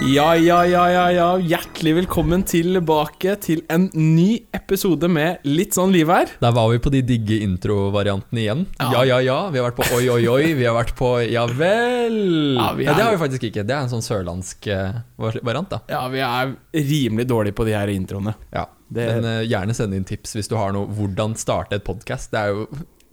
Ja, 0.00 0.32
ja, 0.34 0.62
ja, 0.66 0.84
ja, 0.90 1.02
ja. 1.12 1.26
Hjertelig 1.38 1.92
velkommen 2.00 2.42
tilbake 2.48 3.34
til 3.44 3.60
en 3.70 3.84
ny 3.94 4.40
episode 4.56 5.06
med 5.12 5.44
litt 5.46 5.76
sånn 5.76 5.92
liv 5.94 6.08
her. 6.10 6.30
Der 6.40 6.54
var 6.56 6.70
vi 6.72 6.78
på 6.82 6.90
de 6.94 7.02
digge 7.06 7.36
introvariantene 7.44 8.40
igjen. 8.42 8.62
Ja. 8.80 8.88
Ja. 8.96 9.02
ja, 9.10 9.18
ja, 9.26 9.36
Vi 9.52 9.60
har 9.60 9.68
vært 9.68 9.78
på 9.82 9.86
oi, 9.98 10.06
oi, 10.14 10.22
oi. 10.32 10.46
Vi 10.58 10.64
har 10.66 10.74
vært 10.78 10.94
på 10.98 11.10
ja 11.30 11.44
vel. 11.46 12.16
Ja, 12.56 12.70
Ja, 12.72 12.74
det 12.78 12.88
er- 12.96 13.02
har 13.04 13.16
vi 13.16 13.22
faktisk 13.26 13.44
ikke. 13.50 13.66
Det 13.68 13.76
er 13.76 13.82
en 13.84 13.92
sånn 13.92 14.02
sørlandsk 14.06 14.66
eh, 14.72 15.02
variant, 15.18 15.68
da. 15.70 15.80
Ja, 15.92 16.08
vi 16.08 16.18
er 16.24 16.56
rimelig 16.74 17.28
dårlige 17.28 17.54
på 17.60 17.64
de 17.68 17.76
her 17.76 17.88
introene. 17.92 18.34
Ja. 18.52 18.66
Det- 18.90 19.06
Men 19.22 19.24
uh, 19.24 19.44
gjerne 19.46 19.74
send 19.76 19.94
inn 19.94 20.04
tips 20.04 20.34
hvis 20.34 20.48
du 20.48 20.56
har 20.56 20.72
noe 20.72 20.86
hvordan 20.88 21.36
starte 21.36 21.76
et 21.76 21.84
podkast. 21.84 22.30
Det 22.32 22.40
er 22.40 22.48
jo 22.56 22.66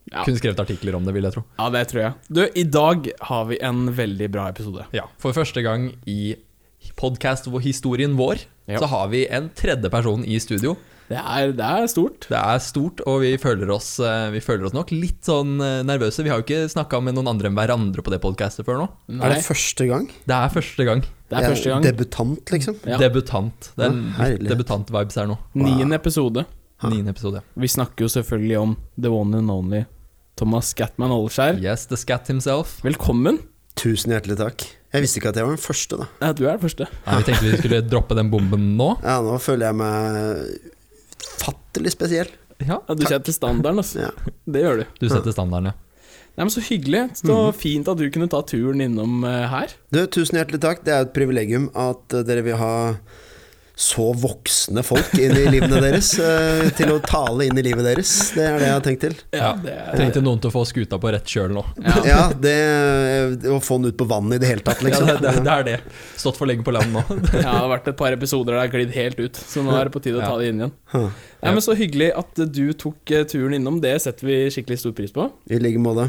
Ja. 0.10 0.24
kun 0.24 0.38
skrevet 0.40 0.58
artikler 0.58 0.96
om 0.96 1.04
det, 1.04 1.14
vil 1.14 1.24
jeg 1.24 1.34
tro. 1.34 1.44
Ja, 1.60 1.70
det 1.70 1.90
tror 1.90 2.00
jeg. 2.02 2.14
Du, 2.32 2.48
i 2.56 2.64
dag 2.64 3.12
har 3.22 3.46
vi 3.46 3.58
en 3.62 3.90
veldig 3.94 4.32
bra 4.32 4.48
episode. 4.48 4.86
Ja, 4.94 5.04
For 5.20 5.34
første 5.34 5.62
gang 5.62 5.92
i 6.08 6.34
podkast-historien 6.96 8.16
vår 8.18 8.46
Ja. 8.68 8.80
så 8.80 8.86
har 8.88 9.08
vi 9.10 9.26
en 9.30 9.50
tredje 9.56 9.90
person 9.90 10.24
i 10.26 10.40
studio. 10.40 10.76
Det 11.08 11.16
er, 11.16 11.54
det 11.56 11.64
er 11.64 11.86
stort. 11.88 12.26
Det 12.28 12.36
er 12.36 12.60
stort, 12.60 13.00
og 13.08 13.22
vi 13.22 13.38
føler 13.40 13.70
oss, 13.72 13.94
eh, 14.04 14.30
vi 14.34 14.42
føler 14.44 14.66
oss 14.68 14.74
nok 14.76 14.92
litt 14.92 15.24
sånn 15.24 15.54
eh, 15.64 15.84
nervøse. 15.88 16.20
Vi 16.26 16.28
har 16.30 16.42
jo 16.42 16.44
ikke 16.44 16.68
snakka 16.68 17.00
med 17.02 17.16
noen 17.16 17.30
andre 17.32 17.48
enn 17.48 17.56
hverandre 17.56 18.04
på 18.04 18.12
det 18.12 18.20
podkastet 18.20 18.68
før 18.68 18.82
nå. 18.84 18.88
Er 19.16 19.38
det 19.38 19.46
første 19.46 19.88
gang? 19.88 20.10
Det 20.28 20.36
er 20.36 20.50
første 20.52 20.84
gang. 20.84 21.02
det 21.32 21.38
er 21.40 21.48
første 21.48 21.70
gang. 21.72 21.84
Debutant, 21.88 22.52
liksom? 22.52 22.76
Ja. 22.86 22.98
Debutant. 23.00 23.72
Det 23.80 23.88
er 23.88 24.38
debutant-vibes 24.52 25.16
her 25.16 25.32
nå. 25.32 25.38
Niende 25.56 25.96
episode. 25.96 26.44
Niende 26.84 27.16
episode. 27.16 27.42
Vi 27.56 27.68
snakker 27.72 28.04
jo 28.04 28.12
selvfølgelig 28.12 28.60
om 28.60 28.76
the 29.00 29.10
one 29.10 29.38
and 29.40 29.50
only 29.50 29.86
Thomas 30.36 30.74
Scatman 30.76 31.10
Olleskjær. 31.10 31.58
Yes, 31.64 31.88
the 31.88 31.98
scat 31.98 32.28
himself. 32.28 32.82
Velkommen. 32.84 33.40
Tusen 33.78 34.14
hjertelig 34.16 34.38
takk. 34.40 34.66
Jeg 34.96 35.04
visste 35.04 35.20
ikke 35.20 35.32
at 35.34 35.38
jeg 35.40 35.46
var 35.48 35.54
den 35.58 35.62
første, 35.62 35.98
da. 36.00 36.08
Ja, 36.24 36.32
du 36.34 36.44
er 36.48 36.56
den 36.58 36.64
første. 36.64 36.88
Ja, 37.06 37.18
vi 37.20 37.28
tenkte 37.28 37.46
vi 37.46 37.58
skulle 37.60 37.82
droppe 37.86 38.16
den 38.18 38.32
bomben 38.34 38.70
nå. 38.80 38.94
Ja, 39.08 39.18
nå 39.26 39.36
føler 39.44 39.70
jeg 39.70 39.78
meg 39.82 40.72
fattelig 41.44 41.94
spesiell. 41.94 42.32
Ja, 42.64 42.80
Ja, 42.88 42.96
du 42.98 43.04
setter 43.06 43.36
standarden, 43.36 43.84
altså. 43.84 44.08
Ja. 44.08 44.32
Det 44.50 44.64
gjør 44.64 44.80
du. 44.82 44.88
du 45.04 45.06
setter 45.12 45.36
standarden, 45.36 45.70
ja. 45.74 45.76
Nei, 46.38 46.46
men 46.46 46.54
Så 46.54 46.62
hyggelig. 46.62 47.04
Så 47.18 47.36
fint 47.58 47.88
at 47.90 47.98
du 47.98 48.06
kunne 48.14 48.30
ta 48.30 48.44
turen 48.46 48.82
innom 48.86 49.24
eh, 49.26 49.46
her. 49.50 49.72
Du, 49.94 50.04
tusen 50.14 50.38
hjertelig 50.38 50.60
takk. 50.62 50.84
Det 50.86 50.94
er 50.94 51.06
et 51.08 51.14
privilegium 51.16 51.70
at 51.74 52.14
eh, 52.14 52.26
dere 52.28 52.44
vil 52.46 52.60
ha 52.62 52.74
så 53.78 54.08
voksne 54.18 54.82
folk 54.82 55.12
inn 55.22 55.36
i 55.38 55.44
livene 55.54 55.78
deres 55.84 56.08
eh, 56.24 56.64
til 56.78 56.96
å 56.96 56.98
tale 57.06 57.46
inn 57.46 57.60
i 57.62 57.64
livet 57.68 57.86
deres. 57.86 58.10
Det 58.34 58.42
er 58.42 58.56
det 58.58 58.66
jeg 58.72 58.74
har 58.74 58.86
tenkt 58.88 59.04
til. 59.06 59.18
Ja. 59.38 59.52
det 59.62 59.76
er, 59.76 59.92
Tenkte 60.00 60.24
noen 60.26 60.42
til 60.42 60.50
å 60.50 60.54
få 60.56 60.64
skuta 60.66 60.98
på 61.02 61.12
rett 61.14 61.30
kjøl 61.30 61.54
nå. 61.60 61.64
ja. 61.86 61.94
Ja, 62.08 62.22
det 62.34 62.56
Å 63.54 63.60
få 63.62 63.78
den 63.78 63.92
ut 63.94 63.98
på 64.00 64.08
vannet 64.10 64.40
i 64.40 64.42
det 64.42 64.50
hele 64.50 64.66
tatt, 64.66 64.82
Ja, 64.82 64.88
liksom. 64.90 65.12
det, 65.12 65.18
det, 65.22 65.44
det 65.46 65.54
er 65.54 65.68
det. 65.68 65.76
Stått 66.18 66.40
for 66.40 66.50
lenge 66.50 66.66
på 66.66 66.74
land 66.74 66.90
nå. 66.96 67.04
Ja, 67.38 67.38
det 67.38 67.46
har 67.54 67.70
vært 67.76 67.92
et 67.94 68.00
par 68.00 68.16
episoder 68.18 68.56
der 68.56 68.60
det 68.60 68.66
har 68.66 68.74
glidd 68.74 68.96
helt 68.98 69.22
ut, 69.22 69.38
så 69.54 69.62
nå 69.66 69.76
er 69.78 69.90
det 69.92 69.94
på 69.94 70.02
tide 70.08 70.24
å 70.24 70.26
ta 70.26 70.34
det 70.42 70.50
inn 70.50 70.64
igjen. 70.66 71.12
Nei, 71.44 71.52
men 71.54 71.62
Så 71.62 71.76
hyggelig 71.78 72.10
at 72.18 72.40
du 72.54 72.74
tok 72.74 73.12
eh, 73.14 73.24
turen 73.30 73.54
innom, 73.60 73.78
det 73.84 73.94
setter 74.02 74.26
vi 74.26 74.38
skikkelig 74.54 74.80
stor 74.82 74.96
pris 74.98 75.14
på. 75.14 75.28
I 75.54 75.60
like 75.62 75.78
måte. 75.84 76.08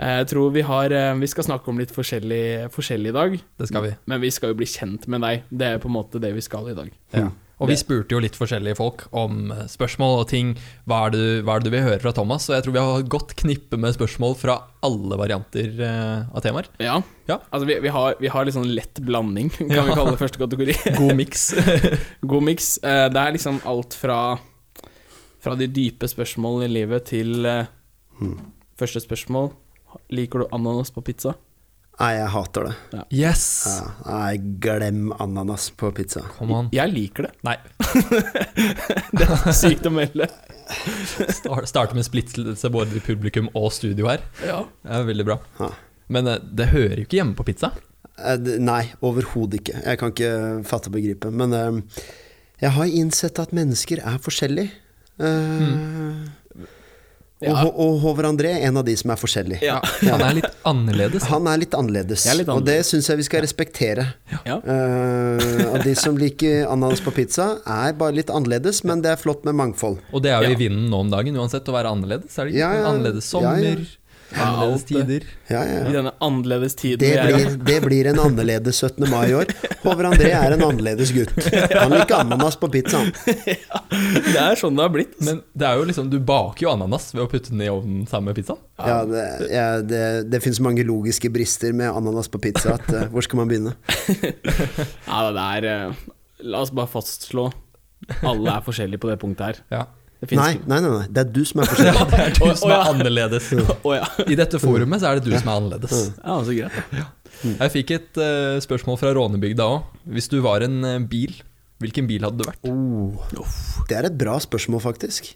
Jeg 0.00 0.30
tror 0.32 0.50
vi 0.54 0.62
har 0.64 0.90
eh, 0.96 1.12
Vi 1.20 1.28
skal 1.28 1.44
snakke 1.50 1.68
om 1.68 1.78
litt 1.82 1.92
forskjellig, 1.92 2.70
forskjellig 2.72 3.12
i 3.12 3.18
dag, 3.18 3.36
Det 3.60 3.68
skal 3.68 3.82
vi. 3.88 3.92
men 4.08 4.20
vi 4.24 4.30
skal 4.32 4.54
jo 4.54 4.60
bli 4.62 4.66
kjent 4.70 5.06
med 5.12 5.20
deg. 5.26 5.44
Det 5.52 5.66
er 5.74 5.78
på 5.84 5.90
en 5.92 5.98
måte 6.00 6.18
det 6.22 6.32
vi 6.34 6.40
skal 6.44 6.72
i 6.72 6.74
dag. 6.78 6.90
Ja. 7.12 7.28
Og 7.60 7.68
vi 7.68 7.74
spurte 7.76 8.14
jo 8.16 8.22
litt 8.24 8.38
forskjellige 8.40 8.78
folk 8.78 9.02
om 9.12 9.50
eh, 9.52 9.66
spørsmål 9.68 10.22
og 10.22 10.28
ting. 10.30 10.54
Hva 10.88 11.02
er, 11.06 11.12
det, 11.12 11.24
hva 11.44 11.58
er 11.58 11.60
det 11.60 11.68
du 11.68 11.74
vil 11.76 11.82
høre 11.84 12.00
fra 12.00 12.14
Thomas? 12.16 12.46
Og 12.48 12.54
jeg 12.56 12.64
tror 12.64 12.72
vi 12.78 12.80
har 12.86 13.02
et 13.02 13.10
godt 13.12 13.34
knippe 13.36 13.76
med 13.76 13.92
spørsmål 13.98 14.32
fra 14.40 14.54
alle 14.88 15.18
varianter 15.20 15.68
eh, 15.76 16.22
av 16.32 16.40
temaer. 16.40 16.70
Ja, 16.80 17.02
Ja. 17.28 17.36
altså 17.52 17.68
vi, 17.68 17.76
vi, 17.84 17.92
har, 17.92 18.16
vi 18.18 18.32
har 18.32 18.48
litt 18.48 18.56
sånn 18.56 18.72
lett 18.72 18.96
blanding, 19.04 19.52
kan 19.58 19.68
Ja. 19.76 19.84
vi 19.84 19.92
kalle 19.92 20.16
det 20.16 20.22
første 20.24 20.40
kategori. 20.40 20.78
God 20.96 21.12
miks. 21.20 21.50
God 22.32 22.48
miks. 22.48 22.78
Eh, 22.80 23.10
Det 23.12 23.20
er 23.26 23.36
liksom 23.36 23.60
alt 23.68 23.92
fra 23.92 24.38
Fra 25.40 25.56
de 25.56 25.68
dype 25.72 26.08
spørsmålene 26.10 26.68
i 26.68 26.74
livet 26.80 27.08
til 27.12 27.46
mm. 27.46 28.34
første 28.80 29.00
spørsmål. 29.02 29.52
Liker 30.12 30.44
du 30.44 30.50
ananas 30.54 30.92
på 30.94 31.02
pizza? 31.06 31.34
Nei, 32.00 32.14
jeg 32.16 32.28
hater 32.32 32.64
det. 32.64 33.00
Yes! 33.12 33.42
Ja, 33.68 33.88
nei, 34.06 34.38
glem 34.64 35.10
ananas 35.20 35.66
på 35.76 35.90
pizza. 35.92 36.22
Kom 36.38 36.54
an. 36.56 36.70
Jeg 36.72 36.88
liker 36.94 37.28
det. 37.28 37.32
Nei. 37.44 37.58
Det 39.18 39.26
er 39.26 39.52
sykt 39.56 39.84
å 39.84 39.92
melde. 39.92 40.30
Start 41.28 41.68
Starte 41.68 41.98
med 41.98 42.06
splittelse 42.06 42.70
både 42.72 42.96
i 42.96 43.04
publikum 43.04 43.50
og 43.58 43.68
studio 43.76 44.08
her. 44.08 44.24
Ja. 44.46 44.62
Det 44.80 44.96
er 44.96 45.06
veldig 45.10 45.26
bra. 45.28 45.36
Ja. 45.60 45.70
Men 46.10 46.30
eh, 46.30 46.40
det 46.40 46.70
hører 46.72 47.02
jo 47.02 47.04
ikke 47.04 47.20
hjemme 47.20 47.36
på 47.36 47.44
pizza. 47.50 47.74
Eh, 48.16 48.48
Nei, 48.64 48.84
overhodet 49.04 49.60
ikke. 49.60 49.82
Jeg 49.84 50.00
kan 50.00 50.14
ikke 50.14 50.32
fatte 50.70 50.88
og 50.88 50.96
begripe. 50.96 51.28
Men 51.28 51.84
jeg 52.62 52.76
har 52.78 52.96
innsett 53.02 53.42
at 53.44 53.52
mennesker 53.56 54.00
er 54.00 54.16
forskjellige. 54.24 54.72
Eh, 55.20 56.26
Ja. 57.40 57.54
Og, 57.64 57.70
og 57.80 57.94
Håvard 58.02 58.26
André 58.34 58.50
er 58.52 58.66
en 58.68 58.76
av 58.76 58.84
de 58.84 58.92
som 59.00 59.08
er 59.14 59.16
forskjellige. 59.16 59.62
Ja. 59.64 59.78
Han 60.12 60.20
er 60.26 60.34
litt 60.36 60.56
annerledes. 60.68 61.24
Han 61.30 61.46
er 61.48 61.62
litt 61.62 61.72
annerledes, 61.72 62.26
er 62.28 62.36
litt 62.36 62.50
og 62.52 62.58
det 62.66 62.74
annerledes. 62.74 62.90
syns 62.92 63.08
jeg 63.08 63.16
vi 63.16 63.24
skal 63.30 63.40
respektere. 63.46 64.04
Ja. 64.44 64.58
Eh, 64.60 65.62
og 65.70 65.78
de 65.86 65.94
som 65.96 66.18
liker 66.20 66.66
ananas 66.68 67.00
på 67.00 67.14
pizza, 67.16 67.46
er 67.64 67.96
bare 67.96 68.12
litt 68.18 68.28
annerledes, 68.28 68.82
men 68.84 69.00
det 69.00 69.14
er 69.14 69.22
flott 69.22 69.48
med 69.48 69.56
mangfold. 69.56 69.96
Og 70.12 70.20
det 70.20 70.34
er 70.34 70.44
jo 70.44 70.50
Ja. 70.50 70.52
i 70.52 70.60
vinden 70.66 70.90
nå 70.92 71.00
om 71.00 71.08
dagen, 71.16 71.32
uansett, 71.40 71.64
å 71.64 71.72
være 71.78 71.88
annerledes. 71.96 72.36
Er 72.36 72.44
det 72.44 72.52
ikke? 72.52 72.60
Ja, 72.60 72.70
ja. 72.76 72.84
Annerledes 72.92 73.32
Ja, 73.32 73.40
ja. 73.40 73.56
sommer, 73.56 73.64
Ja, 73.64 73.74
annerledes 74.34 74.84
tider. 74.88 75.24
Ja, 75.50 75.62
I 75.64 75.92
denne 75.92 76.12
annerledes 76.22 76.74
tiden 76.78 77.02
Det 77.02 77.24
blir, 77.26 77.56
det 77.66 77.78
blir 77.84 78.10
en 78.12 78.20
annerledes 78.22 78.80
17. 78.80 79.06
mai 79.10 79.30
i 79.30 79.34
år. 79.34 79.52
Håvard 79.82 80.10
André 80.12 80.32
er 80.36 80.56
en 80.56 80.64
annerledes 80.66 81.12
gutt. 81.16 81.32
Han 81.74 81.94
liker 81.94 82.20
ananas 82.20 82.58
på 82.60 82.70
pizzaen. 82.72 83.12
Det 84.30 84.38
er 84.38 84.58
sånn 84.58 84.76
det 84.78 84.84
har 84.84 84.92
blitt. 84.94 85.16
Men 85.24 85.40
det 85.56 85.66
er 85.66 85.80
jo 85.80 85.86
liksom, 85.88 86.10
du 86.12 86.18
baker 86.22 86.64
jo 86.64 86.70
ananas 86.72 87.10
ved 87.14 87.24
å 87.24 87.28
putte 87.30 87.52
den 87.52 87.64
i 87.64 87.70
ovnen 87.72 88.04
sammen 88.08 88.30
med 88.30 88.38
pizzaen. 88.38 88.60
Ja, 88.80 89.00
det, 89.08 89.24
ja, 89.50 89.64
det, 89.84 90.04
det 90.30 90.40
finnes 90.44 90.60
mange 90.64 90.84
logiske 90.86 91.30
brister 91.32 91.74
med 91.76 91.90
ananas 91.90 92.30
på 92.32 92.40
pizza. 92.42 92.76
At, 92.78 92.86
uh, 92.94 93.08
hvor 93.12 93.26
skal 93.26 93.42
man 93.42 93.50
begynne? 93.50 93.74
Ja, 95.10 95.26
det 95.34 95.42
er 95.58 95.66
uh, 95.90 96.06
La 96.46 96.62
oss 96.64 96.72
bare 96.72 96.88
fastslå 96.88 97.50
alle 98.24 98.52
er 98.52 98.64
forskjellige 98.64 99.00
på 99.00 99.10
det 99.10 99.18
punktet 99.20 99.46
her. 99.46 99.58
Ja. 99.72 99.82
Det 100.20 100.36
Nei, 100.36 100.58
nei, 100.68 100.78
nei, 100.84 100.90
nei, 100.92 101.04
det 101.08 101.22
er 101.22 101.28
du 101.32 101.40
som 101.48 101.62
er 101.62 101.70
forskjellig. 101.70 102.06
Det 102.10 102.18
er 102.20 102.34
du 102.36 102.58
som 102.60 102.72
er 102.74 102.90
annerledes. 102.90 103.46
I 104.34 104.36
dette 104.36 104.60
forumet 104.60 105.00
så 105.00 105.08
er 105.08 105.20
det 105.20 105.30
du 105.30 105.32
som 105.32 105.48
er 105.48 105.54
annerledes. 105.54 105.94
ja, 106.18 106.34
så 106.44 106.56
greit. 106.56 107.14
Jeg 107.46 107.72
fikk 107.72 107.92
et 107.96 108.20
uh, 108.20 108.58
spørsmål 108.60 108.98
fra 109.00 109.14
rånebygda 109.16 109.64
òg. 109.64 109.94
Hvis 110.12 110.28
du 110.28 110.42
var 110.44 110.66
en 110.66 110.82
uh, 110.84 110.98
bil, 111.08 111.38
hvilken 111.80 112.10
bil 112.10 112.26
hadde 112.28 112.42
du 112.42 112.44
vært? 112.50 112.68
Oh, 112.68 113.46
det 113.88 113.96
er 113.96 114.10
et 114.10 114.18
bra 114.20 114.36
spørsmål, 114.44 114.84
faktisk. 114.90 115.32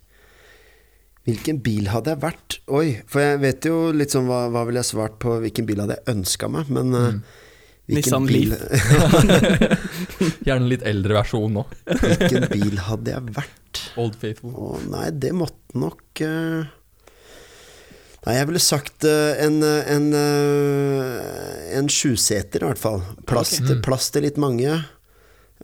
Hvilken 1.25 1.63
bil 1.65 1.89
hadde 1.89 2.13
jeg 2.13 2.21
vært? 2.21 2.59
Oi, 2.69 2.99
for 3.09 3.25
jeg 3.25 3.41
vet 3.41 3.65
jo 3.71 3.79
litt 3.97 4.13
sånn 4.13 4.29
hva, 4.29 4.45
hva 4.53 4.67
ville 4.69 4.83
jeg 4.83 4.91
svart 4.91 5.17
på 5.25 5.39
hvilken 5.41 5.65
bil 5.69 5.81
hadde 5.81 5.97
jeg 5.97 6.13
ønska 6.13 6.51
meg, 6.53 6.69
men 6.69 6.93
eh, 6.99 7.39
Nissan 7.93 8.25
bil... 8.27 8.55
Leaf. 8.55 8.63
Gjerne 10.47 10.71
litt 10.71 10.85
eldre 10.89 11.19
versjon 11.19 11.53
nå. 11.59 11.67
hvilken 11.85 12.47
bil 12.53 12.81
hadde 12.87 13.13
jeg 13.13 13.35
vært? 13.37 13.83
Old 14.01 14.17
Faithful. 14.21 14.55
Å 14.57 14.81
nei, 14.89 15.11
det 15.21 15.35
måtte 15.37 15.77
nok 15.81 16.25
eh, 16.25 16.65
Nei, 18.25 18.37
jeg 18.39 18.49
ville 18.49 18.63
sagt 18.63 19.05
eh, 19.05 19.37
en, 19.45 19.59
eh, 19.67 19.91
en, 19.93 20.07
en 21.77 21.91
sjuseter, 21.93 22.65
i 22.65 22.71
hvert 22.71 22.81
fall. 22.81 23.03
Plass, 23.29 23.59
til, 23.61 23.83
plass 23.85 24.09
til 24.15 24.25
litt 24.25 24.41
mange. 24.41 24.79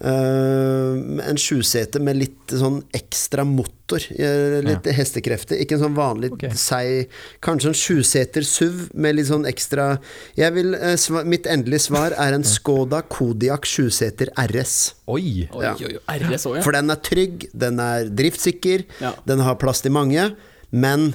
Eh, 0.01 1.29
en 1.29 1.37
sjuseter 1.37 2.01
med 2.01 2.17
litt 2.17 2.53
sånn 2.57 2.79
ekstra 2.97 3.45
motor. 3.45 4.01
litt 4.09 4.65
litt 4.65 4.87
hestekrefter. 4.97 5.59
Ikke 5.61 5.77
en 5.77 5.83
sånn 5.83 5.97
vanlig 5.97 6.31
okay. 6.33 6.55
seig 6.57 7.11
Kanskje 7.43 7.73
en 7.73 7.77
sjuseter 7.77 8.47
SUV 8.47 8.87
med 8.95 9.19
litt 9.19 9.29
sånn 9.29 9.45
ekstra 9.51 9.99
jeg 10.39 10.55
vil, 10.55 10.77
uh, 10.79 10.95
sva, 11.01 11.25
Mitt 11.27 11.49
endelige 11.51 11.83
svar 11.89 12.15
er 12.15 12.37
en 12.37 12.47
Skoda 12.55 13.03
Kodiak 13.03 13.67
sjuseter 13.69 14.31
RS. 14.39 14.77
Oi! 15.11 15.51
Oi, 15.51 15.65
Ja. 15.65 15.75
oi, 15.75 15.99
oi. 15.99 16.21
RS 16.23 16.47
òg, 16.47 16.61
ja. 16.61 16.63
For 16.65 16.79
den 16.79 16.95
er 16.95 17.03
trygg, 17.11 17.51
den 17.53 17.83
er 17.83 18.09
driftssikker, 18.09 18.87
Ja. 19.03 19.13
den 19.27 19.43
har 19.45 19.59
plass 19.61 19.83
til 19.83 19.93
mange, 19.93 20.31
men 20.71 21.11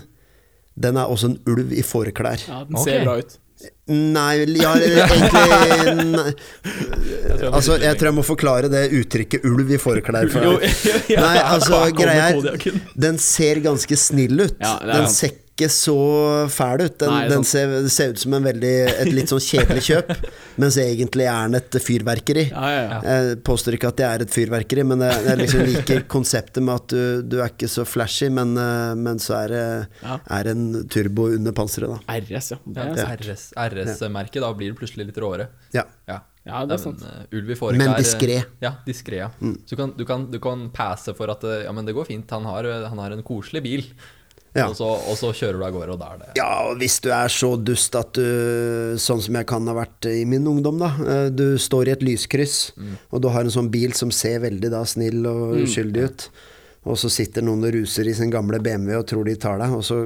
den 0.76 1.00
er 1.00 1.08
også 1.08 1.32
en 1.32 1.40
ulv 1.48 1.72
i 1.72 1.82
fåreklær. 1.82 2.44
ja. 2.44 2.66
Den 2.68 2.78
ser 2.84 3.00
okay. 3.00 3.08
bra 3.08 3.18
ut. 3.24 3.38
Nei, 3.88 4.46
ja, 4.58 4.74
egentlig 4.82 6.06
nei. 6.10 6.32
Altså, 7.52 7.78
jeg 7.80 7.96
tror 7.96 8.10
jeg 8.10 8.16
må 8.18 8.26
forklare 8.26 8.70
det 8.74 8.84
uttrykket 8.98 9.46
'ulv 9.46 9.72
i 9.72 9.80
forklær'. 9.80 10.28
for. 10.34 10.60
Nei, 11.26 11.38
altså, 11.40 11.86
greia 11.96 12.32
er 12.34 12.80
Den 12.98 13.22
ser 13.22 13.62
ganske 13.64 13.98
snill 13.98 14.48
ut. 14.48 14.58
Den 14.60 15.08
ser 15.14 15.38
ikke 15.56 15.70
så 15.72 15.94
fæl 16.52 16.82
ut. 16.84 16.98
Den, 17.00 17.12
Nei, 17.14 17.28
den 17.32 17.46
ser, 17.48 17.72
ser 17.92 18.12
ut 18.12 18.20
som 18.20 18.34
en 18.36 18.44
veldig, 18.44 18.72
et 18.92 19.12
litt 19.16 19.32
sånn 19.32 19.40
kjedelig 19.40 19.86
kjøp, 19.88 20.12
mens 20.62 20.78
egentlig 20.84 21.28
er 21.32 21.48
den 21.48 21.58
et 21.62 21.78
fyrverkeri. 21.80 22.44
Ja, 22.52 22.66
ja, 22.74 22.82
ja. 22.92 23.00
Jeg 23.08 23.40
påstår 23.48 23.78
ikke 23.78 23.94
at 23.94 24.00
det 24.02 24.08
er 24.10 24.26
et 24.26 24.36
fyrverkeri, 24.36 24.84
men 24.92 25.06
jeg, 25.08 25.24
jeg 25.30 25.40
liksom 25.42 25.64
liker 25.72 26.04
konseptet 26.12 26.60
med 26.66 26.76
at 26.76 26.92
du, 26.92 27.24
du 27.24 27.38
er 27.40 27.54
ikke 27.54 27.72
så 27.72 27.88
flashy, 27.88 28.28
men, 28.36 28.52
eh, 28.60 28.92
men 29.00 29.22
så 29.24 29.38
er 29.46 29.56
det 29.56 29.64
Ja. 30.04 30.20
er 30.40 30.52
en 30.52 30.66
turbo 30.92 31.30
under 31.38 31.56
panseret, 31.56 31.96
da. 31.96 32.20
RS, 32.20 32.52
ja. 32.58 32.60
Er 32.76 33.00
sant. 33.00 33.24
RS, 33.24 33.46
RS-merket, 33.56 34.42
da 34.44 34.52
blir 34.60 34.74
det 34.76 34.80
plutselig 34.82 35.08
litt 35.08 35.22
råere. 35.24 35.48
Ja. 35.76 35.88
Ja. 36.12 36.20
Ja, 36.46 36.60
det 36.68 36.76
er 36.76 36.84
sant. 36.84 37.00
Men, 37.02 37.24
eh, 37.24 37.40
ulv 37.40 37.48
i 37.50 37.56
fårikår 37.58 37.80
Men 37.80 37.94
eh, 37.96 38.02
diskré. 38.04 38.36
Ja, 38.62 38.76
diskré. 38.86 39.24
Ja. 39.24 39.32
Så 39.40 39.72
du 39.72 39.80
kan, 39.80 39.96
du, 39.98 40.04
kan, 40.06 40.28
du 40.30 40.38
kan 40.44 40.68
passe 40.76 41.16
for 41.18 41.32
at 41.34 41.48
eh, 41.48 41.64
Ja, 41.66 41.72
men 41.74 41.88
det 41.88 41.96
går 41.98 42.06
fint, 42.12 42.30
han 42.36 42.46
har, 42.46 42.68
han 42.92 43.02
har 43.02 43.16
en 43.16 43.24
koselig 43.26 43.64
bil. 43.66 43.88
Ja. 44.56 44.70
Og, 44.72 44.76
så, 44.80 44.88
og 44.88 45.18
så 45.20 45.34
kjører 45.36 45.58
du 45.60 45.66
av 45.68 45.74
gårde, 45.76 45.96
og 45.98 46.00
da 46.00 46.14
er 46.14 46.22
det 46.22 46.28
Ja, 46.40 46.48
og 46.70 46.78
hvis 46.80 46.98
du 47.04 47.10
er 47.12 47.28
så 47.34 47.50
dust 47.60 47.96
at 48.00 48.14
du, 48.16 48.96
sånn 49.04 49.20
som 49.26 49.36
jeg 49.36 49.48
kan 49.52 49.68
ha 49.68 49.74
vært 49.76 50.08
i 50.08 50.22
min 50.32 50.48
ungdom, 50.48 50.80
da. 50.80 50.94
eh, 51.04 51.28
Du 51.36 51.58
står 51.60 51.90
i 51.92 51.96
et 51.98 52.06
lyskryss, 52.08 52.72
og 53.12 53.22
du 53.26 53.28
har 53.36 53.44
en 53.44 53.52
sånn 53.52 53.68
bil 53.74 53.92
som 54.00 54.14
ser 54.16 54.40
veldig 54.46 54.72
da 54.72 54.86
snill 54.88 55.28
og 55.28 55.58
uskyldig 55.66 56.06
ut. 56.08 56.30
Og 56.86 57.00
så 57.02 57.10
sitter 57.10 57.42
noen 57.44 57.66
og 57.66 57.74
ruser 57.74 58.08
i 58.08 58.14
sin 58.14 58.30
gamle 58.32 58.60
BMW 58.62 58.96
og 59.00 59.08
tror 59.10 59.26
de 59.28 59.36
tar 59.42 59.58
deg, 59.60 59.74
og 59.74 59.82
så 59.84 60.04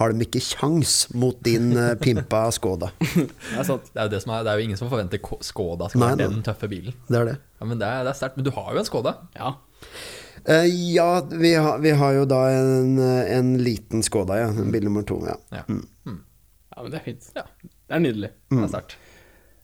har 0.00 0.10
de 0.10 0.24
ikke 0.26 0.40
kjangs 0.42 0.94
mot 1.14 1.36
din 1.46 1.68
eh, 1.78 1.92
pimpa 2.02 2.48
Skoda. 2.56 2.88
Det 2.98 3.28
er 3.60 3.66
sant. 3.68 3.92
Det 3.94 4.00
er 4.02 4.10
det 4.10 4.22
som 4.24 4.32
er, 4.34 4.42
det 4.42 4.50
er 4.54 4.58
jo 4.58 4.66
ingen 4.66 4.80
som 4.80 4.90
forventer 4.90 5.22
Skoda 5.46 5.86
skal 5.92 6.02
være 6.08 6.24
den 6.24 6.42
tøffe 6.46 6.66
bilen. 6.72 6.96
Det 7.06 7.20
er 7.20 7.28
det. 7.30 7.36
Ja, 7.60 7.68
Men 7.70 7.78
det 7.78 7.86
er, 7.92 8.02
det 8.08 8.10
er 8.14 8.18
sterkt. 8.18 8.40
Men 8.40 8.48
du 8.48 8.50
har 8.56 8.72
jo 8.74 8.82
en 8.82 8.88
Skoda. 8.88 9.12
Ja. 9.38 9.52
Eh, 10.44 10.66
ja, 10.94 11.08
vi 11.30 11.54
har, 11.54 11.78
vi 11.80 11.94
har 11.96 12.12
jo 12.18 12.26
da 12.28 12.42
en, 12.52 12.98
eh, 13.00 13.32
en 13.38 13.54
liten 13.64 14.04
Skoda, 14.04 14.36
ja. 14.42 14.50
En 14.52 14.72
bil 14.74 14.84
nummer 14.84 15.06
to. 15.08 15.18
Ja. 15.24 15.38
Ja. 15.54 15.64
ja, 15.66 16.82
men 16.82 16.92
det 16.92 17.00
er 17.00 17.06
fint. 17.08 17.30
Ja. 17.36 17.46
Det 17.64 17.96
er 17.96 18.04
nydelig. 18.04 18.30
Det 18.52 18.62
er 18.66 18.72
sterkt. 18.72 18.96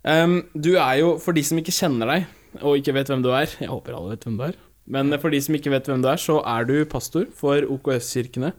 Um, 0.01 0.39
du 0.57 0.73
er 0.81 0.95
jo, 1.03 1.15
for 1.21 1.37
de 1.37 1.43
som 1.45 1.61
ikke 1.61 1.75
kjenner 1.77 2.09
deg, 2.09 2.29
og 2.65 2.81
ikke 2.81 2.95
vet 2.97 3.11
hvem 3.13 3.21
du 3.23 3.29
er 3.37 3.53
Jeg 3.61 3.69
håper 3.69 3.95
alle 3.95 4.15
vet 4.15 4.25
hvem 4.25 4.39
du 4.39 4.47
er. 4.49 4.57
Men 4.91 5.13
for 5.23 5.31
de 5.31 5.39
som 5.45 5.55
ikke 5.55 5.71
vet 5.75 5.87
hvem 5.87 6.01
du 6.03 6.09
er, 6.11 6.19
så 6.19 6.41
er 6.49 6.65
du 6.67 6.75
pastor 6.89 7.29
for 7.37 7.63
OKS-kirkene 7.77 8.55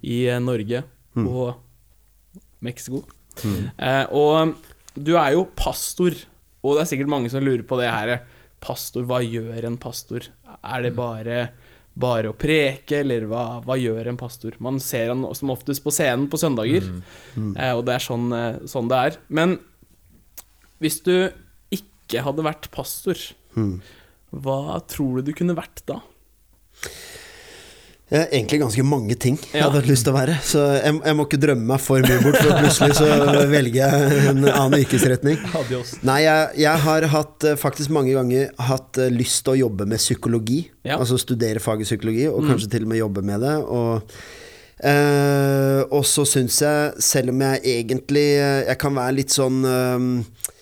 i 0.00 0.20
Norge 0.40 0.80
Norge 0.80 1.28
og 1.28 1.58
Mexico. 2.64 3.02
Eh, 3.42 4.06
og 4.14 4.54
du 4.94 5.14
er 5.18 5.34
jo 5.34 5.44
pastor, 5.58 6.16
og 6.64 6.76
det 6.76 6.84
er 6.84 6.90
sikkert 6.94 7.12
mange 7.12 7.30
som 7.32 7.44
lurer 7.44 7.66
på 7.66 7.78
det 7.80 7.90
her. 7.90 8.22
Pastor, 8.64 9.04
hva 9.08 9.20
gjør 9.20 9.66
en 9.68 9.76
pastor? 9.80 10.30
Er 10.62 10.86
det 10.86 10.94
bare, 10.96 11.50
bare 11.94 12.32
å 12.32 12.34
preke, 12.34 13.00
eller 13.04 13.26
hva, 13.30 13.60
hva 13.62 13.76
gjør 13.78 14.08
en 14.10 14.18
pastor? 14.18 14.56
Man 14.58 14.80
ser 14.82 15.12
han 15.12 15.22
som 15.38 15.52
oftest 15.54 15.84
på 15.84 15.92
scenen 15.94 16.26
på 16.32 16.40
søndager, 16.40 16.82
eh, 17.38 17.72
og 17.76 17.84
det 17.86 17.94
er 17.94 18.02
sånn, 18.02 18.32
eh, 18.34 18.56
sånn 18.70 18.88
det 18.90 18.98
er. 19.10 19.18
Men 19.28 19.58
hvis 20.82 20.98
du 21.06 21.30
ikke 21.70 22.24
hadde 22.26 22.42
vært 22.44 22.70
pastor, 22.74 23.14
hva 24.34 24.80
tror 24.90 25.20
du 25.22 25.30
du 25.30 25.36
kunne 25.38 25.54
vært 25.54 25.84
da? 25.86 26.00
Egentlig 28.12 28.58
ganske 28.60 28.82
mange 28.84 29.14
ting 29.16 29.38
jeg 29.48 29.62
hadde 29.64 29.78
hatt 29.80 29.86
lyst 29.88 30.04
til 30.04 30.12
å 30.12 30.16
være. 30.18 30.34
Så 30.44 30.60
jeg, 30.76 30.92
jeg 31.08 31.16
må 31.16 31.24
ikke 31.24 31.40
drømme 31.40 31.64
meg 31.70 31.80
for 31.80 32.04
mye 32.04 32.20
bort, 32.20 32.36
for 32.36 32.60
plutselig 32.60 32.98
så 32.98 33.08
velger 33.48 33.78
jeg 33.80 34.18
en 34.34 34.44
annen 34.50 34.76
yrkesretning. 34.82 35.40
Nei, 36.04 36.18
jeg, 36.26 36.50
jeg 36.66 36.82
har 36.84 37.08
hatt 37.14 37.48
eh, 37.48 37.56
faktisk 37.58 37.94
mange 37.96 38.12
ganger 38.14 38.52
hatt 38.68 39.00
eh, 39.00 39.10
lyst 39.14 39.40
til 39.46 39.54
å 39.54 39.58
jobbe 39.64 39.88
med 39.88 40.02
psykologi. 40.02 40.60
Ja. 40.84 40.98
Altså 41.00 41.16
studere 41.18 41.64
faget 41.64 41.88
psykologi, 41.88 42.28
og 42.28 42.44
kanskje 42.44 42.70
til 42.76 42.84
og 42.84 42.92
med 42.92 43.00
jobbe 43.00 43.24
med 43.24 43.40
det. 43.46 43.56
Og, 43.72 44.14
eh, 44.84 45.80
og 45.88 46.04
så 46.06 46.28
syns 46.28 46.60
jeg, 46.60 47.04
selv 47.08 47.32
om 47.32 47.40
jeg 47.48 47.64
egentlig 47.78 48.26
Jeg 48.36 48.78
kan 48.84 49.00
være 49.00 49.16
litt 49.22 49.32
sånn 49.32 49.64
eh, 49.64 50.52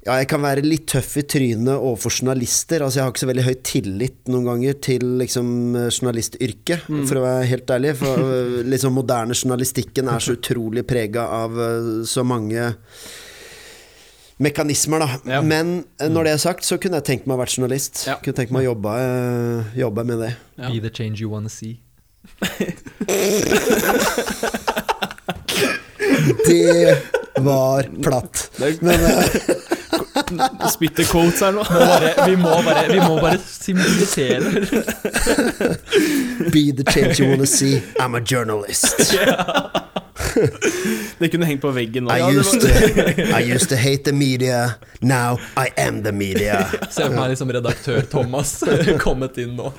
ja, 0.00 0.14
jeg 0.16 0.30
kan 0.30 0.40
være 0.40 0.62
litt 0.64 0.86
tøff 0.88 1.18
i 1.20 1.22
trynet 1.28 1.74
overfor 1.74 2.14
journalister. 2.14 2.80
Altså, 2.80 2.98
jeg 2.98 3.04
har 3.04 3.10
ikke 3.12 3.20
så 3.20 3.28
veldig 3.28 3.42
høy 3.44 3.56
tillit 3.68 4.30
noen 4.32 4.46
ganger 4.48 4.78
til 4.86 5.02
liksom, 5.20 5.50
journalistyrket, 5.76 6.86
for 6.88 7.20
å 7.20 7.24
være 7.26 7.50
helt 7.50 7.72
ærlig. 7.76 7.92
For 8.00 8.22
øh, 8.24 8.54
liksom, 8.72 8.96
moderne 8.96 9.36
journalistikken 9.36 10.08
er 10.08 10.24
så 10.24 10.38
utrolig 10.38 10.86
prega 10.88 11.26
av 11.42 11.52
øh, 11.52 11.90
så 12.08 12.24
mange 12.24 12.70
mekanismer, 14.40 15.04
da. 15.04 15.20
Ja. 15.36 15.42
Men 15.44 15.84
øh, 16.00 16.08
når 16.08 16.30
det 16.30 16.32
er 16.32 16.40
sagt, 16.48 16.64
så 16.64 16.80
kunne 16.80 16.96
jeg 17.02 17.08
tenkt 17.10 17.28
meg 17.28 17.36
å 17.36 17.42
være 17.42 17.58
journalist. 17.58 18.06
Ja. 18.08 18.16
Kunne 18.24 18.40
tenkt 18.40 18.56
meg 18.56 18.64
å 18.64 18.72
jobbe, 18.72 18.96
jobbe 19.84 20.08
med 20.08 20.24
det. 20.24 20.32
Ja. 20.56 20.72
Be 20.72 20.80
the 20.80 20.88
change 20.88 21.20
you 21.20 21.28
wanna 21.28 21.52
see. 21.52 21.76
Det 26.46 26.96
var 27.40 27.88
platt. 28.02 28.50
Men 28.80 29.00
uh, 29.00 30.68
Spytte 30.70 31.04
quotes 31.04 31.40
her 31.40 31.52
nå. 31.52 31.64
Vi, 32.26 32.36
må 32.36 32.56
bare, 32.66 32.86
vi 32.92 33.00
må 33.00 33.16
bare 33.20 33.38
symbolisere. 33.46 34.50
be 36.50 36.70
the 36.72 36.84
change 36.92 37.20
you 37.20 37.30
wanna 37.30 37.46
see. 37.46 37.82
I'm 37.98 38.14
a 38.14 38.20
journalist. 38.20 39.14
Det 41.18 41.28
kunne 41.32 41.46
hengt 41.48 41.62
på 41.62 41.70
veggen 41.74 42.04
nå. 42.06 42.14
I 42.14 42.18
Ja, 42.20 42.30
used, 42.32 42.62
var- 42.62 43.12
to, 43.14 43.22
I 43.38 43.52
used 43.54 43.68
to 43.70 43.76
hate 43.76 44.04
the 44.04 44.12
media. 44.12 44.74
Now 45.00 45.38
I 45.56 45.68
am 45.80 46.02
the 46.02 46.12
media. 46.12 46.66
Se 46.90 47.02
for 47.06 47.14
meg 47.16 47.32
liksom 47.34 47.52
redaktør 47.54 48.00
Thomas 48.10 48.54
kommet 49.04 49.38
inn 49.42 49.54
nå. 49.58 49.72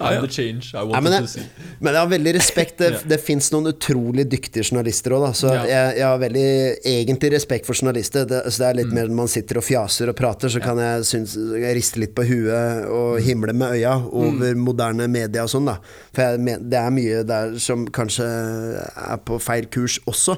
I'm 0.00 0.20
the 0.24 0.30
change 0.30 0.72
I 0.74 0.82
wanted 0.82 1.10
men, 1.10 1.22
to 1.22 1.28
see. 1.30 1.44
men 1.80 1.94
jeg 1.94 2.00
har 2.02 2.10
veldig 2.10 2.34
respekt. 2.38 2.78
Det, 2.78 2.90
det 3.12 3.20
fins 3.22 3.50
noen 3.54 3.70
utrolig 3.72 4.26
dyktige 4.30 4.64
journalister 4.66 5.14
òg, 5.16 5.28
så 5.38 5.52
Ja. 5.54 5.62
jeg, 5.70 5.96
jeg 6.00 6.06
har 6.10 6.18
veldig 6.22 6.46
egentlig 6.92 7.32
respekt 7.36 7.66
for 7.68 7.78
journalister. 7.78 8.26
Det, 8.28 8.42
så 8.50 8.62
det 8.64 8.68
er 8.72 8.80
litt 8.82 8.92
mer 8.94 9.08
når 9.10 9.20
man 9.22 9.30
sitter 9.32 9.60
og 9.60 9.66
fjaser 9.66 10.10
og 10.12 10.18
prater, 10.18 10.52
så 10.52 10.60
kan 10.64 10.78
jeg, 10.82 11.04
synes, 11.08 11.36
jeg 11.36 11.76
riste 11.78 12.02
litt 12.02 12.14
på 12.16 12.26
huet 12.28 12.86
og 12.92 13.20
himle 13.24 13.54
med 13.56 13.76
øya 13.78 13.94
over 14.10 14.54
moderne 14.58 15.06
media 15.10 15.44
og 15.46 15.52
sånn, 15.52 15.70
da. 15.70 15.78
For 16.16 16.22
jeg, 16.36 16.58
det 16.66 16.80
er 16.80 16.94
mye 16.94 17.22
der 17.28 17.54
som 17.62 17.86
kanskje 17.94 18.26
er 18.26 19.20
på 19.26 19.38
feil 19.46 19.68
kurs 19.72 19.98
også. 20.10 20.36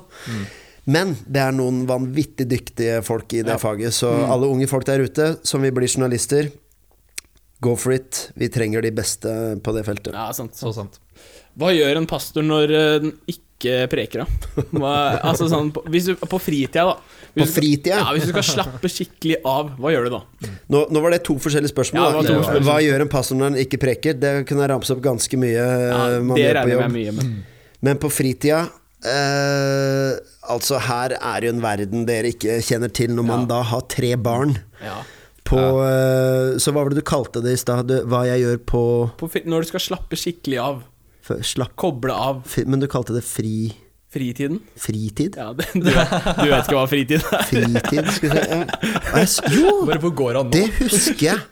Men 0.89 1.17
det 1.29 1.41
er 1.43 1.53
noen 1.53 1.83
vanvittig 1.89 2.47
dyktige 2.49 3.03
folk 3.05 3.33
i 3.37 3.43
det 3.45 3.57
Ja. 3.57 3.61
faget, 3.61 3.93
så 3.93 4.09
alle 4.29 4.49
unge 4.49 4.69
folk 4.71 4.87
der 4.89 5.03
ute 5.05 5.35
som 5.45 5.61
vil 5.65 5.75
bli 5.77 5.89
journalister, 5.91 6.49
go 7.61 7.75
for 7.77 7.93
it. 7.93 8.31
Vi 8.39 8.49
trenger 8.49 8.81
de 8.87 8.93
beste 8.95 9.29
på 9.61 9.75
det 9.77 9.85
feltet. 9.85 10.15
Ja, 10.15 10.31
sant. 10.33 10.55
Så 10.57 10.73
sant. 10.77 11.01
Hva 11.59 11.73
gjør 11.75 11.97
en 11.99 12.07
pastor 12.07 12.45
når 12.47 12.71
eh, 12.71 12.99
den 13.03 13.13
ikke 13.27 13.89
preker, 13.91 14.23
da? 14.23 14.63
Hva, 14.79 14.93
altså 15.27 15.49
sånn, 15.51 15.73
på, 15.75 15.83
hvis 15.91 16.07
du, 16.07 16.13
på 16.23 16.39
fritida, 16.39 16.85
da. 16.93 17.25
Hvis 17.35 17.51
På 17.51 17.57
fritida? 17.59 17.97
Ja, 17.99 18.13
Hvis 18.15 18.29
du 18.29 18.31
skal 18.31 18.47
slappe 18.47 18.89
skikkelig 18.91 19.41
av, 19.45 19.73
hva 19.83 19.91
gjør 19.93 20.07
du 20.07 20.13
da? 20.15 20.21
Nå, 20.71 20.85
nå 20.95 21.03
var 21.03 21.13
det 21.17 21.21
to 21.27 21.35
forskjellige 21.43 21.73
spørsmål. 21.75 21.99
Ja, 22.15 22.23
to 22.23 22.37
spørsmål. 22.39 22.65
Hva 22.71 22.79
gjør 22.87 23.05
en 23.05 23.11
pastor 23.13 23.37
når 23.41 23.51
han 23.51 23.59
ikke 23.67 23.81
preker? 23.83 24.15
Det 24.23 24.33
kunne 24.49 24.63
jeg 24.65 24.71
ramse 24.73 24.95
opp 24.95 25.03
ganske 25.05 25.41
mye 25.43 25.59
Ja, 25.59 25.99
eh, 26.15 26.21
man 26.23 26.39
det 26.39 26.47
gjør 26.47 26.55
på 26.55 26.63
regner 26.63 26.73
jeg 26.73 26.79
jobb. 26.79 26.95
mye 26.95 27.17
med. 27.19 27.43
Men 27.91 27.99
på 28.07 28.09
fritida 28.15 28.63
Uh, 28.99 30.19
altså, 30.50 30.81
her 30.83 31.14
er 31.14 31.47
jo 31.47 31.52
en 31.55 31.62
verden 31.62 32.07
dere 32.09 32.33
ikke 32.33 32.59
kjenner 32.67 32.90
til, 32.90 33.12
når 33.14 33.26
man 33.28 33.45
ja. 33.47 33.50
da 33.52 33.62
har 33.71 33.87
tre 33.90 34.12
barn. 34.19 34.57
Ja. 34.83 35.00
På, 35.49 35.59
uh, 35.81 36.59
så 36.61 36.75
hva 36.75 36.83
var 36.83 36.93
det 36.93 37.00
du 37.00 37.07
kalte 37.09 37.43
det 37.45 37.55
i 37.55 37.61
stad? 37.61 37.93
Hva 38.11 38.25
jeg 38.28 38.45
gjør 38.45 38.62
på, 38.69 38.85
på 39.21 39.31
Når 39.49 39.64
du 39.64 39.71
skal 39.71 39.85
slappe 39.87 40.19
skikkelig 40.19 40.59
av. 40.64 40.81
For, 41.25 41.45
slapp, 41.45 41.76
Koble 41.78 42.14
av. 42.14 42.43
men 42.67 42.83
du 42.83 42.88
kalte 42.90 43.17
det 43.17 43.25
fri... 43.26 43.71
Fritiden? 44.09 44.62
Fritid? 44.81 45.35
Ja, 45.37 45.50
du, 45.52 45.61
vet, 45.61 45.85
du, 45.85 46.47
vet 46.49 46.62
ikke 46.64 46.78
hva 46.78 46.87
fritid 46.88 47.19
er? 47.21 47.43
Fritid, 47.45 48.07
skulle 48.17 48.40
jeg 48.40 49.28
si. 49.28 49.50
Jo, 49.52 49.75
det, 49.85 49.99
det 50.55 50.64
husker 50.78 51.26
jeg. 51.26 51.47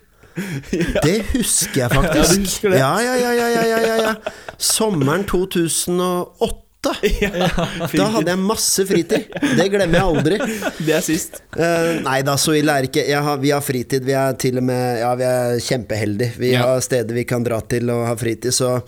Ja. 0.73 1.00
Det 1.05 1.19
husker 1.35 1.83
jeg 1.83 1.91
faktisk. 1.93 2.65
Ja, 2.65 2.95
ja, 3.00 3.15
ja, 3.21 3.33
ja, 3.37 3.49
ja, 3.53 3.79
ja, 3.81 3.97
ja. 4.03 4.15
Sommeren 4.57 5.25
2008 5.29 6.66
åtte! 6.90 7.12
Ja, 7.26 7.66
da 7.93 8.07
hadde 8.16 8.33
jeg 8.33 8.40
masse 8.43 8.87
fritid. 8.88 9.28
Det 9.59 9.66
glemmer 9.73 9.99
jeg 9.99 10.07
aldri. 10.07 10.38
Det 10.87 10.95
er 10.97 11.05
sist. 11.05 11.40
Uh, 11.57 11.99
nei 12.05 12.21
da, 12.26 12.37
så 12.40 12.57
ille 12.59 12.73
er 12.73 12.87
det 12.87 12.93
ikke. 12.93 13.07
Har, 13.28 13.38
vi 13.43 13.52
har 13.55 13.64
fritid. 13.64 14.07
Vi 14.07 14.16
er 14.16 14.37
til 14.40 14.61
og 14.61 14.66
med 14.69 15.00
Ja, 15.02 15.12
vi 15.19 15.28
er 15.28 15.61
kjempeheldige. 15.62 16.37
Vi 16.40 16.55
ja. 16.55 16.64
har 16.64 16.83
steder 16.85 17.16
vi 17.16 17.26
kan 17.28 17.47
dra 17.47 17.61
til 17.69 17.90
og 17.95 18.07
ha 18.11 18.19
fritid, 18.19 18.55
så 18.57 18.78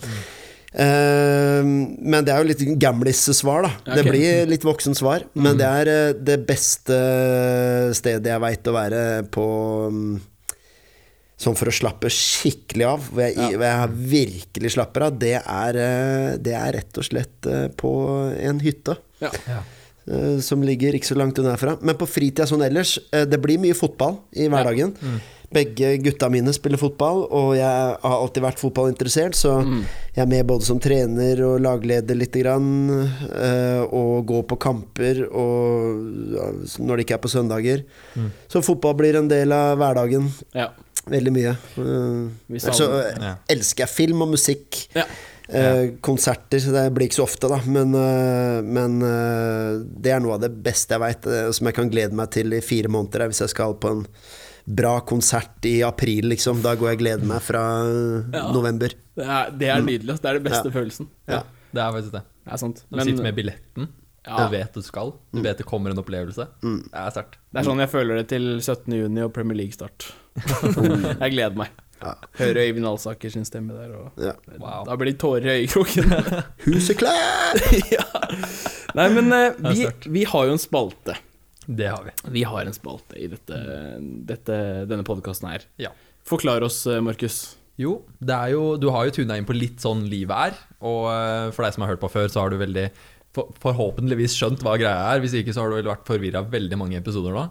Uh, 0.69 1.65
men 1.65 2.21
det 2.21 2.29
er 2.29 2.43
jo 2.43 2.49
litt 2.51 2.59
gamlis-svar, 2.81 3.65
da. 3.65 3.71
Okay. 3.81 3.95
Det 3.97 4.03
blir 4.05 4.51
litt 4.51 4.65
voksen 4.67 4.97
svar. 4.97 5.25
Mm. 5.33 5.41
Men 5.41 5.57
det 5.57 5.69
er 5.69 5.89
eh, 5.89 6.11
det 6.13 6.35
beste 6.45 6.99
stedet 7.97 8.29
jeg 8.29 8.43
veit 8.43 8.69
å 8.69 8.75
være 8.75 9.01
på 9.33 9.45
mm, 9.89 10.11
Sånn 11.39 11.55
for 11.55 11.71
å 11.71 11.73
slappe 11.73 12.09
skikkelig 12.11 12.83
av, 12.89 13.05
hvor 13.13 13.23
jeg, 13.23 13.35
hvor 13.55 13.63
jeg 13.63 13.93
virkelig 14.11 14.73
slapper 14.75 15.05
av, 15.07 15.17
det 15.21 15.37
er, 15.39 15.77
eh, 15.79 16.37
det 16.43 16.53
er 16.59 16.73
rett 16.75 16.99
og 16.99 17.07
slett 17.07 17.47
eh, 17.47 17.67
på 17.79 17.93
en 18.43 18.59
hytte. 18.59 18.97
Ja. 19.23 19.31
Ja. 19.47 19.61
eh, 20.11 20.37
Som 20.43 20.61
ligger 20.67 20.93
ikke 20.99 21.07
så 21.13 21.15
langt 21.15 21.39
unna 21.39 21.55
herfra. 21.55 21.77
Men 21.81 21.95
på 21.95 22.07
fritida 22.11 22.43
sånn 22.49 22.65
ellers, 22.67 22.97
det 23.11 23.39
blir 23.39 23.57
mye 23.63 23.73
fotball 23.77 24.19
i 24.35 24.49
hverdagen. 24.51 24.95
Begge 25.49 25.95
gutta 26.05 26.27
mine 26.29 26.51
spiller 26.53 26.77
fotball, 26.77 27.23
og 27.33 27.55
jeg 27.57 27.65
har 27.65 27.97
alltid 28.03 28.43
vært 28.43 28.59
fotballinteressert, 28.61 29.33
så 29.33 29.55
jeg 30.13 30.21
er 30.21 30.27
med 30.29 30.45
både 30.45 30.61
som 30.67 30.77
trener 30.77 31.39
og 31.47 31.55
lagleder 31.65 32.13
lite 32.19 32.43
grann, 32.43 32.67
eh, 33.33 33.81
og 33.89 34.27
går 34.29 34.43
på 34.51 34.59
kamper 34.61 35.23
og 35.31 36.03
når 36.83 36.99
det 36.99 37.07
ikke 37.07 37.17
er 37.17 37.23
på 37.23 37.31
søndager. 37.33 37.81
Så 38.51 38.61
fotball 38.61 38.93
blir 38.99 39.17
en 39.17 39.31
del 39.31 39.51
av 39.55 39.79
hverdagen. 39.81 40.29
Ja. 40.53 40.67
Veldig 41.07 41.31
mye. 41.33 41.55
Uh, 41.77 42.57
Så 42.59 42.87
eh, 42.99 43.15
Ja. 43.21 43.35
elsker 43.49 43.85
jeg 43.85 43.89
film 43.89 44.21
og 44.21 44.29
musikk. 44.35 44.87
ja. 44.95 45.05
Uh, 45.49 45.95
konserter 46.05 46.61
det 46.61 46.93
blir 46.93 47.07
ikke 47.07 47.17
så 47.17 47.23
ofte, 47.25 47.49
da, 47.49 47.57
men, 47.65 47.95
uh, 47.97 48.61
men 48.61 48.99
det 49.99 50.11
er 50.13 50.19
noe 50.21 50.35
av 50.35 50.41
det 50.43 50.51
beste 50.61 50.93
jeg 50.93 51.01
veit, 51.01 51.25
som 51.57 51.65
jeg 51.65 51.73
kan 51.73 51.89
glede 51.89 52.13
meg 52.13 52.29
til 52.29 52.53
i 52.53 52.59
fire 52.61 52.87
måneder. 52.87 53.21
er 53.23 53.27
Hvis 53.31 53.41
jeg 53.41 53.49
skal 53.55 53.73
på 53.81 53.89
en 53.95 54.03
bra 54.69 54.99
konsert 55.01 55.65
i 55.65 55.79
april, 55.81 56.29
liksom. 56.29 56.61
Da 56.61 56.75
går 56.77 56.91
jeg 56.91 56.99
og 56.99 57.01
gleder 57.01 57.25
meg 57.25 57.41
fra 57.41 57.63
Ja. 58.31 58.51
november. 58.53 58.89
Det 59.17 59.25
er, 59.25 59.49
det 59.57 59.67
er 59.69 59.81
nydelig. 59.81 60.19
Det 60.21 60.29
er 60.29 60.33
det 60.37 60.43
beste 60.43 60.69
Ja. 60.69 60.75
følelsen. 60.77 61.07
Ja. 61.27 61.41
Det 61.73 61.81
er 61.81 61.91
faktisk 61.97 62.11
det. 62.11 62.21
Det 62.45 62.53
er 62.53 62.57
sant. 62.57 62.83
Du 62.91 62.99
sitter 62.99 63.23
med 63.23 63.35
billetten, 63.35 63.87
Ja. 64.27 64.45
du 64.47 64.51
vet 64.55 64.73
du 64.73 64.81
skal, 64.81 65.13
du 65.33 65.41
vet 65.41 65.57
det 65.57 65.65
kommer 65.65 65.89
en 65.89 65.97
opplevelse. 65.97 66.45
Det 66.61 66.93
er 66.93 67.09
sterkt. 67.09 67.37
det 67.53 67.59
er 67.61 67.63
sånn 67.63 67.79
jeg 67.79 67.89
føler 67.89 68.17
det 68.17 68.27
til 68.29 68.59
17. 68.61 68.93
juni 68.93 69.21
og 69.21 69.33
Premier 69.33 69.57
League-start. 69.57 70.11
jeg 71.23 71.31
gleder 71.35 71.57
meg. 71.59 71.71
Ja. 71.99 72.13
Hører 72.39 72.61
Øyvind 72.63 72.87
Alsaker 72.87 73.31
sin 73.33 73.43
stemme 73.47 73.75
der, 73.75 73.91
og 73.97 74.21
Ja. 74.23 74.33
Wow. 74.55 74.85
da 74.87 74.95
blir 74.95 75.11
det 75.11 75.19
tårer 75.19 75.49
i 75.51 75.55
øyekroken. 75.65 76.13
Huseklæ! 76.65 77.15
ja. 77.95 78.05
Nei, 78.95 79.09
men 79.17 79.33
er 79.35 79.57
vi, 79.67 79.83
vi 80.07 80.23
har 80.31 80.47
jo 80.47 80.55
en 80.55 80.61
spalte. 80.61 81.17
Det 81.69 81.89
har 81.91 82.01
vi. 82.07 82.13
Vi 82.39 82.43
har 82.47 82.65
en 82.65 82.73
spalte 82.73 83.19
i 83.19 83.27
dette, 83.29 83.59
dette, 84.25 84.55
denne 84.89 85.05
podkasten 85.05 85.51
her. 85.51 85.67
Ja. 85.77 85.91
Forklar 86.25 86.63
oss, 86.65 86.81
eh, 86.89 87.01
Markus. 87.03 87.57
Jo, 87.79 87.99
det 88.19 88.35
er 88.35 88.55
jo, 88.55 88.63
du 88.81 88.89
har 88.91 89.05
jo 89.07 89.13
tuna 89.19 89.37
inn 89.39 89.45
på 89.47 89.55
litt 89.55 89.83
sånn 89.83 90.01
livet 90.09 90.49
er. 90.49 90.57
Og 90.81 91.05
eh, 91.11 91.51
for 91.55 91.67
deg 91.67 91.75
som 91.75 91.85
har 91.85 91.93
hørt 91.93 92.01
på 92.01 92.09
før, 92.11 92.31
så 92.31 92.41
har 92.43 92.51
du 92.51 92.57
veldig 92.59 92.87
for, 93.35 93.51
forhåpentligvis 93.61 94.35
skjønt 94.37 94.63
hva 94.65 94.75
greia 94.81 95.11
er. 95.13 95.21
Hvis 95.23 95.35
ikke 95.37 95.53
så 95.55 95.65
har 95.65 95.73
du 95.73 95.89
vært 95.89 96.07
forvirra 96.09 96.43
veldig 96.49 96.79
mange 96.81 96.97
episoder 96.99 97.35
nå. 97.35 97.45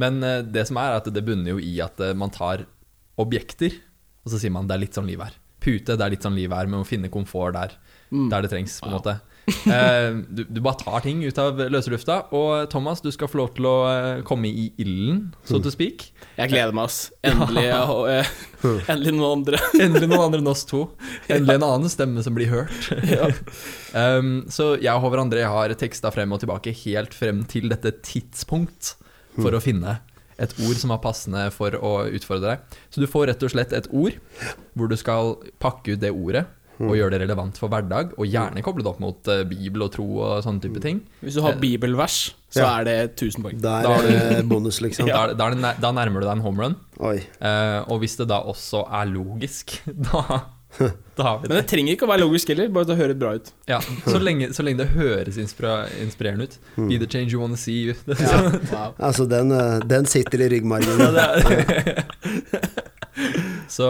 Men 0.00 0.20
eh, 0.26 0.42
det 0.44 0.66
som 0.68 0.80
er, 0.82 0.98
at 1.00 1.08
det 1.12 1.24
bunner 1.26 1.54
jo 1.54 1.62
i 1.62 1.76
at 1.84 2.00
eh, 2.04 2.16
man 2.18 2.32
tar 2.34 2.66
objekter, 3.22 3.74
og 4.22 4.32
så 4.32 4.40
sier 4.40 4.52
man 4.54 4.68
det 4.68 4.76
er 4.76 4.84
litt 4.84 4.98
sånn 4.98 5.08
livet 5.08 5.32
er. 5.32 5.38
Pute, 5.62 5.94
det 5.94 6.02
er 6.04 6.14
litt 6.14 6.24
sånn 6.26 6.36
livet 6.36 6.56
er, 6.58 6.70
med 6.70 6.82
å 6.82 6.86
finne 6.88 7.10
komfort 7.12 7.54
der, 7.54 7.76
der 8.10 8.42
det 8.42 8.50
trengs, 8.50 8.80
på 8.82 8.88
en 8.90 8.96
måte. 8.96 9.16
Eh, 9.46 10.14
du, 10.28 10.44
du 10.44 10.60
bare 10.62 10.78
tar 10.78 11.02
ting 11.02 11.22
ut 11.24 11.38
av 11.40 11.58
løse 11.72 11.90
lufta. 11.90 12.18
Og 12.36 12.68
Thomas, 12.70 13.02
du 13.02 13.10
skal 13.14 13.30
få 13.30 13.40
lov 13.40 13.52
til 13.56 13.66
å 13.68 13.74
eh, 13.90 14.20
komme 14.26 14.50
i 14.50 14.68
ilden, 14.82 15.24
så 15.48 15.60
to 15.62 15.72
speak. 15.74 16.08
Jeg 16.38 16.52
gleder 16.52 16.74
meg, 16.76 16.90
ass. 16.90 17.10
Endelig, 17.26 17.66
eh, 17.72 18.30
endelig 18.92 19.16
noen 19.16 19.40
andre. 19.40 19.62
Endelig 19.82 20.10
noen 20.12 20.26
andre 20.28 20.42
enn 20.44 20.52
oss 20.52 20.64
to. 20.68 20.84
Endelig 21.26 21.58
en 21.58 21.66
annen 21.68 21.92
stemme 21.92 22.24
som 22.24 22.38
blir 22.38 22.52
hørt. 22.52 22.88
um, 23.98 24.32
så 24.52 24.72
jeg 24.78 24.92
og 24.94 25.06
Håvard 25.06 25.26
André 25.26 25.44
har 25.48 25.74
teksta 25.78 26.14
frem 26.14 26.32
og 26.34 26.42
tilbake 26.44 26.74
helt 26.84 27.16
frem 27.16 27.44
til 27.50 27.70
dette 27.72 27.96
tidspunkt 28.04 28.94
for 29.38 29.54
å 29.54 29.62
finne 29.62 29.98
et 30.42 30.54
ord 30.64 30.78
som 30.80 30.90
er 30.90 31.02
passende 31.02 31.42
for 31.54 31.74
å 31.76 31.92
utfordre 32.10 32.54
deg. 32.54 32.80
Så 32.90 33.02
du 33.02 33.06
får 33.10 33.28
rett 33.30 33.44
og 33.46 33.52
slett 33.52 33.74
et 33.76 33.88
ord 33.94 34.16
hvor 34.74 34.90
du 34.90 34.96
skal 34.98 35.36
pakke 35.62 35.94
ut 35.94 36.02
det 36.02 36.10
ordet 36.12 36.46
og 36.80 36.94
gjøre 36.96 37.10
det 37.14 37.20
relevant 37.24 37.58
for 37.60 37.68
hverdag, 37.70 38.14
og 38.18 38.26
gjerne 38.26 38.62
koble 38.64 38.82
det 38.82 38.90
opp 38.90 39.00
mot 39.04 39.28
uh, 39.30 39.42
bibel 39.46 39.84
og 39.86 39.92
tro 39.94 40.06
og 40.24 40.40
sånne 40.46 40.62
type 40.64 40.80
ting. 40.82 41.02
Hvis 41.20 41.36
du 41.38 41.42
har 41.44 41.58
bibelvers, 41.60 42.32
så 42.52 42.64
Ja. 42.64 42.70
er 42.80 42.84
det 42.88 42.96
1000 43.16 43.42
poeng. 43.44 43.60
Da 43.62 43.76
Da 43.86 43.92
er 44.00 44.08
det 44.40 44.48
bonus, 44.48 44.80
liksom. 44.80 45.06
Da, 45.06 45.28
da, 45.34 45.50
det, 45.52 45.74
da 45.80 45.92
nærmer 45.92 46.20
du 46.20 46.26
deg 46.26 46.36
en 46.38 46.42
home 46.46 46.62
run. 46.64 46.74
Oi. 47.00 47.18
Eh, 47.40 47.78
og 47.86 48.00
hvis 48.02 48.16
det 48.18 48.26
da 48.32 48.40
også 48.42 48.82
er 48.90 49.06
logisk, 49.12 49.76
da, 50.10 50.40
da 51.16 51.22
har 51.28 51.38
vi 51.38 51.46
det. 51.46 51.50
Men 51.52 51.56
det 51.60 51.64
trenger 51.70 51.92
ikke 51.96 52.06
å 52.08 52.10
være 52.12 52.24
logisk 52.24 52.48
heller, 52.52 52.68
bare 52.72 52.86
at 52.88 52.92
det 52.92 52.98
høres 52.98 53.18
bra 53.20 53.34
ut. 53.36 53.52
Ja, 53.68 53.78
så 54.08 54.18
lenge, 54.18 54.50
så 54.56 54.64
lenge 54.66 54.82
det 54.82 54.88
høres 54.96 55.36
inspirerende 55.38 56.48
ut. 56.48 56.58
Be 56.76 56.98
the 56.98 57.06
change 57.06 57.32
you 57.36 57.40
wanna 57.44 57.56
see. 57.60 57.92
ja. 57.92 58.42
Wow. 58.72 58.94
Altså, 58.98 59.28
den, 59.28 59.52
eh, 59.52 59.78
den 59.86 60.06
sitter 60.10 60.40
i 60.46 60.48
ryggmargen. 60.56 60.98
ja, 60.98 61.10
det 61.12 61.28
er. 61.28 62.04
Så 63.68 63.88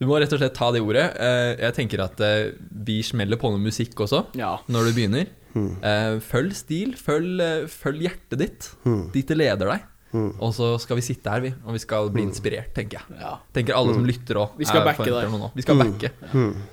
du 0.00 0.06
må 0.06 0.18
rett 0.20 0.32
og 0.32 0.38
slett 0.42 0.54
ta 0.56 0.70
det 0.74 0.82
ordet. 0.84 1.06
Eh, 1.20 1.56
Jeg 1.64 1.74
tenker 1.78 2.02
at 2.04 2.20
eh, 2.20 2.50
vi 2.86 2.98
smeller 3.06 3.38
på 3.40 3.48
noe 3.52 3.62
musikk 3.62 3.94
også 4.04 4.26
Ja. 4.36 4.58
når 4.68 4.90
du 4.90 4.92
begynner. 4.98 5.26
Eh, 5.56 6.18
Følg 6.20 6.52
stil, 6.52 6.90
følg, 7.00 7.40
følg 7.72 8.02
hjertet 8.04 8.38
ditt, 8.42 8.66
dit 9.14 9.26
det 9.26 9.36
leder 9.40 9.70
deg. 9.72 9.86
Og 10.40 10.52
så 10.56 10.78
skal 10.80 10.96
vi 10.96 11.02
sitte 11.04 11.28
her, 11.28 11.40
vi, 11.44 11.50
og 11.66 11.74
vi 11.76 11.80
skal 11.82 12.06
bli 12.12 12.22
inspirert, 12.24 12.70
tenker 12.76 13.00
jeg. 13.02 13.18
ja. 13.20 13.34
Tenker 13.52 13.74
alle 13.76 13.92
som 13.96 14.04
lytter 14.08 14.38
òg. 14.40 14.54
Vi 14.56 14.64
skal 14.68 14.84
backe 14.86 15.04
deg. 15.04 15.32
Vi 15.56 15.64
skal 15.64 15.76
backe. 15.80 16.12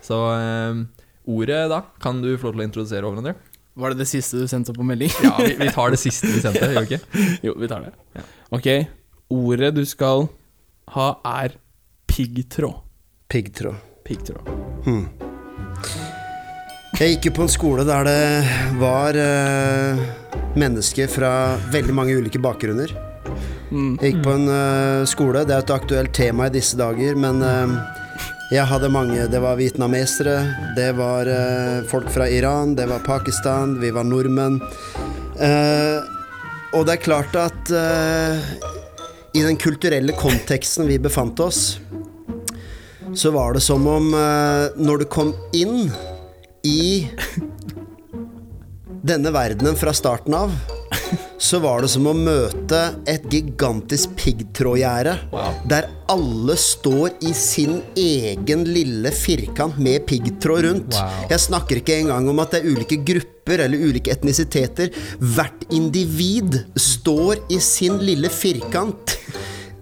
Så 0.06 0.20
eh, 0.38 0.84
ordet, 1.28 1.64
da, 1.72 1.82
kan 2.04 2.22
du 2.24 2.30
få 2.38 2.52
lov 2.52 2.56
til 2.60 2.64
å 2.64 2.68
introdusere 2.70 3.08
over 3.10 3.20
André? 3.24 3.34
Var 3.76 3.90
det 3.96 4.04
det 4.04 4.08
siste 4.12 4.38
du 4.44 4.48
sendte 4.48 4.72
på 4.78 4.86
melding? 4.86 5.10
Ja, 5.26 5.32
vi, 5.40 5.56
vi 5.60 5.68
tar 5.74 5.92
det 5.96 6.00
siste 6.00 6.28
vi 6.30 6.40
sendte, 6.44 6.68
gjør 6.72 6.84
vi 6.86 6.96
ikke? 6.96 7.24
jo, 7.50 7.56
vi 7.58 7.68
tar 7.72 7.88
det. 7.88 8.24
Ok, 8.54 8.68
ordet 9.34 9.72
du 9.76 9.84
skal 9.90 10.28
ha 10.94 11.08
er 11.40 11.56
piggtråd. 12.12 12.83
Piggtråd. 13.34 13.74
Piggtråd. 14.06 14.50
Jeg 17.00 17.16
gikk 17.16 17.26
jo 17.26 17.32
på 17.34 17.46
en 17.48 17.50
skole 17.50 17.82
der 17.88 18.06
det 18.06 18.44
var 18.78 19.18
uh, 19.18 20.02
mennesker 20.54 21.10
fra 21.10 21.32
veldig 21.74 21.96
mange 21.98 22.14
ulike 22.14 22.38
bakgrunner. 22.38 22.94
Jeg 23.74 24.12
gikk 24.12 24.20
på 24.28 24.36
en 24.36 24.46
uh, 24.52 25.02
skole, 25.10 25.42
det 25.50 25.56
er 25.56 25.66
et 25.66 25.74
aktuelt 25.74 26.14
tema 26.14 26.46
i 26.46 26.54
disse 26.54 26.78
dager, 26.78 27.18
men 27.18 27.42
uh, 27.42 27.74
jeg 28.54 28.70
hadde 28.70 28.92
mange. 28.94 29.26
Det 29.34 29.42
var 29.42 29.58
vietnamesere, 29.58 30.38
det 30.78 30.92
var 31.00 31.26
folk 31.90 32.14
fra 32.14 32.30
Iran, 32.30 32.78
det 32.78 32.86
var 32.92 33.02
Pakistan, 33.08 33.80
vi 33.82 33.90
var 33.96 34.06
nordmenn. 34.06 34.60
Og 36.78 36.86
det 36.86 36.94
er 36.94 37.02
klart 37.02 37.34
at 37.34 37.72
i 39.34 39.42
den 39.42 39.58
kulturelle 39.58 40.14
konteksten 40.22 40.86
vi 40.86 41.02
befant 41.02 41.42
oss, 41.42 41.80
så 43.16 43.32
var 43.32 43.54
det 43.54 43.62
som 43.62 43.88
om 43.88 44.14
uh, 44.14 44.74
når 44.78 45.04
du 45.04 45.06
kom 45.12 45.34
inn 45.54 45.92
i 46.64 47.10
denne 49.04 49.34
verdenen 49.36 49.76
fra 49.76 49.94
starten 49.94 50.34
av, 50.38 50.54
så 51.38 51.60
var 51.60 51.84
det 51.84 51.90
som 51.92 52.08
å 52.08 52.14
møte 52.16 52.80
et 53.10 53.26
gigantisk 53.32 54.14
piggtrådgjerde. 54.16 55.16
Der 55.70 55.90
alle 56.12 56.56
står 56.60 57.18
i 57.28 57.34
sin 57.36 57.82
egen 58.00 58.64
lille 58.70 59.12
firkant 59.12 59.76
med 59.84 60.06
piggtråd 60.08 60.64
rundt. 60.68 60.96
Wow. 60.96 61.26
Jeg 61.34 61.44
snakker 61.44 61.82
ikke 61.82 62.00
engang 62.00 62.30
om 62.32 62.40
at 62.44 62.56
det 62.56 62.64
er 62.64 62.72
ulike 62.72 63.02
grupper 63.04 63.66
eller 63.66 63.84
ulike 63.92 64.14
etnisiteter. 64.16 64.94
Hvert 65.20 65.68
individ 65.76 66.62
står 66.80 67.44
i 67.52 67.60
sin 67.64 68.00
lille 68.08 68.32
firkant. 68.32 69.18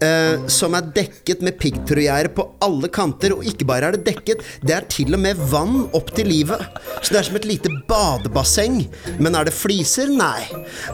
Eh, 0.03 0.48
som 0.51 0.75
er 0.77 0.89
dekket 0.96 1.43
med 1.46 1.58
piggtrådgjerde 1.62 2.34
på 2.38 2.48
alle 2.65 2.89
kanter. 2.93 3.36
Og 3.38 3.48
ikke 3.48 3.67
bare 3.70 3.89
er 3.89 3.98
det 3.98 4.05
dekket, 4.10 4.43
det 4.65 4.75
er 4.77 4.89
til 4.91 5.15
og 5.17 5.24
med 5.24 5.39
vann 5.51 5.86
opp 5.98 6.13
til 6.17 6.29
livet. 6.31 6.62
Så 7.01 7.13
det 7.13 7.22
er 7.22 7.29
som 7.29 7.39
et 7.39 7.50
lite 7.50 7.74
badebasseng. 7.89 8.84
Men 9.22 9.38
er 9.38 9.48
det 9.48 9.55
fliser? 9.55 10.12
Nei. 10.12 10.46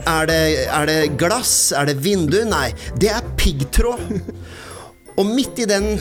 Er 0.06 0.30
det, 0.30 0.42
er 0.68 0.90
det 0.90 1.02
glass? 1.20 1.74
Er 1.76 1.90
det 1.90 2.00
vindu? 2.06 2.40
Nei. 2.48 2.70
Det 3.00 3.12
er 3.16 3.36
piggtråd. 3.40 4.20
Og 5.18 5.26
midt 5.26 5.64
i 5.64 5.70
den 5.70 5.96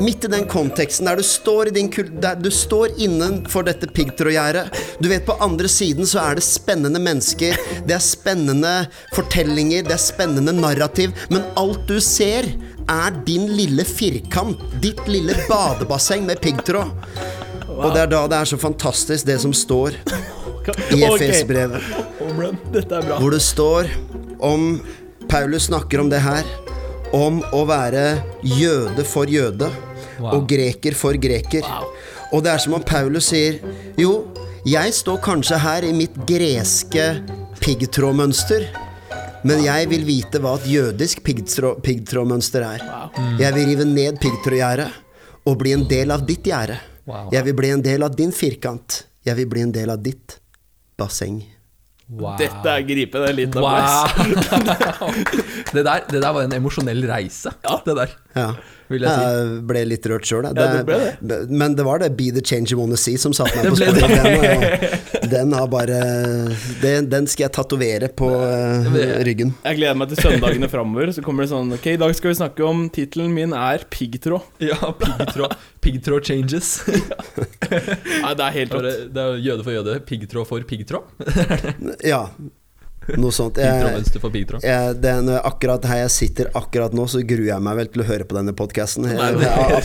Midt 0.00 0.24
i 0.24 0.30
den 0.32 0.46
konteksten 0.48 1.06
der 1.06 1.18
du 1.20 1.22
står, 1.26 1.68
i 1.68 1.74
din 1.76 1.90
kul 1.92 2.08
der 2.22 2.38
du 2.40 2.48
står 2.50 2.94
innenfor 3.02 3.66
dette 3.66 3.86
piggtrådgjerdet 3.92 4.80
Du 5.02 5.08
vet, 5.10 5.26
på 5.26 5.36
andre 5.44 5.68
siden 5.68 6.08
så 6.08 6.22
er 6.24 6.38
det 6.38 6.44
spennende 6.46 7.00
mennesker, 7.02 7.58
det 7.86 7.96
er 7.96 8.02
spennende 8.02 8.72
fortellinger, 9.16 9.84
det 9.86 9.96
er 9.96 10.02
spennende 10.02 10.54
narrativ, 10.56 11.12
men 11.30 11.44
alt 11.60 11.84
du 11.88 11.98
ser, 12.00 12.48
er 12.90 13.14
din 13.26 13.46
lille 13.56 13.84
firkant, 13.86 14.62
ditt 14.82 15.02
lille 15.10 15.36
badebasseng 15.48 16.24
med 16.26 16.40
piggtråd. 16.42 16.90
Og 17.72 17.92
det 17.94 18.04
er 18.04 18.10
da 18.12 18.24
det 18.30 18.38
er 18.42 18.50
så 18.52 18.58
fantastisk, 18.60 19.26
det 19.26 19.38
som 19.42 19.54
står 19.56 19.96
i. 19.96 21.02
Efes-brevet 21.02 21.82
Okay. 22.22 22.52
Dette 22.72 22.94
er 22.94 23.02
bra. 23.02 23.16
hvor 23.18 23.34
det 23.34 23.42
står 23.42 23.88
om 24.38 24.76
Paulus 25.28 25.66
snakker 25.70 26.00
om 26.00 26.10
det 26.10 26.20
her. 26.22 26.46
Om 27.12 27.42
å 27.52 27.64
være 27.68 28.04
jøde 28.42 29.04
for 29.04 29.26
jøde 29.30 29.70
Wow. 30.20 30.36
og 30.36 30.44
greker 30.46 30.94
for 30.94 31.16
greker. 31.18 31.64
Og 32.32 32.42
det 32.44 32.50
er 32.52 32.60
som 32.62 32.74
om 32.76 32.82
Paulus 32.86 33.30
sier 33.32 33.56
Jo, 33.98 34.28
jeg 34.68 34.92
står 34.94 35.18
kanskje 35.24 35.56
her 35.58 35.82
i 35.88 35.92
mitt 35.96 36.14
greske 36.28 37.06
piggtrådmønster. 37.58 38.68
Men 39.42 39.64
jeg 39.64 39.88
vil 39.90 40.04
vite 40.06 40.38
hva 40.38 40.52
et 40.60 40.68
jødisk 40.70 41.24
piggtrå- 41.26 41.74
piggtrådmønster 41.82 42.62
er. 42.62 42.84
Jeg 43.40 43.54
vil 43.56 43.66
rive 43.72 43.84
ned 43.88 44.20
piggtrådgjerdet 44.22 44.90
og 45.48 45.58
bli 45.58 45.72
en 45.74 45.88
del 45.90 46.10
av 46.14 46.22
ditt 46.28 46.44
gjerde. 46.46 46.78
Wow. 47.06 47.30
Jeg 47.34 47.44
vil 47.48 47.54
bli 47.58 47.70
en 47.74 47.82
del 47.82 48.02
av 48.06 48.14
din 48.14 48.30
firkant. 48.30 49.02
Jeg 49.26 49.34
vil 49.40 49.46
bli 49.50 49.64
en 49.64 49.72
del 49.74 49.90
av 49.90 49.98
ditt 50.04 50.38
basseng. 50.98 51.40
Wow. 52.12 52.36
Dette 52.38 52.68
er 52.68 52.82
gripe. 52.86 53.18
Det 53.18 53.28
er 53.32 53.34
litt 53.40 53.56
av 53.56 53.62
Wow! 53.64 54.06
det, 55.72 55.84
der, 55.86 56.04
det 56.10 56.20
der 56.22 56.32
var 56.36 56.42
en 56.46 56.52
emosjonell 56.58 57.02
reise. 57.08 57.52
Ja. 57.64 57.80
Det 57.86 57.96
der, 57.96 58.10
Ja. 58.36 58.46
vil 58.88 59.02
jeg 59.04 59.12
si. 59.12 59.24
Jeg 59.24 59.60
ble 59.68 59.80
litt 59.88 60.06
rørt 60.08 60.24
sjøl, 60.28 60.46
Ja, 60.48 60.52
det 60.56 60.84
ble 60.88 61.36
Men 61.52 61.74
det 61.76 61.84
var 61.84 61.98
det 62.00 62.10
'Be 62.16 62.30
the 62.32 62.40
change 62.44 62.72
you 62.72 62.78
wanna 62.80 62.96
see' 62.96 63.16
som 63.20 63.32
satte 63.32 63.56
meg 63.56 63.72
på 63.72 63.76
skolen 63.76 64.00
sporet 64.00 64.42
igjen. 64.42 65.30
Den 65.32 65.52
har 65.52 65.66
bare 65.68 65.98
Den, 66.82 67.08
den 67.08 67.26
skal 67.26 67.44
jeg 67.46 67.52
tatovere 67.52 68.08
på 68.08 68.28
eh, 68.32 69.22
ryggen. 69.24 69.54
Jeg 69.64 69.76
gleder 69.76 69.96
meg 69.96 70.08
til 70.12 70.16
søndagene 70.20 70.68
framover. 70.68 71.12
Så 71.12 71.22
kommer 71.24 71.44
det 71.44 71.50
sånn 71.52 71.72
Ok, 71.72 71.86
i 71.92 71.96
dag 72.00 72.14
skal 72.14 72.32
vi 72.32 72.38
snakke 72.40 72.64
om 72.68 72.88
Tittelen 72.92 73.32
min 73.32 73.52
er 73.52 73.84
piggtråd. 73.88 74.42
Ja, 74.60 74.76
piggtråd 74.92 75.56
Piggtråd 75.82 76.24
changes. 76.24 76.82
Nei, 76.86 78.34
det 78.34 78.44
er 78.44 78.52
helt 78.56 78.70
Det 78.72 78.82
rått. 78.82 79.06
det 79.14 79.22
er 79.22 79.38
jøde 79.42 79.64
for 79.66 79.72
jøde, 79.74 79.96
piggtråd 80.06 80.46
for 80.46 80.60
piggtråd. 80.68 81.02
Ja, 82.06 82.26
noe 83.18 83.34
sånt. 83.34 83.58
Jeg, 83.60 83.66
jeg, 83.66 84.98
er 85.02 85.02
jeg- 85.02 85.40
akkurat 85.42 85.84
her 85.90 86.02
jeg 86.04 86.12
sitter 86.14 86.50
akkurat 86.58 86.94
nå, 86.96 87.06
så 87.10 87.22
gruer 87.26 87.48
jeg 87.50 87.66
meg 87.66 87.80
vel 87.80 87.90
til 87.92 88.04
å 88.04 88.08
høre 88.08 88.28
på 88.28 88.38
denne 88.38 88.54
podkasten. 88.56 89.08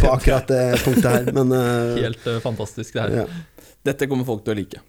På 0.01 0.13
akkurat 0.13 0.50
det 0.51 0.63
punktet 0.86 1.09
her. 1.12 1.31
Men 1.36 1.53
uh, 1.55 1.97
Helt 1.97 2.27
uh, 2.29 2.39
fantastisk, 2.43 2.93
det 2.93 3.05
her. 3.07 3.24
ja. 3.24 3.27
Dette 3.88 4.07
kommer 4.09 4.27
folk 4.27 4.43
til 4.45 4.55
å 4.55 4.57
like. 4.59 4.81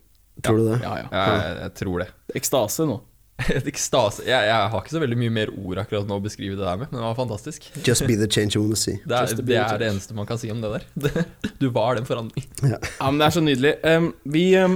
Tror 0.42 0.58
du 0.58 0.64
det? 0.70 0.80
Ja, 0.82 0.96
ja. 1.02 1.06
Ja, 1.12 1.28
jeg, 1.42 1.54
jeg 1.64 1.74
tror 1.82 2.02
det. 2.04 2.08
Ekstase 2.38 2.86
nå. 2.88 2.98
Ekstase 3.70 4.24
jeg, 4.26 4.46
jeg 4.50 4.70
har 4.72 4.80
ikke 4.82 4.90
så 4.96 5.00
veldig 5.02 5.18
mye 5.20 5.30
mer 5.34 5.50
ord 5.54 5.78
akkurat 5.84 6.08
nå 6.08 6.16
å 6.18 6.22
beskrive 6.24 6.56
det 6.58 6.64
der 6.64 6.80
med, 6.80 6.90
men 6.90 6.98
det 6.98 7.04
var 7.06 7.18
fantastisk. 7.18 7.68
Just 7.86 8.06
be 8.08 8.16
the 8.18 8.26
change 8.26 8.56
you 8.56 8.62
wanna 8.64 8.78
see. 8.78 8.96
Det 9.04 9.14
er, 9.14 9.28
Just 9.28 9.38
to 9.38 9.44
be 9.46 9.54
det, 9.54 9.60
er 9.62 9.82
det 9.82 9.90
eneste 9.92 10.16
man 10.18 10.26
kan 10.26 10.40
si 10.40 10.50
om 10.50 10.62
det 10.64 10.72
der. 10.74 10.86
Du 11.62 11.68
var 11.74 11.98
den 11.98 12.06
forandringen. 12.08 12.50
Ja. 12.62 12.78
Ja, 12.82 13.10
men 13.10 13.20
det 13.22 13.28
er 13.28 13.36
så 13.36 13.42
nydelig. 13.44 13.74
Um, 13.86 14.10
vi, 14.34 14.44
eh, 14.58 14.74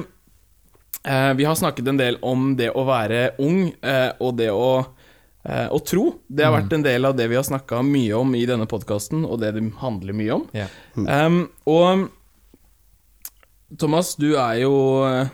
vi 1.36 1.44
har 1.48 1.54
snakket 1.58 1.88
en 1.90 1.96
del 1.98 2.18
om 2.22 2.52
det 2.56 2.68
å 2.78 2.84
være 2.86 3.32
ung 3.42 3.72
eh, 3.82 4.12
og 4.22 4.36
det 4.38 4.50
å, 4.54 4.84
eh, 5.44 5.66
å 5.66 5.80
tro. 5.82 6.04
Det 6.30 6.44
har 6.46 6.54
vært 6.54 6.72
en 6.76 6.84
del 6.86 7.04
av 7.08 7.16
det 7.18 7.26
vi 7.32 7.34
har 7.38 7.46
snakka 7.46 7.80
mye 7.82 8.14
om 8.20 8.34
i 8.38 8.44
denne 8.46 8.68
podkasten, 8.70 9.24
og 9.26 9.40
det 9.42 9.50
det 9.56 9.64
handler 9.82 10.14
mye 10.14 10.36
om. 10.36 10.44
Ja. 10.54 10.68
Um, 10.94 11.40
og 11.66 12.08
Thomas, 13.78 14.14
du 14.20 14.34
er 14.36 14.58
jo 14.62 14.72
eh, 15.08 15.30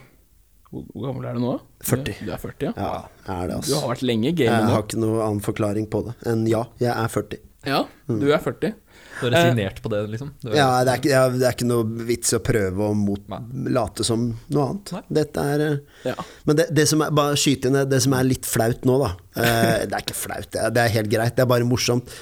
Hvor 0.71 0.85
hvor 0.93 1.07
gammel 1.09 1.25
er 1.27 1.37
du 1.37 1.41
nå? 1.43 1.53
40. 1.83 2.19
Du 2.27 2.31
er 2.33 2.41
40, 2.41 2.65
ja? 2.69 2.73
Ja, 2.77 2.89
er 3.33 3.47
det, 3.47 3.53
Du 3.53 3.55
altså. 3.59 3.79
har 3.81 3.93
vært 3.95 4.03
lenge 4.05 4.27
i 4.29 4.33
Jeg 4.33 4.37
gamet 4.49 4.67
nå. 4.67 4.73
har 4.75 4.83
ikke 4.85 4.99
noen 5.01 5.21
annen 5.25 5.41
forklaring 5.43 5.87
på 5.91 6.01
det 6.07 6.13
enn 6.29 6.43
ja, 6.49 6.63
jeg 6.81 6.91
er 6.93 7.09
40. 7.13 7.39
Ja, 7.67 7.79
du 8.07 8.27
er 8.31 8.39
40. 8.39 8.73
Du 9.19 9.25
har 9.27 9.33
resignert 9.35 9.81
på 9.83 9.91
det, 9.93 10.01
liksom? 10.13 10.31
Du 10.41 10.51
Ja, 10.55 10.67
det 10.87 10.93
er 10.93 11.01
ikke, 11.01 11.11
ja, 11.11 11.23
det 11.33 11.47
er 11.47 11.55
ikke 11.57 11.69
noe 11.69 12.05
vits 12.09 12.33
i 12.33 12.37
å 12.39 12.41
prøve 12.43 12.89
å 12.89 12.97
mot, 12.97 13.23
late 13.69 14.05
som 14.07 14.27
noe 14.49 14.67
annet. 14.67 14.93
Nei. 14.95 15.03
Dette 15.19 15.47
er 15.53 15.65
eh, 15.65 15.79
Ja. 16.11 16.15
Men 16.49 16.59
det, 16.61 16.69
det 16.75 16.87
som 16.91 17.03
er 17.05 17.15
bare 17.21 17.39
skyte 17.39 17.71
inn 17.71 17.79
det, 17.89 18.01
som 18.05 18.15
er 18.17 18.27
litt 18.27 18.47
flaut 18.49 18.87
nå, 18.87 18.99
da 19.03 19.11
eh, 19.39 19.81
Det 19.89 19.97
er 19.97 20.05
ikke 20.05 20.19
flaut, 20.21 20.51
det 20.55 20.69
det 20.75 20.85
er 20.85 20.95
helt 20.99 21.11
greit, 21.11 21.35
det 21.37 21.43
er 21.45 21.51
bare 21.51 21.67
morsomt. 21.67 22.13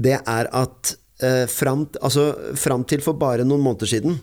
Det 0.00 0.16
er 0.18 0.50
at 0.56 0.94
eh, 1.22 1.44
fram, 1.50 1.86
altså, 2.00 2.30
fram 2.58 2.86
til 2.88 3.04
for 3.04 3.18
bare 3.20 3.46
noen 3.46 3.62
måneder 3.64 3.90
siden 3.90 4.18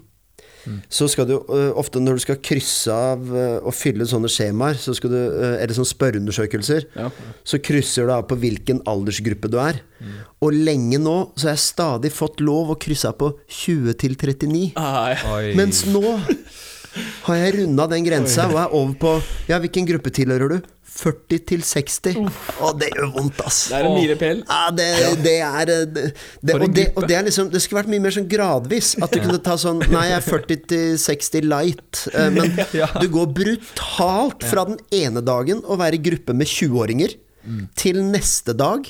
så 0.89 1.07
skal 1.12 1.27
du 1.29 1.33
eh, 1.38 1.71
ofte 1.79 2.00
når 2.03 2.17
du 2.19 2.24
skal 2.25 2.39
krysse 2.43 2.91
av 2.93 3.24
eh, 3.36 3.57
og 3.63 3.74
fylle 3.75 4.07
sånne 4.09 4.29
skjemaer, 4.31 4.75
så 4.81 4.95
skal 4.97 5.13
du, 5.13 5.17
eh, 5.17 5.55
eller 5.63 5.74
sånne 5.77 5.91
spørreundersøkelser, 5.93 6.88
Ja. 6.97 7.09
så 7.47 7.59
krysser 7.63 8.07
du 8.09 8.13
av 8.13 8.25
på 8.27 8.38
hvilken 8.41 8.81
aldersgruppe 8.86 9.50
du 9.51 9.57
er. 9.63 9.81
Og 10.41 10.53
lenge 10.53 11.00
nå 11.01 11.17
så 11.36 11.47
har 11.50 11.55
jeg 11.55 11.65
stadig 11.65 12.12
fått 12.13 12.39
lov 12.43 12.69
å 12.75 12.79
krysse 12.79 13.09
av 13.09 13.17
på 13.17 13.31
20 13.47 13.93
til 13.97 14.15
39. 14.15 14.74
Ai. 14.77 15.53
Mens 15.57 15.86
nå 15.89 16.03
har 17.27 17.36
jeg 17.38 17.55
runda 17.59 17.86
den 17.91 18.05
grensa 18.05 18.47
og 18.50 18.57
er 18.62 18.74
over 18.74 18.95
på 19.01 19.12
Ja, 19.50 19.59
hvilken 19.62 19.86
gruppe 19.88 20.09
tilhører 20.13 20.50
du? 20.55 20.62
40 20.98 21.41
til 21.51 21.62
60. 21.67 22.15
Å, 22.63 22.72
det 22.79 22.88
gjør 22.96 23.12
vondt, 23.13 23.41
ass. 23.46 23.60
Det 23.70 23.77
er 23.77 23.88
en 23.89 23.94
milepæl. 23.98 24.39
Ja, 24.48 24.72
det, 24.74 24.88
det 25.25 25.36
er 25.46 25.72
eh, 25.74 25.84
det, 25.94 26.06
det, 26.41 26.56
og, 26.58 26.65
det, 26.74 26.86
og 26.98 27.06
det 27.10 27.17
er 27.20 27.27
liksom 27.27 27.51
Det 27.53 27.62
skulle 27.62 27.84
vært 27.84 27.91
mye 27.94 28.03
mer 28.08 28.15
sånn 28.15 28.29
gradvis. 28.32 28.94
At 29.03 29.13
du 29.13 29.20
kunne 29.22 29.41
ta 29.46 29.58
sånn 29.62 29.84
Nei, 29.91 30.08
jeg 30.10 30.17
er 30.17 30.25
40 30.25 30.65
til 30.72 30.98
60 31.03 31.48
light. 31.51 32.03
eh, 32.13 32.29
Men 32.34 32.56
du 33.03 33.08
går 33.13 33.29
brutalt 33.38 34.48
fra 34.48 34.65
den 34.72 34.79
ene 35.03 35.22
dagen 35.25 35.62
å 35.67 35.77
være 35.79 36.00
i 36.00 36.03
gruppe 36.10 36.34
med 36.38 36.50
20-åringer, 36.50 37.17
til 37.79 38.01
neste 38.03 38.51
dag 38.58 38.89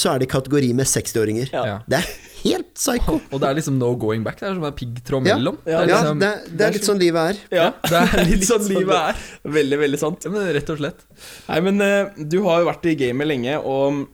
så 0.00 0.12
er 0.14 0.20
det 0.22 0.28
i 0.28 0.32
kategori 0.32 0.70
med 0.78 0.86
60-åringer. 0.88 1.50
Ja. 1.52 1.80
Det 1.90 1.98
er 1.98 2.06
helt 2.44 2.70
psycho. 2.76 3.18
Og 3.30 3.40
det 3.42 3.48
er 3.50 3.56
liksom 3.58 3.78
no 3.80 3.90
going 4.00 4.22
back. 4.26 4.38
Det 4.40 4.48
er 4.48 4.54
som 4.58 4.64
en 4.68 4.76
piggtråd 4.76 5.26
Ja, 5.28 5.36
mellom. 5.38 5.58
ja, 5.64 5.80
det, 5.80 5.80
er 5.80 5.90
liksom, 5.94 6.20
det, 6.22 6.30
det 6.58 6.66
er 6.68 6.76
litt 6.76 6.86
sånn 6.88 7.00
livet 7.02 7.32
er. 7.32 7.42
Ja. 7.60 7.66
det 7.88 8.00
er 8.04 8.24
litt 8.30 8.46
sånn 8.48 8.64
livet 8.70 8.96
er. 8.96 9.20
Veldig, 9.58 9.78
veldig 9.84 10.00
sant. 10.00 10.24
Ja, 10.26 10.32
men 10.34 10.48
rett 10.56 10.72
og 10.72 10.80
slett. 10.80 11.04
Nei, 11.48 11.60
men 11.68 11.84
eh, 11.84 12.24
du 12.30 12.40
har 12.46 12.62
jo 12.62 12.70
vært 12.70 12.88
i 12.90 12.96
gamet 13.00 13.30
lenge, 13.30 13.58
og 13.60 14.06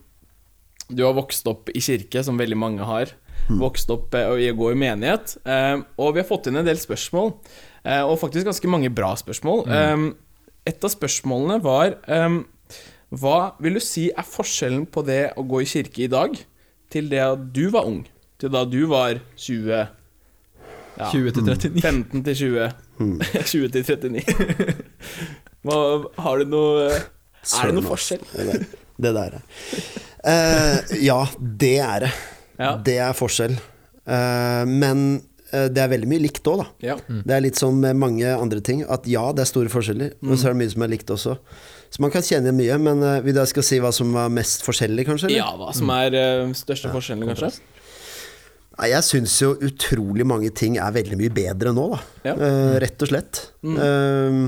du 0.90 1.02
har 1.02 1.14
vokst 1.18 1.46
opp 1.50 1.70
i 1.74 1.82
kirke, 1.82 2.22
som 2.26 2.38
veldig 2.38 2.58
mange 2.58 2.86
har. 2.86 3.14
Vokst 3.46 3.90
opp 3.94 4.14
og 4.18 4.40
i 4.42 4.48
å 4.50 4.56
gå 4.58 4.72
i 4.72 4.78
menighet. 4.78 5.36
Eh, 5.46 5.78
og 6.02 6.14
vi 6.16 6.22
har 6.22 6.28
fått 6.28 6.48
inn 6.50 6.58
en 6.58 6.66
del 6.66 6.78
spørsmål, 6.82 7.32
eh, 7.84 8.02
og 8.02 8.18
faktisk 8.22 8.46
ganske 8.48 8.70
mange 8.70 8.90
bra 8.94 9.12
spørsmål. 9.18 9.64
Eh, 9.70 10.06
et 10.66 10.82
av 10.82 10.90
spørsmålene 10.90 11.60
var 11.62 11.92
Hva 13.14 13.36
vil 13.62 13.76
du 13.78 13.82
si 13.84 14.08
er 14.10 14.26
forskjellen 14.26 14.88
på 14.90 15.04
det 15.06 15.28
å 15.38 15.44
gå 15.46 15.60
i 15.62 15.68
kirke 15.70 16.02
i 16.08 16.10
dag, 16.10 16.34
til 16.90 17.06
det 17.12 17.20
at 17.22 17.44
du 17.54 17.68
var 17.70 17.86
ung? 17.86 18.00
Til 18.40 18.52
da 18.52 18.64
du 18.68 18.82
var 18.90 19.20
20 19.40 19.70
ja, 20.96 21.10
20 21.12 21.32
til 21.36 21.44
39. 21.44 21.82
15 21.82 22.24
til 22.24 22.36
20. 22.36 22.70
20 23.44 23.68
til 23.74 23.84
39. 23.84 24.74
Hva, 25.66 25.78
har 26.24 26.40
du 26.40 26.50
noe 26.52 26.88
Er 26.90 27.70
det 27.70 27.76
noe 27.76 27.86
forskjell? 27.86 28.24
Det 28.96 29.12
der, 29.12 29.36
er. 29.36 29.40
Eh, 30.24 30.98
ja, 31.04 31.20
det 31.36 31.78
er 31.84 32.06
det. 32.06 32.12
Ja. 32.56 32.76
Det 32.80 32.98
er 33.04 33.16
forskjell. 33.16 33.56
Uh, 34.06 34.62
men 34.64 35.00
uh, 35.50 35.66
det 35.68 35.82
er 35.82 35.90
veldig 35.92 36.08
mye 36.08 36.22
likt 36.24 36.46
òg, 36.48 36.62
da. 36.62 36.66
Ja. 36.92 36.96
Det 37.04 37.34
er 37.36 37.42
litt 37.44 37.60
som 37.60 37.76
med 37.82 37.98
mange 38.00 38.30
andre 38.32 38.62
ting, 38.64 38.84
at 38.86 39.04
ja, 39.10 39.26
det 39.36 39.44
er 39.44 39.50
store 39.50 39.72
forskjeller, 39.72 40.14
men 40.24 40.38
så 40.38 40.48
er 40.48 40.56
det 40.56 40.62
mye 40.62 40.72
som 40.72 40.86
er 40.86 40.92
likt 40.94 41.12
også. 41.12 41.36
Så 41.92 42.02
man 42.02 42.12
kan 42.14 42.24
kjenne 42.24 42.54
igjen 42.54 42.60
mye, 42.60 42.78
men 42.86 43.04
uh, 43.04 43.18
vil 43.24 43.36
du 43.36 43.42
jeg 43.42 43.52
skal 43.52 43.66
si 43.66 43.80
hva 43.82 43.92
som 43.94 44.14
var 44.16 44.32
mest 44.32 44.64
forskjellig, 44.66 45.06
kanskje? 45.10 45.28
eller? 45.28 45.42
ja, 45.42 45.50
hva 45.58 45.74
som 45.76 45.92
er 45.94 46.16
eh, 46.16 46.54
største 46.56 46.92
forskjellen, 46.94 47.28
kanskje? 47.34 47.52
Jeg 48.76 49.04
syns 49.06 49.38
jo 49.40 49.54
utrolig 49.64 50.26
mange 50.28 50.50
ting 50.52 50.76
er 50.76 50.92
veldig 50.92 51.16
mye 51.16 51.32
bedre 51.32 51.72
nå, 51.72 51.86
da. 51.94 52.00
Ja. 52.28 52.34
Uh, 52.36 52.74
rett 52.82 53.00
og 53.06 53.08
slett. 53.12 53.40
Eh, 53.66 54.40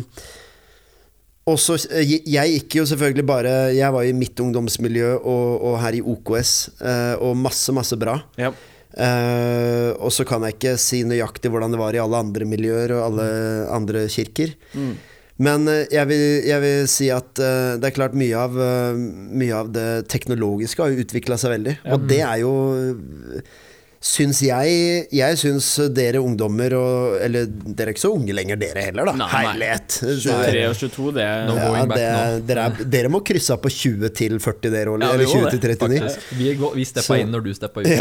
og 1.48 1.56
så 1.56 1.78
eh, 1.88 2.04
jeg, 2.04 2.24
jeg 2.28 2.52
gikk 2.52 2.76
jo 2.78 2.84
selvfølgelig 2.86 3.24
bare 3.26 3.52
Jeg 3.72 3.88
var 3.94 4.04
i 4.04 4.12
mitt 4.14 4.38
ungdomsmiljø 4.44 5.14
og, 5.16 5.46
og 5.70 5.78
her 5.80 5.96
i 5.96 6.02
OKS, 6.04 6.52
uh, 6.82 7.14
og 7.24 7.38
masse, 7.40 7.72
masse 7.72 7.96
bra. 8.00 8.18
Ja. 8.40 8.52
Eh, 8.98 9.90
og 10.00 10.10
så 10.10 10.24
kan 10.26 10.42
jeg 10.46 10.56
ikke 10.56 10.78
si 10.80 11.04
nøyaktig 11.06 11.52
hvordan 11.52 11.74
det 11.74 11.78
var 11.80 11.94
i 11.94 12.00
alle 12.02 12.18
andre 12.18 12.48
miljøer 12.48 12.96
og 12.96 13.04
alle 13.10 13.28
andre 13.74 14.06
kirker. 14.10 14.54
Men 15.38 15.68
eh, 15.70 15.84
jeg, 15.94 16.08
vil, 16.10 16.24
jeg 16.48 16.64
vil 16.64 16.88
si 16.90 17.08
at 17.14 17.30
uh, 17.38 17.76
det 17.78 17.90
er 17.90 17.94
klart 17.94 18.16
mye 18.18 18.34
av, 18.34 18.58
uh, 18.58 18.98
mye 18.98 19.54
av 19.54 19.70
det 19.74 19.88
teknologiske 20.10 20.82
har 20.82 20.90
jo 20.90 21.04
utvikla 21.04 21.38
seg 21.38 21.54
veldig. 21.54 21.76
Og 21.94 22.08
det 22.10 22.22
er 22.26 22.40
jo 22.42 22.52
Syns 23.98 24.38
jeg 24.46 25.08
Jeg 25.10 25.38
syns 25.40 25.66
dere 25.90 26.20
ungdommer 26.22 26.70
og 26.78 27.16
Eller 27.24 27.48
dere 27.50 27.88
er 27.90 27.96
ikke 27.96 28.04
så 28.04 28.12
unge 28.14 28.30
lenger, 28.36 28.54
dere 28.60 28.84
heller, 28.86 29.08
da. 29.10 29.14
Nei. 29.18 29.28
Herlighet. 29.32 29.96
23 30.22 30.62
og 30.68 30.76
22, 30.78 31.08
det 31.16 31.24
er 31.26 31.40
No 31.48 31.56
Ja, 31.58 31.64
going 31.66 31.88
back 31.90 31.98
det, 31.98 32.06
nå. 32.14 32.46
dere, 32.52 32.60
er, 32.68 32.84
dere 32.94 33.08
må 33.10 33.18
krysse 33.26 33.56
av 33.56 33.60
på 33.64 33.72
20 33.74 34.12
til 34.20 34.38
40, 34.38 34.70
dere 34.70 34.92
òg. 34.94 35.02
Ja, 35.02 35.10
eller 35.16 35.26
må 35.26 35.32
20 35.34 35.50
til 35.50 35.60
det, 35.64 35.70
39. 35.82 35.98
Faktisk. 36.04 36.30
Vi, 36.38 36.46
går- 36.60 36.76
vi 36.78 36.84
steppa 36.92 37.08
Så- 37.08 37.18
inn 37.24 37.34
når 37.34 37.42
du 37.48 37.50
steppa 37.58 37.78
ut. 37.82 37.86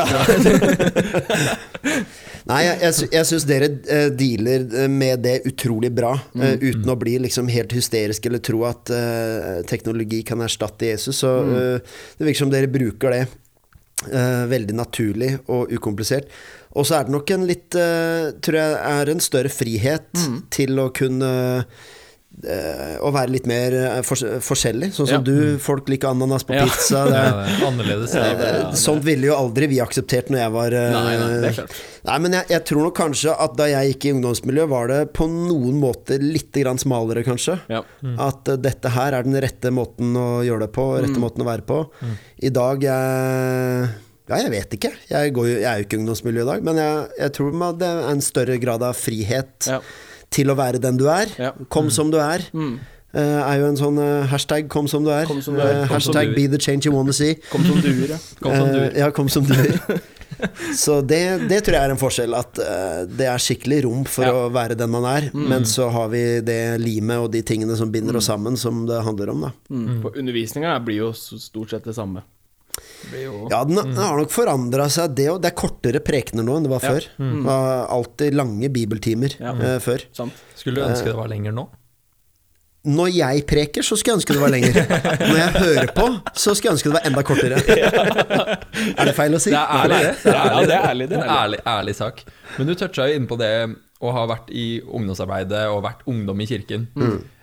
Nei, 2.47 2.61
jeg, 2.63 2.77
jeg, 2.79 3.09
jeg 3.17 3.25
syns 3.27 3.45
dere 3.49 3.67
eh, 3.91 4.05
dealer 4.15 4.63
eh, 4.83 4.87
med 4.91 5.19
det 5.25 5.33
utrolig 5.49 5.89
bra, 5.97 6.13
eh, 6.37 6.53
uten 6.61 6.87
å 6.93 6.95
bli 6.99 7.17
liksom 7.25 7.49
helt 7.51 7.73
hysterisk 7.75 8.29
eller 8.29 8.39
tro 8.45 8.61
at 8.69 8.93
uh, 8.93 9.57
teknologi 9.67 10.21
kan 10.27 10.39
erstatte 10.45 10.87
Jesus. 10.93 11.19
Så 11.25 11.33
uh, 11.43 11.97
det 12.15 12.23
virker 12.29 12.45
som 12.45 12.53
dere 12.53 12.69
bruker 12.71 13.11
det 13.17 13.25
eh, 14.05 14.45
veldig 14.49 14.77
naturlig 14.77 15.33
og 15.47 15.73
ukomplisert. 15.73 16.29
Og 16.77 16.87
så 16.87 16.99
er 16.99 17.07
det 17.07 17.15
nok 17.15 17.31
en 17.33 17.45
litt 17.49 17.77
eh, 17.79 18.33
Tror 18.43 18.57
jeg 18.59 18.73
er 18.77 19.09
en 19.09 19.23
større 19.23 19.49
frihet 19.49 20.25
til 20.53 20.81
å 20.83 20.89
kunne 20.95 21.31
eh, 21.61 21.85
å 22.37 23.09
være 23.15 23.31
litt 23.33 23.47
mer 23.49 23.73
eh, 23.73 24.01
forskjellig. 24.05 24.91
Sånn 24.93 25.07
som 25.09 25.15
Ja. 25.15 25.21
du, 25.25 25.57
folk 25.57 25.87
liker 25.89 26.11
ananas 26.13 26.43
på 26.45 26.53
Ja. 26.53 26.65
pizza. 26.67 27.05
Det, 27.09 27.13
Ja, 27.17 27.31
det 27.33 27.55
er 27.55 27.65
annerledes. 27.65 28.13
Eh, 28.15 28.71
Sånt 28.77 29.03
ville 29.03 29.25
jo 29.31 29.33
aldri 29.33 29.67
vi 29.71 29.79
akseptert 29.81 30.29
når 30.29 30.39
jeg 30.43 30.53
var 30.53 30.75
eh, 30.77 30.91
Nei, 30.93 31.15
nei. 31.17 31.65
Nei, 32.07 32.17
men 32.19 32.31
jeg, 32.37 32.45
jeg 32.53 32.63
tror 32.69 32.83
nok 32.85 32.95
kanskje 32.99 33.33
at 33.33 33.57
da 33.57 33.65
jeg 33.71 33.93
gikk 33.95 34.05
i 34.05 34.13
ungdomsmiljø, 34.19 34.67
var 34.69 34.87
det 34.93 34.99
på 35.17 35.25
noen 35.31 35.79
måter 35.81 36.21
litt 36.21 36.51
grann 36.61 36.77
smalere, 36.77 37.23
kanskje. 37.25 37.57
Ja. 37.73 37.81
At 38.29 38.47
eh, 38.53 38.59
dette 38.61 38.93
her 38.93 39.17
er 39.17 39.25
den 39.25 39.39
rette 39.41 39.73
måten 39.73 40.13
å 40.15 40.43
gjøre 40.45 40.67
det 40.67 40.73
på, 40.77 40.85
rette 41.01 41.17
måten 41.23 41.41
å 41.41 41.49
være 41.49 41.65
på. 41.67 41.81
I 42.45 42.53
dag 42.53 42.85
jeg, 42.85 43.89
Ja, 44.27 44.35
jeg 44.43 44.51
vet 44.51 44.73
ikke. 44.75 44.89
Jeg, 45.07 45.31
går 45.33 45.45
jo, 45.47 45.55
jeg 45.61 45.67
er 45.71 45.79
jo 45.81 45.85
ikke 45.87 45.95
i 45.97 45.99
ungdomsmiljø 46.01 46.41
i 46.43 46.47
dag, 46.49 46.63
men 46.67 46.75
jeg, 46.81 47.05
jeg 47.17 47.33
tror 47.37 47.53
man- 47.55 47.77
det 47.79 47.87
er 47.87 48.09
en 48.11 48.21
større 48.21 48.57
grad 48.59 48.83
av 48.83 48.93
frihet 48.99 49.69
Ja. 49.71 49.79
Til 50.33 50.51
å 50.51 50.55
være 50.57 50.81
den 50.83 50.97
du 50.99 51.07
er. 51.11 51.31
Ja. 51.39 51.51
Kom 51.73 51.89
som 51.93 52.11
du 52.13 52.17
er. 52.21 52.45
Eh, 53.17 53.21
er 53.23 53.61
jo 53.61 53.69
en 53.71 53.77
sånn 53.79 53.97
uh, 53.97 54.27
hashtag 54.27 54.67
'kom 54.69 54.87
som 54.87 55.03
du 55.05 55.09
er'. 55.09 55.25
Som 55.41 55.55
du 55.55 55.61
er. 55.63 55.83
Uh, 55.83 55.87
hashtag. 55.87 56.35
'be 56.35 56.47
the 56.51 56.59
change 56.59 56.85
you 56.85 56.91
wanna 56.93 57.11
see'. 57.15 57.39
Kom 57.49 57.63
som 57.63 57.79
duer, 57.81 58.09
ja. 58.13 58.17
Kom 58.41 58.53
som 58.53 58.67
duer. 58.67 58.91
ja, 58.97 59.09
kom 59.17 59.29
som 59.29 59.45
duer. 59.47 59.79
Så 60.75 61.01
det, 61.01 61.47
det 61.49 61.63
tror 61.65 61.73
jeg 61.79 61.83
er 61.87 61.93
en 61.95 61.97
forskjell. 61.97 62.35
At 62.37 62.59
det 63.09 63.25
er 63.25 63.39
skikkelig 63.41 63.79
rom 63.87 64.03
for 64.05 64.27
Ja. 64.27 64.33
å 64.33 64.51
være 64.53 64.75
den 64.77 64.91
man 64.91 65.05
er. 65.09 65.31
Men 65.33 65.63
så 65.65 65.89
har 65.89 66.09
vi 66.09 66.41
det 66.45 66.77
limet 66.83 67.17
og 67.17 67.31
de 67.31 67.41
tingene 67.41 67.75
som 67.79 67.89
binder 67.89 68.19
oss 68.19 68.27
sammen, 68.29 68.57
som 68.57 68.85
det 68.85 69.01
handler 69.01 69.29
om, 69.33 69.47
da. 69.47 69.51
Mm. 69.71 70.01
For 70.03 70.11
undervisninga 70.19 70.75
blir 70.85 70.97
jo 71.07 71.13
stort 71.15 71.71
sett 71.71 71.85
det 71.85 71.95
samme. 71.95 72.21
Ja, 73.51 73.63
den, 73.63 73.75
den 73.77 73.95
har 74.01 74.17
nok 74.19 74.31
forandra 74.33 74.87
seg, 74.91 75.13
det 75.15 75.27
òg. 75.31 75.41
Det 75.43 75.51
er 75.51 75.57
kortere 75.57 76.01
prekener 76.03 76.43
nå 76.47 76.57
enn 76.57 76.65
det 76.67 76.71
var 76.73 76.83
Ja. 76.83 76.93
før. 76.95 77.09
Det 77.17 77.43
var 77.47 77.87
alltid 77.97 78.35
lange 78.35 78.69
bibeltimer 78.73 79.35
Ja. 79.39 79.53
uh, 79.53 79.77
før. 79.83 80.03
sant. 80.13 80.33
Skulle 80.55 80.81
du 80.81 80.87
ønske 80.89 81.05
det 81.11 81.15
var 81.19 81.27
lenger 81.31 81.53
nå? 81.55 81.67
Når 82.87 83.09
jeg 83.11 83.41
preker, 83.49 83.83
så 83.83 83.97
skulle 83.99 84.13
jeg 84.15 84.21
ønske 84.21 84.33
det 84.35 84.41
var 84.41 84.51
lenger. 84.53 84.77
Når 85.27 85.37
jeg 85.41 85.53
hører 85.59 85.89
på, 85.97 86.05
så 86.39 86.53
skulle 86.55 86.69
jeg 86.71 86.77
ønske 86.77 86.87
det 86.87 86.95
var 86.95 87.07
enda 87.09 87.23
kortere. 87.27 87.57
Er 89.01 89.09
det 89.09 89.15
feil 89.17 89.35
å 89.35 89.41
si? 89.43 89.51
Det 89.51 89.59
er 89.59 89.81
ærlig, 89.81 89.97
det. 89.97 90.13
er 90.23 90.37
Ja, 90.37 90.43
ærlig, 90.51 90.67
det 90.69 90.75
er 90.77 90.85
ærlig, 90.91 91.07
det 91.11 91.17
er 91.17 91.33
ærlig, 91.33 91.59
ærlig 91.67 91.95
sak. 91.97 92.21
Men 92.57 92.69
du 92.69 92.75
toucha 92.79 93.07
jo 93.09 93.17
inn 93.19 93.27
på 93.27 93.35
det 93.41 93.51
å 93.99 94.13
ha 94.15 94.23
vært 94.29 94.53
i 94.55 94.67
ungdomsarbeidet 94.85 95.65
og 95.73 95.81
vært 95.83 96.05
ungdom 96.07 96.39
i 96.39 96.47
kirken. 96.47 96.87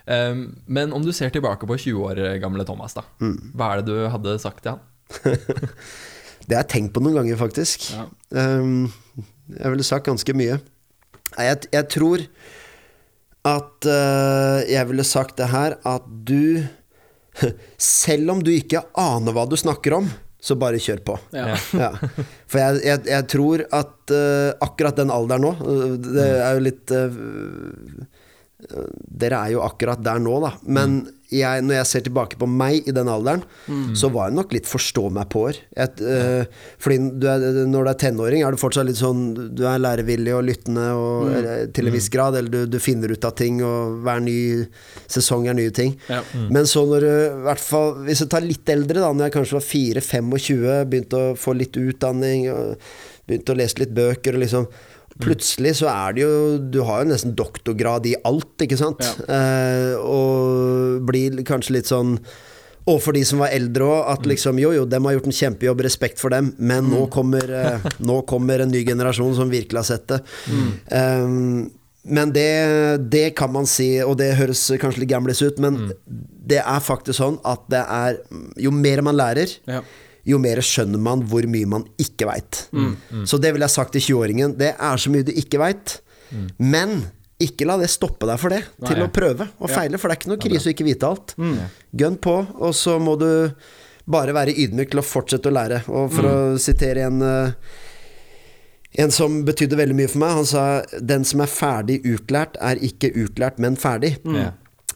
Um, 0.07 0.41
men 0.69 0.93
om 0.97 1.05
du 1.05 1.13
ser 1.17 1.33
tilbake 1.35 1.67
på 1.69 1.77
20 1.77 2.09
år 2.09 2.23
gamle 2.41 2.65
Thomas, 2.69 2.95
da. 2.97 3.05
Hva 3.21 3.73
er 3.75 3.83
det 3.83 3.91
du 3.93 4.09
hadde 4.15 4.39
sagt 4.41 4.63
til 4.65 4.77
han? 4.77 4.83
Det 6.45 6.53
har 6.53 6.65
jeg 6.67 6.73
tenkt 6.75 6.93
på 6.93 7.01
noen 7.01 7.23
ganger, 7.23 7.39
faktisk. 7.41 7.87
Ja. 7.95 8.05
Um, 8.37 8.91
jeg 9.49 9.73
ville 9.73 9.87
sagt 9.87 10.09
ganske 10.11 10.35
mye. 10.37 10.59
Jeg, 11.41 11.61
jeg 11.73 11.89
tror 11.93 12.25
at 13.49 13.89
uh, 13.89 14.59
jeg 14.69 14.89
ville 14.91 15.07
sagt 15.09 15.39
det 15.41 15.49
her 15.53 15.79
at 15.89 16.05
du 16.29 16.65
Selv 17.81 18.31
om 18.31 18.43
du 18.45 18.53
ikke 18.55 18.85
aner 19.01 19.35
hva 19.35 19.43
du 19.51 19.57
snakker 19.59 19.97
om, 19.97 20.07
så 20.45 20.57
bare 20.61 20.81
kjør 20.83 21.01
på. 21.07 21.17
Ja. 21.35 21.55
Ja. 21.75 21.91
For 22.51 22.61
jeg, 22.61 22.83
jeg, 22.85 23.01
jeg 23.11 23.29
tror 23.33 23.65
at 23.75 24.13
uh, 24.13 24.53
akkurat 24.65 25.01
den 25.01 25.13
alderen 25.15 25.47
nå 25.47 25.53
eh, 25.57 25.95
Det 26.05 26.27
er 26.29 26.59
jo 26.59 26.65
litt 26.67 26.93
eh, 26.95 27.17
Dere 29.25 29.43
er 29.45 29.55
jo 29.55 29.65
akkurat 29.65 30.01
der 30.05 30.23
nå, 30.23 30.39
da. 30.43 30.55
Men 30.65 31.03
jeg, 31.35 31.63
når 31.65 31.79
jeg 31.79 31.89
ser 31.89 32.03
tilbake 32.07 32.39
på 32.39 32.47
meg 32.49 32.87
i 32.89 32.93
den 32.95 33.09
alderen, 33.11 33.43
så 33.97 34.11
var 34.13 34.29
jeg 34.29 34.37
nok 34.37 34.53
litt 34.55 34.69
forstå-meg-på-er. 34.69 35.61
Uh, 35.75 36.45
fordi 36.83 36.99
du 37.21 37.27
er, 37.31 37.45
når 37.71 37.87
du 37.87 37.91
er 37.91 37.99
tenåring, 38.05 38.45
er 38.45 38.55
du 38.55 38.61
fortsatt 38.61 38.87
litt 38.87 39.01
sånn 39.01 39.25
Du 39.57 39.65
er 39.67 39.81
lærevillig 39.83 40.35
og 40.37 40.45
lyttende 40.47 40.85
og, 40.99 41.31
eller, 41.33 41.67
til 41.75 41.89
en 41.89 41.97
viss 41.97 42.11
grad, 42.13 42.39
eller 42.39 42.53
du, 42.53 42.61
du 42.71 42.79
finner 42.83 43.15
ut 43.15 43.27
av 43.27 43.35
ting, 43.39 43.63
og 43.65 44.05
hver 44.05 44.23
ny 44.25 44.37
sesong 45.11 45.49
er 45.51 45.59
nye 45.59 45.75
ting. 45.75 45.97
Ja. 46.13 46.21
Men 46.53 46.69
så 46.71 46.85
når 46.89 47.09
du, 47.09 47.15
hvert 47.49 47.65
fall 47.65 47.99
hvis 48.07 48.25
du 48.25 48.29
tar 48.31 48.45
litt 48.45 48.69
eldre, 48.71 49.01
da 49.01 49.11
når 49.11 49.29
jeg 49.29 49.37
kanskje 49.39 49.59
var 49.59 49.69
4-25, 49.73 50.65
begynte 50.93 51.21
å 51.21 51.35
få 51.41 51.57
litt 51.59 51.79
utdanning, 51.81 52.47
begynte 53.25 53.55
å 53.55 53.59
lese 53.59 53.81
litt 53.81 53.95
bøker 53.97 54.37
og 54.37 54.45
liksom 54.45 54.69
Plutselig 55.23 55.77
så 55.79 55.87
er 55.93 56.17
det 56.17 56.25
jo 56.25 56.33
Du 56.59 56.81
har 56.89 57.05
jo 57.05 57.13
nesten 57.13 57.37
doktorgrad 57.39 58.07
i 58.11 58.17
alt, 58.27 58.57
ikke 58.65 58.79
sant? 58.81 59.05
Eh, 59.29 59.95
og 60.01 61.05
blir 61.07 61.39
kanskje 61.47 61.79
litt 61.79 61.91
sånn 61.91 62.19
og 62.85 62.99
for 63.01 63.17
de 63.17 63.23
som 63.25 63.41
var 63.41 63.55
eldre 63.57 63.87
òg, 63.89 64.01
at 64.13 64.27
liksom 64.29 64.59
jo, 64.61 64.69
jo, 64.77 64.83
dem 64.85 65.07
har 65.09 65.15
gjort 65.15 65.29
en 65.31 65.37
kjempejobb, 65.39 65.79
respekt 65.87 66.21
for 66.21 66.35
dem, 66.35 66.51
men 66.61 66.91
nå, 66.93 67.07
kommer, 67.13 67.49
eh, 67.49 67.87
nå 68.11 68.19
kommer 68.29 68.61
en 68.61 68.75
ny 68.75 68.83
generasjon 68.85 69.33
som 69.39 69.49
virkelig 69.53 69.81
har 69.81 69.89
sett 69.89 70.05
det. 70.11 70.19
Um, 70.93 71.71
men 72.05 72.35
det, 72.37 72.51
det 73.09 73.31
kan 73.39 73.49
man 73.55 73.65
si, 73.65 73.89
og 74.05 74.19
det 74.21 74.35
høres 74.37 74.67
kanskje 74.83 75.01
litt 75.01 75.15
gamlis 75.15 75.41
ut, 75.41 75.63
men 75.65 75.95
det 76.45 76.61
er 76.61 76.85
faktisk 76.85 77.17
sånn 77.17 77.39
at 77.49 77.65
det 77.73 77.81
er 77.81 78.19
Jo 78.61 78.69
mer 78.75 79.01
man 79.07 79.17
lærer, 79.17 79.57
Ja. 79.65 79.81
Jo 80.25 80.39
mer 80.41 80.61
skjønner 80.65 81.01
man 81.03 81.23
hvor 81.29 81.47
mye 81.51 81.69
man 81.69 81.85
ikke 82.01 82.27
veit. 82.31 82.65
Så 83.29 83.39
det 83.43 83.53
ville 83.55 83.67
jeg 83.69 83.75
sagt 83.77 83.93
til 83.97 84.01
20-åringen. 84.07 84.57
Det 84.61 84.73
er 84.75 84.97
så 85.01 85.13
mye 85.13 85.27
du 85.27 85.33
ikke 85.37 85.61
veit, 85.61 85.99
men 86.59 87.05
ikke 87.45 87.67
la 87.67 87.77
det 87.81 87.91
stoppe 87.93 88.27
deg 88.31 88.39
for 88.41 88.55
det, 88.55 88.63
til 88.87 89.01
ja. 89.03 89.07
å 89.09 89.13
prøve 89.13 89.49
og 89.59 89.69
Ja. 89.69 89.75
feile, 89.75 89.99
for 89.99 90.09
det 90.09 90.15
er 90.15 90.21
ikke 90.23 90.31
noe 90.33 90.45
krise 90.45 90.71
å 90.71 90.75
ikke 90.75 90.87
vite 90.87 91.09
alt. 91.09 91.35
Gønn 91.93 92.17
på, 92.23 92.37
og 92.57 92.73
så 92.79 92.99
må 93.03 93.19
du 93.21 93.51
bare 94.07 94.33
være 94.37 94.55
ydmyk 94.65 94.93
til 94.93 95.01
å 95.01 95.05
fortsette 95.05 95.51
å 95.51 95.55
lære. 95.57 95.83
Og 95.89 96.13
for 96.13 96.29
å 96.29 96.37
sitere 96.61 97.07
en 97.09 97.23
eh, 97.25 97.53
en 99.03 99.11
som 99.11 99.41
betydde 99.45 99.77
veldig 99.77 99.97
mye 99.99 100.11
for 100.11 100.23
meg, 100.23 100.37
han 100.39 100.47
sa 100.47 100.83
'Den 101.03 101.25
som 101.25 101.41
er 101.41 101.51
ferdig 101.51 102.03
utlært, 102.07 102.57
er 102.61 102.77
ikke 102.77 103.11
utlært, 103.11 103.59
men 103.59 103.77
ferdig'. 103.77 104.19
Ja. 104.25 104.53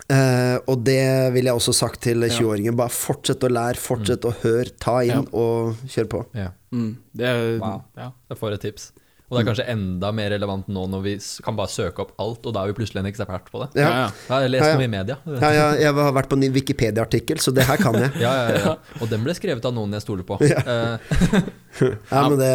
Eh, 0.08 0.56
og 0.64 0.84
det 0.86 1.02
vil 1.34 1.50
jeg 1.50 1.58
også 1.58 1.74
sagt 1.76 2.00
til 2.06 2.22
20-åringen. 2.24 2.76
Bare 2.78 2.92
fortsett 2.94 3.44
å 3.44 3.50
lære, 3.52 3.76
fortsett 3.82 4.24
å 4.24 4.32
høre, 4.42 4.70
ta 4.80 5.00
inn 5.04 5.26
og 5.36 5.76
kjør 5.92 6.08
på. 6.14 6.22
Ja. 6.38 6.52
Mm. 6.72 6.94
Det 7.16 7.26
er 7.28 7.44
Wow. 7.60 7.82
ja. 7.96 8.12
Jeg 8.30 8.38
får 8.40 8.56
et 8.56 8.64
tips. 8.68 8.90
Og 9.28 9.36
det 9.36 9.42
er 9.42 9.48
kanskje 9.50 9.64
enda 9.68 10.08
mer 10.16 10.30
relevant 10.32 10.70
nå 10.72 10.86
når 10.88 11.02
vi 11.04 11.10
kan 11.44 11.52
bare 11.58 11.68
søke 11.68 12.00
opp 12.00 12.14
alt, 12.24 12.46
og 12.48 12.54
da 12.56 12.62
er 12.64 12.70
vi 12.70 12.76
plutselig 12.78 13.02
en 13.02 13.08
ekspert 13.10 13.50
på 13.52 13.60
det. 13.60 13.66
Ja. 13.76 13.84
Ja, 13.84 13.98
ja. 13.98 14.06
Jeg 14.08 14.32
har 14.32 14.46
Ja, 14.48 14.68
ja. 14.70 14.76
noe 14.78 14.86
i 14.86 14.88
media. 14.88 15.16
Ja, 15.26 15.50
ja, 15.52 15.66
jeg 15.82 15.92
har 15.98 16.14
vært 16.16 16.30
på 16.30 16.38
en 16.38 16.46
Wikipedia-artikkel, 16.54 17.36
så 17.44 17.52
det 17.52 17.66
her 17.68 17.76
kan 17.76 17.98
jeg. 18.00 18.08
Ja, 18.24 18.30
ja, 18.32 18.54
ja. 18.64 18.72
Og 19.02 19.10
den 19.12 19.26
ble 19.26 19.34
skrevet 19.36 19.68
av 19.68 19.74
noen 19.76 19.92
jeg 19.92 20.06
stoler 20.06 20.24
på. 20.24 20.40
Eh, 20.48 20.96
Ja, 22.10 22.22
men, 22.30 22.38
det, 22.40 22.48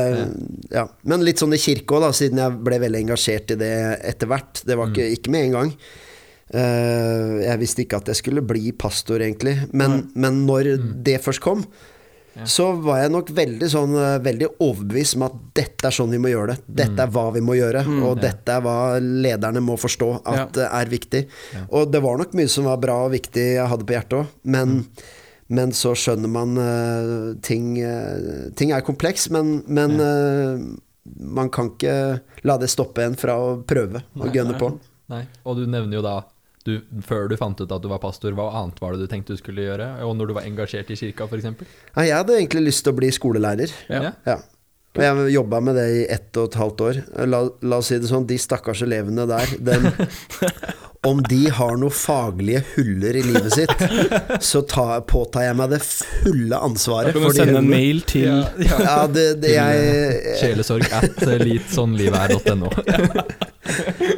ja. 0.73 0.87
men 1.05 1.21
litt 1.23 1.37
sånn 1.39 1.53
i 1.53 1.61
kirke 1.61 1.99
òg, 2.01 2.09
siden 2.17 2.41
jeg 2.41 2.57
ble 2.65 2.79
veldig 2.81 3.03
engasjert 3.05 3.53
i 3.53 3.59
det 3.61 3.71
etter 4.09 4.27
hvert. 4.33 4.63
Det 4.65 4.75
var 4.79 4.89
ikke, 4.89 5.05
ikke 5.19 5.31
med 5.37 5.45
en 5.51 5.55
gang. 5.59 5.75
Eh, 6.53 7.39
jeg 7.47 7.61
visste 7.63 7.83
ikke 7.83 8.01
at 8.01 8.11
jeg 8.11 8.19
skulle 8.19 8.43
bli 8.45 8.73
pastor, 8.77 9.23
egentlig. 9.25 9.55
Men, 9.73 10.07
men 10.13 10.43
når 10.47 10.75
det 11.05 11.17
først 11.23 11.41
kom, 11.43 11.65
så 12.49 12.71
var 12.81 13.03
jeg 13.03 13.11
nok 13.13 13.27
veldig 13.37 13.67
sånn 13.69 13.91
eh, 13.93 14.15
Veldig 14.25 14.47
overbevist 14.65 15.19
om 15.19 15.27
at 15.27 15.35
dette 15.53 15.85
er 15.85 15.93
sånn 15.93 16.13
vi 16.13 16.21
må 16.21 16.31
gjøre 16.31 16.55
det. 16.55 16.77
Dette 16.81 17.05
er 17.05 17.11
hva 17.13 17.27
vi 17.35 17.43
må 17.45 17.57
gjøre, 17.57 17.83
og 18.07 18.21
dette 18.21 18.55
er 18.55 18.63
hva 18.65 18.77
lederne 19.01 19.61
må 19.61 19.77
forstå 19.81 20.09
at 20.21 20.61
ja. 20.61 20.69
er 20.81 20.93
viktig. 20.93 21.25
Og 21.69 21.91
det 21.93 22.01
var 22.05 22.21
nok 22.21 22.33
mye 22.37 22.49
som 22.49 22.69
var 22.69 22.81
bra 22.81 23.03
og 23.07 23.13
viktig 23.13 23.49
jeg 23.57 23.69
hadde 23.69 23.85
på 23.89 23.97
hjertet 23.97 24.23
òg, 24.23 24.39
men 24.55 24.81
men 25.53 25.73
så 25.75 25.91
skjønner 25.99 26.31
man 26.31 26.55
uh, 26.57 27.33
ting 27.43 27.75
uh, 27.83 28.47
Ting 28.57 28.71
er 28.73 28.81
kompleks, 28.81 29.27
men, 29.29 29.57
men 29.67 29.99
uh, 29.99 30.55
man 31.03 31.51
kan 31.53 31.73
ikke 31.73 31.95
la 32.47 32.55
det 32.57 32.71
stoppe 32.71 33.03
en 33.03 33.17
fra 33.19 33.35
å 33.37 33.57
prøve 33.67 34.01
og 34.17 34.33
gønne 34.33 34.55
på. 34.57 34.71
nei. 35.11 35.25
Og 35.43 35.59
du 35.59 35.67
nevner 35.67 35.99
jo 35.99 36.05
da 36.05 36.15
du, 36.67 36.78
Før 37.04 37.28
du 37.32 37.36
fant 37.39 37.60
ut 37.60 37.71
at 37.76 37.84
du 37.84 37.89
var 37.91 38.02
pastor, 38.04 38.36
hva 38.38 38.49
annet 38.62 38.80
var 38.82 38.95
det 38.95 39.04
du 39.04 39.12
tenkte 39.12 39.36
du 39.36 39.41
skulle 39.41 39.65
gjøre? 39.65 39.89
Og 40.08 40.15
når 40.17 40.32
du 40.32 40.36
var 40.38 40.47
engasjert 40.47 40.91
i 40.93 40.97
kirka, 40.99 41.28
f.eks.? 41.28 41.49
Ja, 41.93 42.08
jeg 42.08 42.17
hadde 42.21 42.39
egentlig 42.39 42.69
lyst 42.69 42.86
til 42.86 42.95
å 42.95 42.99
bli 43.02 43.12
skolelærer. 43.13 43.73
Ja. 43.91 44.13
Ja. 44.28 44.39
Og 44.93 45.02
jeg 45.02 45.34
jobba 45.34 45.60
med 45.65 45.78
det 45.80 45.86
i 45.89 46.02
ett 46.13 46.38
og 46.38 46.52
et 46.52 46.58
halvt 46.60 46.82
år. 46.86 46.97
La, 47.26 47.39
la 47.65 47.80
oss 47.82 47.89
si 47.89 47.97
det 47.97 48.10
sånn, 48.12 48.28
de 48.30 48.38
stakkars 48.38 48.84
elevene 48.86 49.26
der 49.30 49.56
dem, 49.65 49.88
Om 51.03 51.19
de 51.27 51.49
har 51.51 51.75
noen 51.81 51.91
faglige 51.91 52.61
huller 52.75 53.17
i 53.19 53.23
livet 53.27 53.51
sitt, 53.51 53.73
så 54.43 54.61
ta, 54.67 55.01
påtar 55.07 55.49
jeg 55.49 55.57
meg 55.59 55.73
det 55.73 55.81
fulle 55.83 56.59
ansvaret 56.63 57.11
Da 57.11 57.17
kan 57.17 57.25
for 57.25 57.35
du 57.35 57.39
sende 57.41 57.59
en 57.59 57.67
mail 57.67 57.99
til 58.07 58.29
Ja, 58.69 59.01
det, 59.11 59.25
det 59.43 59.51
jeg 59.57 60.37
Sjelesorg 60.39 60.87
at 60.95 61.19
litsånnlivet.no. 61.43 62.71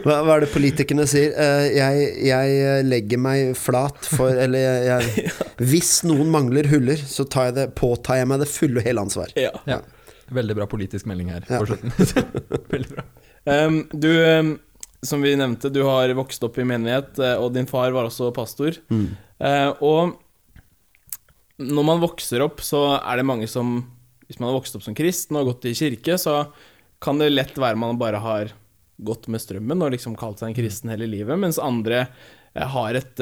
Hva, 0.05 0.19
hva 0.25 0.35
er 0.35 0.45
det 0.45 0.49
politikerne 0.53 1.05
sier? 1.09 1.33
Eh, 1.37 1.67
jeg, 1.77 2.05
jeg 2.25 2.85
legger 2.87 3.21
meg 3.21 3.51
flat 3.57 4.07
for 4.09 4.33
Eller 4.33 4.63
jeg, 4.63 4.87
jeg 4.89 5.33
Hvis 5.71 5.91
noen 6.07 6.31
mangler 6.33 6.69
huller, 6.71 6.97
så 6.97 7.25
tar 7.29 7.51
jeg 7.51 7.57
det, 7.59 7.67
påtar 7.77 8.21
jeg 8.21 8.29
meg 8.29 8.41
det 8.41 8.49
fulle 8.49 8.81
og 8.81 8.87
hele 8.89 9.03
ansvar. 9.05 9.29
Ja. 9.39 9.53
Ja. 9.69 9.81
Veldig 10.33 10.55
bra 10.57 10.65
politisk 10.69 11.05
melding 11.09 11.29
her 11.33 11.45
Ja. 11.49 11.61
på 11.61 11.69
slutten. 11.69 11.93
Veldig 12.73 12.89
bra. 12.95 13.05
Um, 13.45 13.75
du, 13.93 14.09
um, 14.09 14.55
som 15.07 15.23
vi 15.23 15.35
nevnte, 15.37 15.71
du 15.73 15.81
har 15.85 16.11
vokst 16.17 16.43
opp 16.45 16.59
i 16.59 16.67
menighet, 16.67 17.17
eh, 17.19 17.35
og 17.39 17.53
din 17.55 17.67
far 17.69 17.93
var 17.95 18.07
også 18.09 18.31
pastor. 18.35 18.77
Eh, 19.39 19.71
og 19.83 20.15
når 21.59 21.87
man 21.87 22.03
vokser 22.03 22.43
opp, 22.45 22.63
så 22.63 22.97
er 22.99 23.17
det 23.17 23.27
mange 23.27 23.47
som 23.47 23.91
Hvis 24.25 24.39
man 24.39 24.49
har 24.49 24.55
vokst 24.57 24.73
opp 24.73 24.81
som 24.81 24.95
kristen 24.97 25.35
og 25.35 25.43
har 25.43 25.51
gått 25.53 25.65
i 25.69 25.75
kirke, 25.77 26.15
så 26.17 26.47
kan 26.99 27.19
det 27.19 27.27
lett 27.29 27.59
være 27.61 27.77
man 27.77 27.99
bare 28.01 28.17
har 28.17 28.53
gått 28.97 29.27
med 29.29 29.37
strømmen 29.37 29.83
og 29.85 29.91
liksom 29.93 30.15
kalt 30.17 30.39
seg 30.41 30.49
en 30.49 30.57
kristen 30.57 30.89
hele 30.89 31.05
livet, 31.05 31.37
mens 31.37 31.59
andre 31.61 32.07
eh, 32.55 32.65
har 32.65 32.97
et 32.97 33.21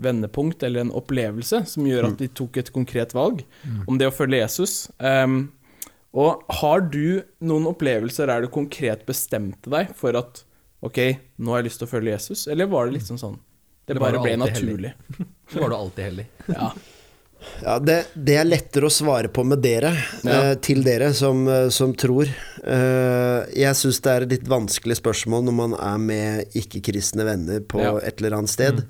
vendepunkt 0.00 0.62
eller 0.64 0.86
en 0.86 0.94
opplevelse 0.96 1.66
som 1.68 1.84
gjør 1.84 2.08
at 2.08 2.18
de 2.22 2.30
tok 2.32 2.56
et 2.56 2.72
konkret 2.72 3.12
valg 3.12 3.42
om 3.84 3.98
det 3.98 4.08
å 4.08 4.14
følge 4.14 4.40
Jesus. 4.40 4.88
Um, 5.02 5.50
og 6.16 6.46
har 6.62 6.86
du 6.88 7.20
noen 7.44 7.66
opplevelser 7.68 8.30
der 8.30 8.44
du 8.44 8.52
konkret 8.52 9.04
bestemte 9.08 9.68
deg 9.72 9.92
for 9.98 10.16
at 10.16 10.44
ok, 10.82 10.98
nå 11.38 11.50
har 11.54 11.62
jeg 11.62 11.70
lyst 11.70 11.78
til 11.82 11.88
å 11.88 11.90
følge 11.90 12.14
Jesus, 12.14 12.46
eller 12.48 12.66
var 12.70 12.86
det 12.86 12.98
liksom 13.00 13.18
sånn 13.18 13.38
Det 13.88 13.96
bare 13.98 14.20
ble 14.20 14.36
naturlig. 14.36 14.92
Så 15.52 15.60
var 15.62 15.70
du 15.70 15.76
alltid 15.76 16.04
hellig. 16.04 16.26
Ja. 16.52 16.72
Ja, 17.62 17.76
det, 17.78 17.94
det 18.18 18.34
er 18.36 18.48
lettere 18.48 18.88
å 18.88 18.92
svare 18.92 19.28
på 19.30 19.44
med 19.46 19.60
dere, 19.62 19.92
Ja. 20.26 20.40
eh, 20.50 20.54
til 20.60 20.82
dere 20.82 21.12
som, 21.14 21.44
eh, 21.48 21.68
som 21.70 21.92
tror. 21.94 22.26
Eh, 22.66 23.46
jeg 23.56 23.78
syns 23.78 24.00
det 24.02 24.10
er 24.12 24.26
et 24.26 24.32
litt 24.34 24.48
vanskelig 24.50 24.96
spørsmål 24.98 25.44
når 25.46 25.54
man 25.56 25.76
er 25.78 25.98
med 26.02 26.58
ikke-kristne 26.58 27.24
venner 27.28 27.60
på 27.60 27.80
Ja. 27.80 27.94
et 28.02 28.18
eller 28.20 28.36
annet 28.40 28.50
sted. 28.52 28.82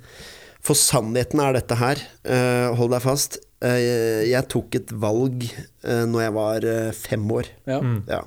For 0.64 0.74
sannheten 0.74 1.40
er 1.44 1.52
dette 1.60 1.76
her, 1.78 2.00
eh, 2.24 2.74
hold 2.74 2.90
deg 2.96 3.02
fast. 3.04 3.38
eh, 3.60 4.22
jeg 4.30 4.48
tok 4.48 4.74
et 4.76 4.90
valg 4.92 5.42
eh, 5.84 6.04
når 6.06 6.20
jeg 6.22 6.32
var 6.34 6.64
eh, 6.64 6.90
fem 6.92 7.24
år. 7.34 7.46
Ja. 7.66 7.80
Ja. 8.08 8.20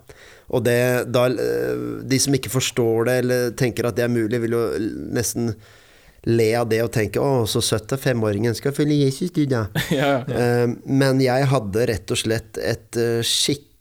Og 0.52 0.64
det, 0.68 0.78
da, 1.16 1.26
eh, 1.32 1.84
de 2.12 2.18
som 2.20 2.36
ikke 2.36 2.52
forstår 2.52 3.06
det, 3.08 3.20
eller 3.24 3.52
tenker 3.56 3.88
at 3.88 3.96
det 3.96 4.04
er 4.08 4.12
mulig, 4.12 4.42
vil 4.44 4.58
jo 4.58 4.64
nesten 5.16 5.54
le 6.30 6.50
av 6.54 6.68
det 6.70 6.84
og 6.84 6.92
tenke 6.94 7.18
'Å, 7.18 7.48
så 7.50 7.62
søtt 7.66 7.94
at 7.96 8.00
femåringen 8.04 8.54
skal 8.54 8.76
følge 8.78 9.00
Jesus, 9.08 9.32
du, 9.34 9.46
da'. 9.50 9.70
Ja, 9.90 10.22
ja. 10.28 10.36
Eh, 10.64 10.68
Men 10.86 11.20
jeg 11.24 11.48
hadde 11.50 11.88
rett 11.90 12.12
og 12.14 12.20
slett 12.20 12.60
et 12.62 12.98
eh, 13.00 13.22
skikkelig 13.26 13.72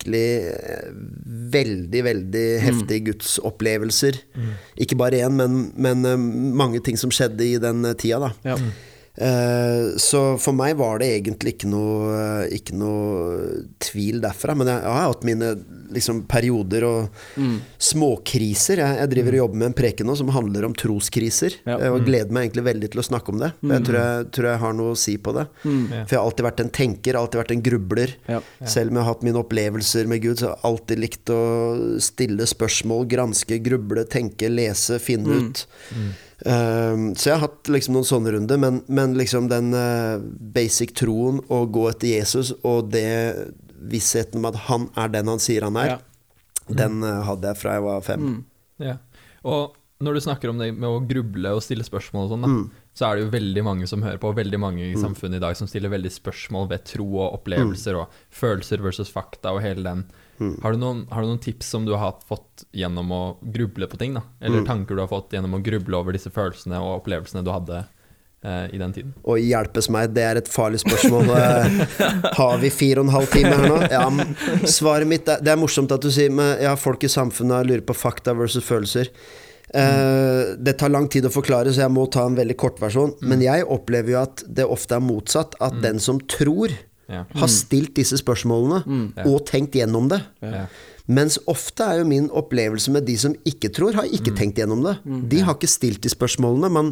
Veldig, 1.53 2.01
veldig 2.07 2.45
heftig 2.63 3.03
gudsopplevelser. 3.05 4.17
Ikke 4.81 4.97
bare 4.97 5.19
én, 5.27 5.35
men, 5.37 5.59
men 5.77 6.01
mange 6.57 6.81
ting 6.81 6.97
som 6.97 7.11
skjedde 7.13 7.45
i 7.45 7.59
den 7.61 7.83
tida, 8.01 8.17
da. 8.23 8.31
Ja. 8.47 8.55
Eh, 9.21 9.91
Så 10.01 10.39
for 10.41 10.57
meg 10.57 10.77
var 10.79 10.97
det 11.03 11.11
egentlig 11.19 11.53
ikke 11.57 11.69
noe, 11.69 12.47
ikke 12.49 12.73
noe 12.79 13.65
tvil 13.83 14.21
derfra. 14.23 14.55
Men 14.57 14.71
jeg, 14.71 14.81
jeg 14.87 14.97
har 14.97 15.11
hatt 15.11 15.27
mine 15.27 15.51
liksom, 15.93 16.23
perioder 16.31 16.85
og 16.87 17.37
småkriser. 17.81 18.81
Jeg, 18.83 18.99
jeg 19.01 19.11
driver 19.15 19.37
og 19.37 19.41
jobber 19.43 19.61
med 19.61 19.71
en 19.71 19.77
preken 19.77 20.09
nå 20.09 20.15
som 20.19 20.31
handler 20.35 20.67
om 20.67 20.75
troskriser. 20.77 21.57
Ja. 21.65 21.77
Mm. 21.77 21.85
Og 21.91 22.07
gleder 22.07 22.35
meg 22.35 22.47
egentlig 22.47 22.65
veldig 22.69 22.91
til 22.93 23.03
å 23.03 23.07
snakke 23.07 23.33
om 23.33 23.41
det. 23.41 23.51
For 23.59 23.75
jeg 23.75 23.87
tror 23.87 23.99
jeg, 23.99 24.31
tror 24.37 24.49
jeg 24.51 24.63
har 24.65 24.77
noe 24.79 24.95
å 24.95 24.99
si 24.99 25.17
på 25.21 25.35
det. 25.37 25.45
Ja. 25.65 26.01
For 26.01 26.15
jeg 26.15 26.19
har 26.19 26.25
alltid 26.25 26.47
vært 26.47 26.65
en 26.65 26.73
tenker, 26.81 27.19
alltid 27.19 27.43
vært 27.43 27.55
en 27.55 27.65
grubler. 27.67 28.15
Ja. 28.31 28.41
Selv 28.63 28.91
om 28.91 28.99
jeg 28.99 29.05
har 29.05 29.13
hatt 29.13 29.27
mine 29.27 29.43
opplevelser 29.43 30.09
med 30.11 30.25
Gud, 30.25 30.39
så 30.39 30.49
har 30.49 30.57
jeg 30.57 30.69
alltid 30.71 31.05
likt 31.05 31.33
å 31.35 31.43
stille 32.03 32.49
spørsmål, 32.49 33.07
granske, 33.11 33.61
gruble, 33.63 34.05
tenke, 34.09 34.51
lese, 34.51 34.99
finne 35.03 35.39
ut. 35.41 35.65
Um, 36.41 37.11
så 37.13 37.29
jeg 37.29 37.35
har 37.35 37.43
hatt 37.43 37.69
liksom 37.69 37.93
noen 37.93 38.07
sånne 38.07 38.31
runder, 38.33 38.57
men, 38.61 38.79
men 38.89 39.13
liksom 39.19 39.49
den 39.51 39.75
eh, 39.77 40.17
basic 40.55 40.95
troen 40.97 41.37
å 41.53 41.63
gå 41.69 41.83
etter 41.91 42.15
Jesus 42.15 42.49
og 42.65 42.89
det 42.95 43.51
vissheten 43.81 44.37
om 44.41 44.45
at 44.51 44.55
han 44.69 44.89
er 44.99 45.07
den 45.13 45.27
han 45.31 45.39
sier 45.41 45.65
han 45.67 45.77
er, 45.81 45.95
Ja. 45.95 45.99
den 46.69 47.03
eh, 47.03 47.21
hadde 47.27 47.47
jeg 47.51 47.57
fra 47.57 47.73
jeg 47.77 47.83
var 47.83 48.01
fem. 48.05 48.45
Ja. 48.79 48.97
Og 49.43 49.75
når 50.01 50.15
du 50.17 50.19
snakker 50.21 50.49
om 50.49 50.57
det 50.57 50.71
med 50.73 50.87
å 50.89 51.01
gruble 51.05 51.51
og 51.53 51.61
stille 51.61 51.83
spørsmål 51.85 52.23
og 52.25 52.31
sånn, 52.33 52.41
da, 52.41 52.79
så 52.97 53.05
er 53.07 53.15
det 53.15 53.25
jo 53.25 53.31
veldig 53.35 53.63
mange 53.63 53.87
som 53.87 54.01
hører 54.01 54.17
på, 54.17 54.29
og 54.31 54.35
veldig 54.39 54.59
mange 54.59 54.81
i 54.91 54.95
samfunnet 54.97 55.37
i 55.37 55.43
dag 55.43 55.55
som 55.55 55.67
stiller 55.69 55.89
veldig 55.93 56.09
spørsmål 56.11 56.67
ved 56.71 56.83
tro 56.89 57.05
og 57.21 57.37
opplevelser 57.39 57.95
og 57.99 58.09
følelser 58.33 58.81
versus 58.81 59.09
fakta 59.13 59.53
og 59.53 59.61
hele 59.61 59.83
den. 59.85 60.01
Har, 60.63 60.73
du 60.73 60.79
noen, 60.81 61.03
har 61.11 61.21
du 61.21 61.27
noen 61.29 61.39
tips 61.39 61.67
som 61.69 61.85
du 61.85 61.93
har 61.95 62.15
fått 62.25 62.65
gjennom 62.73 63.11
å 63.13 63.37
gruble 63.53 63.85
på 63.87 63.97
ting, 64.01 64.15
da? 64.17 64.23
Eller 64.41 64.65
tanker 64.65 64.95
du 64.97 65.01
har 65.03 65.07
fått 65.11 65.31
gjennom 65.37 65.53
å 65.53 65.61
gruble 65.63 65.95
over 66.01 66.13
disse 66.17 66.31
følelsene 66.33 66.79
og 66.81 67.03
opplevelsene 67.03 67.43
du 67.45 67.51
hadde 67.53 67.83
i 68.43 68.77
den 68.81 68.93
tiden? 68.95 69.11
Å 69.23 69.35
hjelpes 69.37 69.87
meg, 69.93 70.13
det 70.15 70.23
er 70.25 70.39
et 70.41 70.47
farlig 70.49 70.79
spørsmål. 70.81 71.29
Eh, 72.01 72.31
Har 72.37 72.57
vi 72.61 72.71
fire 72.73 73.01
og 73.03 73.05
en 73.09 73.13
halv 73.13 73.29
time 73.29 73.51
her 73.53 73.67
nå? 73.69 73.77
Ja, 73.91 74.07
svaret 74.69 75.07
mitt 75.09 75.27
er 75.29 75.43
Det 75.45 75.51
er 75.53 75.59
morsomt 75.61 75.91
at 75.93 76.01
du 76.01 76.09
sier 76.13 76.31
men 76.33 76.55
ja, 76.63 76.73
folk 76.79 77.03
i 77.05 77.09
samfunnet 77.11 77.67
lurer 77.69 77.83
på 77.85 77.93
fakta 77.97 78.33
versus 78.37 78.65
følelser. 78.65 79.11
Eh, 79.73 80.55
det 80.57 80.73
tar 80.81 80.89
lang 80.91 81.05
tid 81.11 81.25
å 81.29 81.31
forklare, 81.31 81.71
så 81.71 81.85
jeg 81.85 81.93
må 81.93 82.07
ta 82.11 82.25
en 82.27 82.35
veldig 82.39 82.57
kort 82.59 82.81
versjon. 82.81 83.13
Men 83.21 83.43
jeg 83.45 83.63
opplever 83.71 84.15
jo 84.15 84.21
at 84.23 84.43
det 84.47 84.65
ofte 84.67 84.97
er 84.97 85.05
motsatt. 85.05 85.53
At 85.63 85.77
den 85.85 85.99
som 86.03 86.19
tror, 86.25 86.73
Ja. 87.11 87.25
har 87.35 87.47
stilt 87.51 87.93
disse 87.97 88.15
spørsmålene 88.21 89.25
og 89.27 89.41
tenkt 89.45 89.73
gjennom 89.75 90.05
det. 90.09 90.21
Ja. 90.41 90.65
Mens 91.11 91.35
ofte 91.51 91.83
er 91.83 91.99
jo 91.99 92.05
min 92.07 92.29
opplevelse 92.39 92.91
med 92.95 93.03
de 93.09 93.17
som 93.19 93.33
ikke 93.47 93.71
tror, 93.75 93.97
har 93.99 94.07
ikke 94.07 94.31
tenkt 94.37 94.59
gjennom 94.61 94.83
det. 94.85 94.93
De 95.31 95.41
har 95.43 95.57
ikke 95.57 95.67
stilt 95.69 95.99
de 96.05 96.11
spørsmålene. 96.13 96.69
Man, 96.71 96.91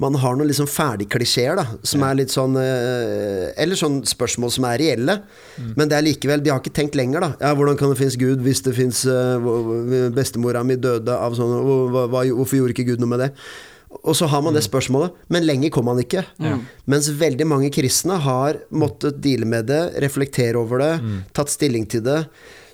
man 0.00 0.16
har 0.22 0.38
noen 0.38 0.48
liksom 0.48 0.68
ferdigklisjeer 0.70 1.58
da, 1.60 1.66
som 1.84 2.04
er 2.06 2.16
litt 2.22 2.32
sånn 2.32 2.56
eh, 2.56 3.50
Eller 3.60 3.76
sånn 3.76 4.00
spørsmål 4.08 4.54
som 4.54 4.64
er 4.70 4.80
reelle. 4.80 5.18
Men 5.76 5.90
det 5.90 5.98
er 5.98 6.06
likevel 6.06 6.40
De 6.44 6.52
har 6.54 6.62
ikke 6.62 6.72
tenkt 6.80 6.96
lenger, 6.96 7.26
da. 7.26 7.30
Ja, 7.42 7.50
hvordan 7.58 7.76
kan 7.80 7.92
det 7.92 7.98
finnes 8.00 8.16
Gud 8.20 8.40
hvis 8.46 8.62
det 8.64 8.72
fins 8.78 9.02
Bestemora 10.16 10.62
mi 10.66 10.76
døde 10.80 11.14
av 11.16 11.36
sånn 11.38 11.52
Hvorfor 11.90 12.56
gjorde 12.58 12.74
ikke 12.76 12.88
Gud 12.92 13.02
noe 13.04 13.12
med 13.12 13.24
det? 13.26 13.30
Og 14.06 14.14
så 14.14 14.28
har 14.30 14.38
man 14.46 14.54
det 14.54 14.62
spørsmålet, 14.62 15.16
men 15.34 15.42
lenger 15.48 15.72
kom 15.74 15.88
man 15.90 15.98
ikke. 15.98 16.22
Mens 16.86 17.08
veldig 17.18 17.46
mange 17.50 17.72
kristne 17.74 18.20
har 18.22 18.60
måttet 18.70 19.18
deale 19.20 19.48
med 19.50 19.66
det, 19.66 19.80
reflektere 20.04 20.60
over 20.60 20.78
det, 20.78 20.92
tatt 21.34 21.50
stilling 21.50 21.88
til 21.90 22.04
det. 22.06 22.20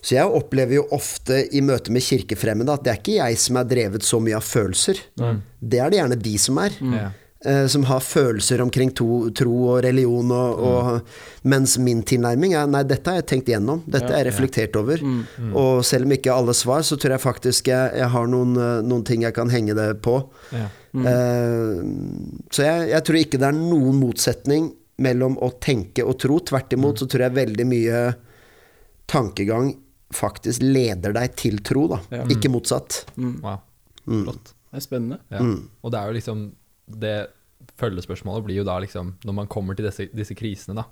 Så 0.06 0.14
jeg 0.14 0.30
opplever 0.38 0.78
jo 0.78 0.86
ofte 0.94 1.40
i 1.50 1.60
møte 1.66 1.90
med 1.90 2.04
kirkefremmede 2.06 2.76
at 2.76 2.84
det 2.86 2.92
er 2.92 2.98
ikke 3.00 3.16
jeg 3.18 3.38
som 3.42 3.58
er 3.58 3.70
drevet 3.70 4.06
så 4.06 4.20
mye 4.22 4.38
av 4.38 4.46
følelser. 4.46 5.00
Det 5.58 5.80
er 5.82 5.90
det 5.90 5.98
gjerne 5.98 6.18
de 6.28 6.34
som 6.38 6.60
er. 6.62 6.76
Mm. 6.78 6.98
Eh, 7.46 7.66
som 7.66 7.84
har 7.84 8.00
følelser 8.00 8.62
omkring 8.64 8.90
to, 8.96 9.28
tro 9.36 9.52
og 9.68 9.82
religion, 9.84 10.30
og, 10.32 10.62
og 10.66 11.50
mens 11.52 11.76
min 11.78 12.00
tilnærming 12.06 12.56
er 12.56 12.70
nei, 12.70 12.80
dette 12.88 13.12
har 13.12 13.20
jeg 13.20 13.26
tenkt 13.30 13.50
gjennom, 13.52 13.82
dette 13.84 14.08
er 14.08 14.22
jeg 14.22 14.28
reflektert 14.30 14.78
over. 14.80 15.04
Og 15.52 15.84
selv 15.86 16.08
om 16.08 16.14
ikke 16.16 16.32
alle 16.32 16.56
svar, 16.56 16.82
så 16.86 16.96
tror 16.98 17.14
jeg 17.14 17.22
faktisk 17.22 17.70
jeg, 17.70 17.92
jeg 18.00 18.10
har 18.16 18.32
noen, 18.32 18.56
eh, 18.56 18.80
noen 18.88 19.04
ting 19.06 19.26
jeg 19.26 19.36
kan 19.36 19.52
henge 19.52 19.76
det 19.78 19.90
på. 20.06 20.16
Ja. 20.56 20.66
Eh, 20.96 21.86
så 22.50 22.66
jeg, 22.66 22.90
jeg 22.94 23.06
tror 23.06 23.20
ikke 23.20 23.42
det 23.42 23.50
er 23.52 23.58
noen 23.60 24.00
motsetning 24.00 24.70
mellom 25.04 25.36
å 25.44 25.52
tenke 25.60 26.06
og 26.08 26.16
tro. 26.22 26.40
Tvert 26.40 26.72
imot 26.72 27.02
så 27.02 27.10
tror 27.10 27.28
jeg 27.28 27.40
veldig 27.42 27.68
mye 27.68 28.06
tankegang 29.12 29.74
faktisk 30.14 30.62
leder 30.62 31.12
deg 31.16 31.34
til 31.36 31.58
tro, 31.66 31.86
da. 31.90 31.98
Ja. 32.14 32.24
Ikke 32.30 32.50
motsatt. 32.52 33.04
Wow. 33.16 33.58
Mm. 34.06 34.22
Flott. 34.24 34.52
Det 34.70 34.78
er 34.78 34.84
spennende. 34.84 35.18
Ja. 35.32 35.40
Og 35.82 35.90
det 35.92 35.98
er 35.98 36.06
jo 36.12 36.14
liksom 36.18 36.42
Det 36.86 37.14
følgespørsmålet 37.80 38.44
blir 38.46 38.60
jo 38.60 38.64
da 38.66 38.76
liksom 38.78 39.14
Når 39.26 39.34
man 39.34 39.48
kommer 39.50 39.74
til 39.74 39.88
disse, 39.88 40.06
disse 40.14 40.36
krisene, 40.38 40.76
da, 40.78 40.84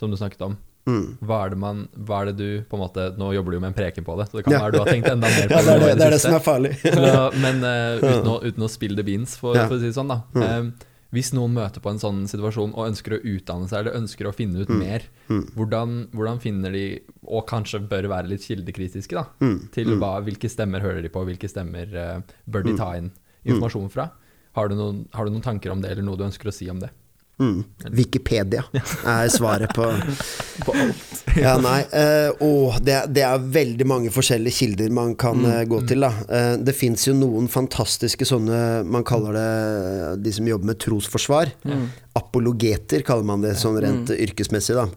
som 0.00 0.10
du 0.10 0.16
snakket 0.18 0.42
om. 0.42 0.56
Mm. 0.86 1.16
Hva 1.26 1.40
er, 1.44 1.50
det 1.54 1.58
man, 1.58 1.84
hva 2.06 2.20
er 2.22 2.28
det 2.30 2.36
du 2.38 2.64
på 2.70 2.76
en 2.78 2.82
måte 2.84 3.04
Nå 3.18 3.32
jobber 3.34 3.50
du 3.54 3.56
jo 3.56 3.62
med 3.64 3.72
en 3.72 3.76
preken 3.78 4.04
på 4.06 4.14
det, 4.18 4.28
så 4.30 4.38
det 4.38 4.44
kan 4.46 4.54
Ja. 4.54 4.60
være 4.64 4.72
du 4.76 4.78
har 4.84 4.90
tenkt 4.90 5.08
enda 5.10 5.30
mer 5.30 5.48
på 5.50 5.56
Ja, 5.56 5.62
det 5.62 5.72
er 5.72 5.78
det, 5.80 5.86
det, 5.86 5.96
det, 5.98 6.06
er 6.06 6.14
det 6.14 6.20
som 6.22 6.34
er 6.36 6.44
farlig. 6.46 6.72
Ja, 6.86 7.24
men 7.42 7.58
uh, 7.66 8.02
uten, 8.02 8.28
å, 8.30 8.36
uten 8.48 8.66
å 8.66 8.68
spille 8.70 8.98
the 8.98 9.06
beans, 9.06 9.34
for, 9.40 9.58
Ja. 9.58 9.66
for 9.66 9.78
å 9.78 9.82
si 9.82 9.90
det 9.90 9.96
sånn, 9.98 10.12
da. 10.14 10.20
Eh, 10.38 10.68
hvis 11.16 11.32
noen 11.36 11.54
møter 11.56 11.80
på 11.80 11.90
en 11.92 12.00
sånn 12.02 12.20
situasjon 12.28 12.74
og 12.76 12.90
ønsker 12.90 13.16
å 13.16 13.20
utdanne 13.32 13.70
seg, 13.70 13.80
eller 13.80 13.96
ønsker 14.02 14.28
å 14.28 14.34
finne 14.36 14.62
ut 14.62 14.72
mer, 14.72 15.06
hvordan, 15.56 15.96
hvordan 16.12 16.42
finner 16.42 16.76
de, 16.76 16.84
og 17.24 17.46
kanskje 17.48 17.80
bør 17.88 18.10
være 18.12 18.30
litt 18.34 18.44
kildekritiske, 18.44 19.16
da, 19.16 19.24
til 19.74 19.96
hva, 19.96 20.18
hvilke 20.26 20.50
stemmer 20.52 20.84
hører 20.84 21.00
de 21.06 21.12
på, 21.12 21.24
hvilke 21.28 21.48
stemmer 21.50 21.96
uh, 21.96 22.36
bør 22.44 22.68
de 22.68 22.76
ta 22.78 22.92
inn 23.00 23.10
informasjon 23.46 23.90
fra? 23.94 24.10
Har 24.56 24.70
du, 24.70 24.76
noen, 24.78 25.02
har 25.12 25.26
du 25.26 25.34
noen 25.34 25.44
tanker 25.44 25.72
om 25.72 25.82
det, 25.82 25.90
eller 25.92 26.06
noe 26.06 26.20
du 26.20 26.24
ønsker 26.28 26.48
å 26.48 26.54
si 26.54 26.68
om 26.72 26.78
det? 26.80 26.92
Mm. 27.36 27.64
Wikipedia 27.92 28.62
er 28.72 29.28
svaret 29.28 29.74
på, 29.76 29.84
på 30.64 30.72
alt. 30.72 31.22
Ja, 31.36 31.56
nei. 31.60 31.82
å, 32.40 32.50
det, 32.80 32.96
det 33.12 33.26
er 33.28 33.44
veldig 33.58 33.86
mange 33.88 34.12
forskjellige 34.14 34.56
kilder 34.56 34.94
man 34.96 35.12
kan 35.20 35.44
eh, 35.44 35.64
gå 35.68 35.82
til. 35.88 36.06
Da. 36.06 36.12
Eh, 36.32 36.52
det 36.64 36.76
fins 36.76 37.04
jo 37.04 37.16
noen 37.16 37.50
fantastiske 37.52 38.24
sånne 38.28 38.60
Man 38.88 39.04
kaller 39.06 39.36
det 39.36 39.50
de 40.24 40.32
som 40.32 40.48
jobber 40.48 40.72
med 40.72 40.80
trosforsvar. 40.80 41.52
Apologeter 42.16 43.04
kaller 43.04 43.28
man 43.28 43.44
det 43.44 43.56
sånn 43.60 43.76
rent 43.84 44.14
yrkesmessig. 44.16 44.78
da 44.78 44.88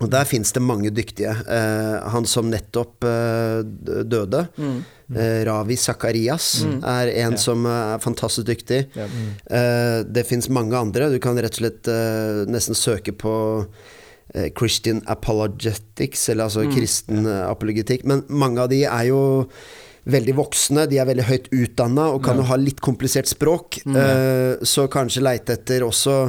og 0.00 0.10
Der 0.10 0.24
fins 0.24 0.52
det 0.54 0.62
mange 0.62 0.92
dyktige. 0.94 1.32
Eh, 1.50 2.08
han 2.12 2.26
som 2.30 2.50
nettopp 2.52 3.02
eh, 3.04 3.62
døde, 4.06 4.44
eh, 4.62 5.40
Ravi 5.48 5.76
Zakarias, 5.76 6.64
er 6.86 7.10
en 7.24 7.36
som 7.40 7.66
eh, 7.66 7.94
er 7.96 8.02
fantastisk 8.04 8.46
dyktig. 8.46 8.84
Ja. 8.94 9.08
Eh, 9.50 10.04
det 10.06 10.26
fins 10.28 10.48
mange 10.48 10.78
andre. 10.78 11.10
Du 11.10 11.18
kan 11.18 11.38
rett 11.38 11.58
og 11.58 11.64
slett 11.64 11.90
nesten 12.48 12.78
søke 12.78 13.12
på 13.12 13.34
Christian 14.58 15.02
Apologetics, 15.08 16.28
eller 16.28 16.48
altså 16.48 16.66
kristen 16.70 17.26
eh, 17.26 17.44
apologetikk. 17.48 18.04
Men 18.04 18.24
mange 18.28 18.60
av 18.62 18.68
de 18.72 18.82
er 18.84 19.08
jo 19.08 19.20
veldig 20.08 20.34
voksne, 20.38 20.86
de 20.88 21.00
er 21.00 21.08
veldig 21.08 21.26
høyt 21.28 21.48
utdanna 21.52 22.06
og 22.14 22.22
kan 22.24 22.38
jo 22.40 22.46
ha 22.48 22.56
litt 22.56 22.78
komplisert 22.84 23.28
språk. 23.28 23.80
Eh, 23.84 24.60
så 24.64 24.86
kanskje 24.92 25.24
leite 25.24 25.58
etter 25.58 25.84
også 25.84 26.20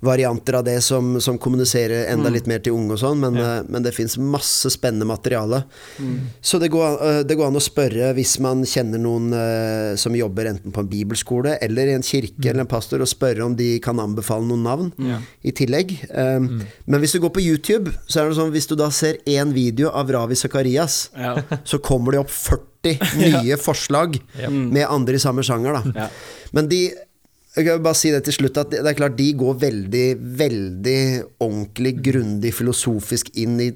varianter 0.00 0.56
av 0.58 0.64
det 0.64 0.78
som, 0.80 1.20
som 1.20 1.38
kommuniserer 1.38 2.06
enda 2.12 2.30
litt 2.32 2.46
mer 2.48 2.62
til 2.64 2.72
unge 2.76 2.96
og 2.96 3.00
sånn, 3.02 3.18
men, 3.20 3.36
ja. 3.36 3.50
men 3.68 3.84
det 3.84 3.92
fins 3.92 4.16
masse 4.20 4.70
spennende 4.72 5.04
materiale. 5.08 5.62
Så 6.40 6.60
det 6.62 6.70
går, 6.72 6.96
eh, 7.04 7.18
det 7.28 7.36
går 7.36 7.50
an 7.50 7.58
å 7.60 7.62
spørre 7.62 8.12
hvis 8.16 8.38
man 8.40 8.64
kjenner 8.68 9.02
noen 9.02 9.28
eh, 9.36 9.92
som 10.00 10.16
jobber 10.16 10.48
enten 10.54 10.72
på 10.72 10.84
en 10.84 10.88
bibelskole 10.90 11.58
eller 11.60 11.90
i 11.90 11.96
en 11.98 12.06
kirke 12.06 12.48
eller 12.48 12.64
en 12.64 12.70
pastor, 12.70 13.04
og 13.04 13.10
spørre 13.12 13.44
om 13.44 13.56
de 13.58 13.74
kan 13.84 14.00
anbefale 14.00 14.48
noen 14.48 14.64
navn 14.64 14.90
i 15.44 15.52
tillegg. 15.56 15.92
Um, 16.10 16.48
Men 16.86 17.02
hvis 17.02 17.12
du 17.16 17.20
går 17.22 17.32
på 17.36 17.44
YouTube, 17.44 17.92
så 18.08 18.22
er 18.22 18.30
det 18.30 18.38
sånn 18.40 18.52
hvis 18.54 18.68
du 18.70 18.74
da 18.80 18.88
ser 18.94 19.20
én 19.28 19.52
video 19.56 19.92
av 19.92 20.10
Ravi 20.12 20.38
Zakarias, 20.38 21.10
Ja. 21.18 21.36
så 21.70 21.78
kommer 21.82 22.14
det 22.14 22.24
opp 22.24 22.32
40 22.32 22.96
nye 23.20 23.56
forslag 23.60 24.16
med 24.48 24.86
andre 24.88 25.18
i 25.18 25.22
samme 25.22 25.44
sjanger, 25.44 25.76
da. 25.76 26.04
Ja. 26.06 26.08
Men 26.56 26.68
de 26.70 26.82
jeg 27.60 27.68
kan 27.68 27.82
bare 27.84 27.98
si 27.98 28.10
det 28.12 28.22
til 28.26 28.34
slutt 28.38 28.58
at 28.60 28.72
det 28.72 28.80
er 28.86 28.96
klart 28.98 29.16
de 29.18 29.28
går 29.38 29.58
veldig, 29.62 30.04
veldig 30.40 31.00
ordentlig, 31.44 31.92
grundig, 32.10 32.52
filosofisk 32.56 33.30
inn 33.40 33.58
i 33.62 33.68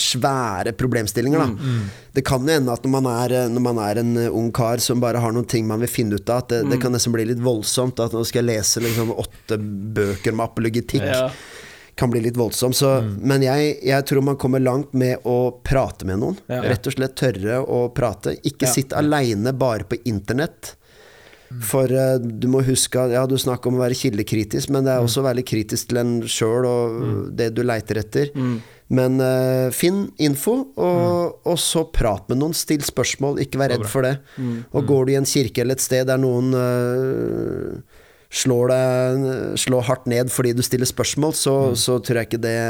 svære 0.00 0.74
problemstillinger, 0.78 1.42
da. 1.44 1.72
Det 2.12 2.24
kan 2.28 2.44
jo 2.44 2.52
hende 2.56 2.72
at 2.74 2.84
når 2.84 2.92
man, 2.98 3.08
er, 3.12 3.36
når 3.52 3.64
man 3.64 3.80
er 3.84 4.02
en 4.02 4.12
ung 4.28 4.50
kar 4.54 4.82
som 4.84 5.00
bare 5.02 5.20
har 5.22 5.32
noen 5.32 5.48
ting 5.48 5.66
man 5.68 5.80
vil 5.84 5.90
finne 5.90 6.18
ut 6.18 6.28
av, 6.28 6.44
at 6.44 6.52
det, 6.52 6.62
det 6.72 6.80
kan 6.82 6.92
nesten 6.92 7.14
bli 7.14 7.24
litt 7.30 7.40
voldsomt. 7.42 8.00
At 8.02 8.12
nå 8.16 8.24
skal 8.28 8.42
jeg 8.42 8.58
lese 8.58 8.82
liksom 8.84 9.14
åtte 9.16 9.58
bøker 9.96 10.36
med 10.36 10.48
apologetikk. 10.50 11.06
Ja. 11.08 11.30
kan 11.94 12.10
bli 12.10 12.22
litt 12.24 12.36
voldsom. 12.40 12.72
Så, 12.72 12.90
Men 13.20 13.42
jeg, 13.44 13.76
jeg 13.84 14.06
tror 14.08 14.24
man 14.24 14.38
kommer 14.40 14.62
langt 14.64 14.94
med 14.96 15.24
å 15.28 15.52
prate 15.64 16.08
med 16.08 16.22
noen. 16.22 16.38
Ja. 16.48 16.62
Rett 16.72 16.88
og 16.88 16.96
slett 16.96 17.16
tørre 17.20 17.60
å 17.60 17.86
prate. 17.94 18.36
Ikke 18.48 18.70
sitt 18.70 18.94
aleine 18.96 19.52
bare 19.52 19.84
på 19.88 20.00
internett. 20.08 20.74
For 21.60 21.90
uh, 21.90 22.16
du 22.18 22.46
må 22.50 22.62
huske 22.66 23.06
Ja, 23.12 23.24
du 23.28 23.36
snakker 23.40 23.70
om 23.70 23.78
å 23.78 23.84
være 23.84 23.98
kildekritisk, 23.98 24.72
men 24.72 24.86
det 24.86 24.94
er 24.94 25.04
også 25.04 25.22
å 25.22 25.28
være 25.28 25.44
kritisk 25.46 25.90
til 25.90 26.00
en 26.02 26.12
sjøl 26.30 26.68
og 26.68 27.00
det 27.38 27.50
du 27.56 27.62
leiter 27.66 28.00
etter. 28.02 28.32
Men 28.92 29.16
uh, 29.22 29.72
finn 29.72 30.04
info, 30.20 30.58
og, 30.76 31.40
og 31.48 31.58
så 31.60 31.86
prat 31.88 32.28
med 32.30 32.42
noen. 32.42 32.56
Still 32.56 32.84
spørsmål, 32.84 33.40
ikke 33.44 33.60
vær 33.62 33.74
redd 33.74 33.88
for 33.88 34.06
det. 34.06 34.18
Og 34.72 34.88
går 34.88 35.08
du 35.08 35.14
i 35.14 35.18
en 35.20 35.28
kirke 35.28 35.64
eller 35.64 35.78
et 35.78 35.84
sted 35.84 36.08
der 36.10 36.20
noen 36.20 36.52
uh, 36.56 38.00
slår 38.32 38.70
deg 38.72 39.24
slår 39.60 39.82
hardt 39.90 40.06
ned 40.08 40.30
fordi 40.32 40.54
du 40.56 40.62
stiller 40.64 40.88
spørsmål, 40.88 41.34
så, 41.36 41.56
så 41.76 41.98
tror 42.00 42.22
jeg 42.22 42.30
ikke 42.30 42.44
det 42.46 42.60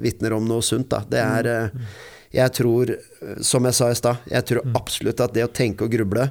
vitner 0.00 0.36
om 0.36 0.46
noe 0.48 0.64
sunt. 0.64 0.88
Da. 0.94 1.02
Det 1.04 1.20
er 1.20 1.50
Jeg 2.34 2.50
tror, 2.56 2.90
som 3.44 3.68
jeg 3.68 3.76
sa 3.76 3.90
i 3.92 3.98
stad, 3.98 4.24
jeg 4.32 4.48
tror 4.48 4.64
absolutt 4.74 5.20
at 5.20 5.34
det 5.36 5.44
å 5.44 5.52
tenke 5.52 5.84
og 5.84 5.92
gruble 5.92 6.30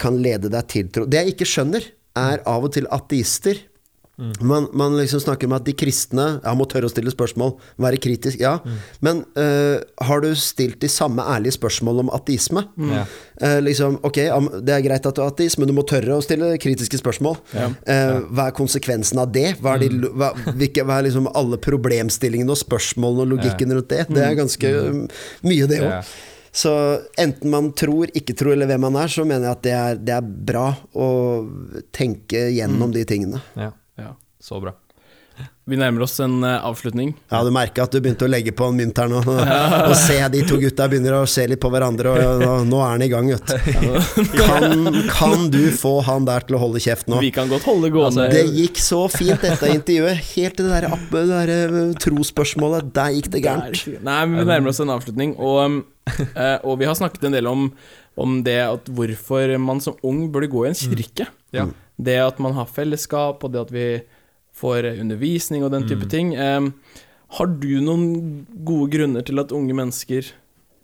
kan 0.00 0.16
lede 0.22 0.50
deg 0.52 0.68
til 0.72 0.90
tro. 0.92 1.04
Det 1.06 1.20
jeg 1.20 1.34
ikke 1.36 1.48
skjønner, 1.48 1.84
er 2.16 2.44
av 2.48 2.64
og 2.64 2.72
til 2.76 2.88
ateister. 2.94 3.60
Man, 4.16 4.64
man 4.72 4.94
liksom 4.96 5.20
snakker 5.20 5.44
om 5.44 5.52
at 5.58 5.66
de 5.66 5.74
kristne 5.76 6.24
ja, 6.40 6.52
må 6.56 6.64
tørre 6.72 6.88
å 6.88 6.92
stille 6.92 7.12
spørsmål, 7.12 7.50
være 7.84 7.98
kritisk. 8.00 8.40
Ja, 8.40 8.54
men 9.04 9.20
uh, 9.36 9.76
har 10.08 10.22
du 10.24 10.30
stilt 10.40 10.78
de 10.80 10.88
samme 10.88 11.20
ærlige 11.20 11.58
spørsmål 11.58 12.00
om 12.06 12.12
ateisme? 12.16 12.62
Ja. 12.80 13.02
Uh, 13.42 13.58
liksom, 13.66 13.98
ok, 14.08 14.22
det 14.64 14.72
er 14.72 14.86
greit 14.86 15.08
at 15.08 15.18
du 15.18 15.20
er 15.20 15.28
ateist, 15.28 15.60
men 15.60 15.68
du 15.68 15.74
må 15.76 15.84
tørre 15.84 16.16
å 16.16 16.24
stille 16.24 16.54
kritiske 16.62 17.02
spørsmål. 17.02 17.36
Eh, 17.56 18.14
hva 18.32 18.46
er 18.48 18.56
konsekvensen 18.56 19.20
av 19.20 19.34
det? 19.34 19.58
Hva 19.60 19.74
er, 19.76 19.84
de, 19.84 20.08
hva, 20.16 20.30
hvilke, 20.48 20.86
hva 20.86 20.96
er 20.96 21.10
liksom 21.10 21.28
alle 21.36 21.60
problemstillingene 21.60 22.56
og 22.56 22.62
spørsmålene 22.62 23.26
og 23.26 23.34
logikken 23.34 23.76
rundt 23.76 23.92
det? 23.92 24.06
Det 24.16 24.24
er 24.24 24.38
ganske 24.38 24.72
um, 24.80 25.04
mye, 25.44 25.68
det 25.68 25.82
òg. 25.84 26.16
Så 26.56 26.72
enten 27.20 27.52
man 27.52 27.68
tror, 27.76 28.08
ikke 28.16 28.32
tror, 28.38 28.54
eller 28.56 28.70
hvem 28.70 28.86
man 28.86 28.96
er, 29.02 29.12
så 29.12 29.26
mener 29.28 29.50
jeg 29.50 29.58
at 29.58 29.66
det 29.66 29.76
er, 29.76 30.00
det 30.08 30.16
er 30.16 30.32
bra 30.52 30.70
å 30.96 31.10
tenke 31.92 32.48
gjennom 32.56 32.94
de 32.96 33.04
tingene. 33.08 33.42
Ja. 33.60 33.74
Ja. 34.00 34.14
Så 34.40 34.60
bra. 34.62 34.72
Vi 35.66 35.76
nærmer 35.76 36.04
oss 36.06 36.14
en 36.22 36.44
eh, 36.46 36.64
avslutning. 36.64 37.10
Ja, 37.28 37.40
du 37.44 37.50
merker 37.52 37.84
at 37.84 37.92
du 37.92 37.98
begynte 38.00 38.24
å 38.24 38.30
legge 38.30 38.52
på 38.56 38.68
en 38.70 38.76
mynt 38.78 38.96
her 39.02 39.10
nå. 39.10 39.18
Og 39.90 39.94
se 39.98 40.16
de 40.32 40.42
to 40.46 40.60
gutta 40.62 40.86
begynner 40.88 41.16
å 41.18 41.24
se 41.28 41.42
litt 41.50 41.60
på 41.60 41.68
hverandre, 41.74 42.12
og 42.14 42.40
nå, 42.40 42.52
nå 42.70 42.82
er 42.84 42.92
han 42.94 43.02
i 43.04 43.08
gang, 43.10 43.28
vet 43.34 43.50
du. 43.50 43.98
Kan, 44.46 44.86
kan 45.10 45.48
du 45.52 45.64
få 45.74 45.98
han 46.06 46.24
der 46.28 46.46
til 46.46 46.56
å 46.56 46.62
holde 46.62 46.80
kjeft 46.80 47.10
nå? 47.10 47.18
Vi 47.20 47.32
kan 47.34 47.50
godt 47.50 47.66
holde 47.66 47.90
gående. 47.92 48.28
Det 48.32 48.44
gikk 48.46 48.78
så 48.80 49.02
fint, 49.12 49.42
dette 49.42 49.72
intervjuet. 49.74 50.22
Helt 50.36 50.56
til 50.56 50.70
det 50.70 50.78
der, 50.78 51.04
det 51.10 51.26
der 51.34 51.52
eh, 51.56 51.76
trosspørsmålet. 52.06 52.94
Der 52.96 53.18
gikk 53.18 53.32
det 53.34 53.42
gærent. 53.44 53.82
Nei, 54.06 54.20
men 54.30 54.38
vi 54.38 54.48
nærmer 54.48 54.72
oss 54.72 54.80
en 54.86 54.94
avslutning, 54.94 55.34
og, 55.36 55.82
eh, 56.42 56.58
og 56.62 56.78
vi 56.80 56.88
har 56.88 56.96
snakket 56.98 57.26
en 57.28 57.36
del 57.36 57.48
om, 57.50 57.70
om 58.16 58.38
det 58.46 58.60
at 58.64 58.90
hvorfor 58.92 59.56
man 59.62 59.82
som 59.84 59.98
ung 60.06 60.26
burde 60.32 60.50
gå 60.52 60.64
i 60.64 60.70
en 60.70 60.78
kirke. 60.78 61.28
Ja. 61.56 61.66
Det 61.96 62.20
at 62.20 62.38
man 62.42 62.56
har 62.56 62.70
fellesskap, 62.70 63.44
og 63.44 63.52
det 63.52 63.66
at 63.66 63.74
vi 63.74 63.88
får 64.56 64.92
undervisning 65.00 65.64
og 65.66 65.72
den 65.74 65.84
type 65.88 66.08
ting. 66.08 66.32
Uh, 66.36 66.70
har 67.36 67.50
du 67.60 67.72
noen 67.84 68.46
gode 68.64 68.90
grunner 68.94 69.24
til 69.26 69.42
at 69.42 69.52
unge 69.52 69.74
mennesker 69.76 70.30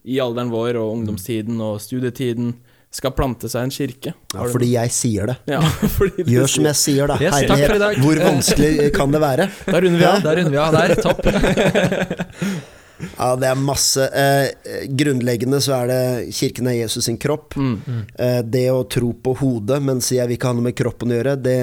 i 0.03 0.19
alderen 0.21 0.51
vår 0.53 0.77
og 0.81 0.97
ungdomstiden 0.99 1.61
og 1.63 1.79
studietiden 1.81 2.57
skal 2.93 3.15
plante 3.17 3.49
seg 3.49 3.65
en 3.65 3.73
kirke? 3.73 4.13
Ja, 4.35 4.45
fordi 4.53 4.73
jeg 4.75 4.93
sier 4.93 5.33
det. 5.33 5.39
ja, 5.55 5.63
fordi 5.97 6.27
du 6.27 6.35
Gjør 6.35 6.51
som 6.57 6.69
jeg 6.69 6.81
sier, 6.83 7.09
da. 7.09 7.17
Yes, 7.23 7.39
Herlighet, 7.39 8.03
hvor 8.05 8.21
vanskelig 8.21 8.91
kan 8.97 9.15
det 9.15 9.23
være? 9.23 9.49
Da 9.73 9.81
runder 9.81 10.03
vi 10.03 10.09
av. 10.11 10.19
Ja. 10.19 10.23
Der 10.27 10.41
runder 10.43 10.53
vi 10.53 10.63
av 10.67 10.71
der. 10.77 10.89
Topp. 11.01 12.71
Ja, 13.17 13.33
det 13.37 13.49
er 13.51 13.59
masse. 13.59 14.07
Eh, 14.09 14.87
grunnleggende 14.99 15.61
så 15.65 15.83
er 15.83 15.91
det 15.91 16.03
kirken 16.37 16.71
er 16.71 16.79
Jesus 16.83 17.09
sin 17.09 17.19
kropp. 17.21 17.57
Eh, 17.59 18.41
det 18.45 18.69
å 18.73 18.85
tro 18.91 19.13
på 19.13 19.37
hodet, 19.43 19.83
men 19.83 20.01
sier 20.01 20.23
jeg 20.23 20.33
vil 20.33 20.41
ikke 20.41 20.53
ha 20.53 20.59
noe 20.59 20.71
med 20.71 20.79
kroppen 20.79 21.13
å 21.13 21.19
gjøre, 21.19 21.37
det 21.43 21.59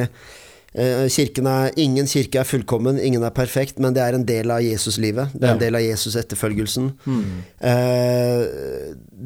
eh, 0.73 1.05
kirken 1.09 1.47
er, 1.49 1.71
Ingen 1.81 2.07
kirke 2.09 2.41
er 2.41 2.47
fullkommen, 2.47 2.99
ingen 3.01 3.23
er 3.25 3.33
perfekt, 3.35 3.79
men 3.81 3.95
det 3.95 4.03
er 4.03 4.17
en 4.17 4.25
del 4.27 4.51
av 4.53 4.61
Jesuslivet. 4.61 5.33
Det 5.33 5.47
er 5.47 5.55
en 5.55 5.61
del 5.61 5.77
av 5.79 5.85
Jesus-etterfølgelsen. 5.85 6.91
Eh, 7.59 8.43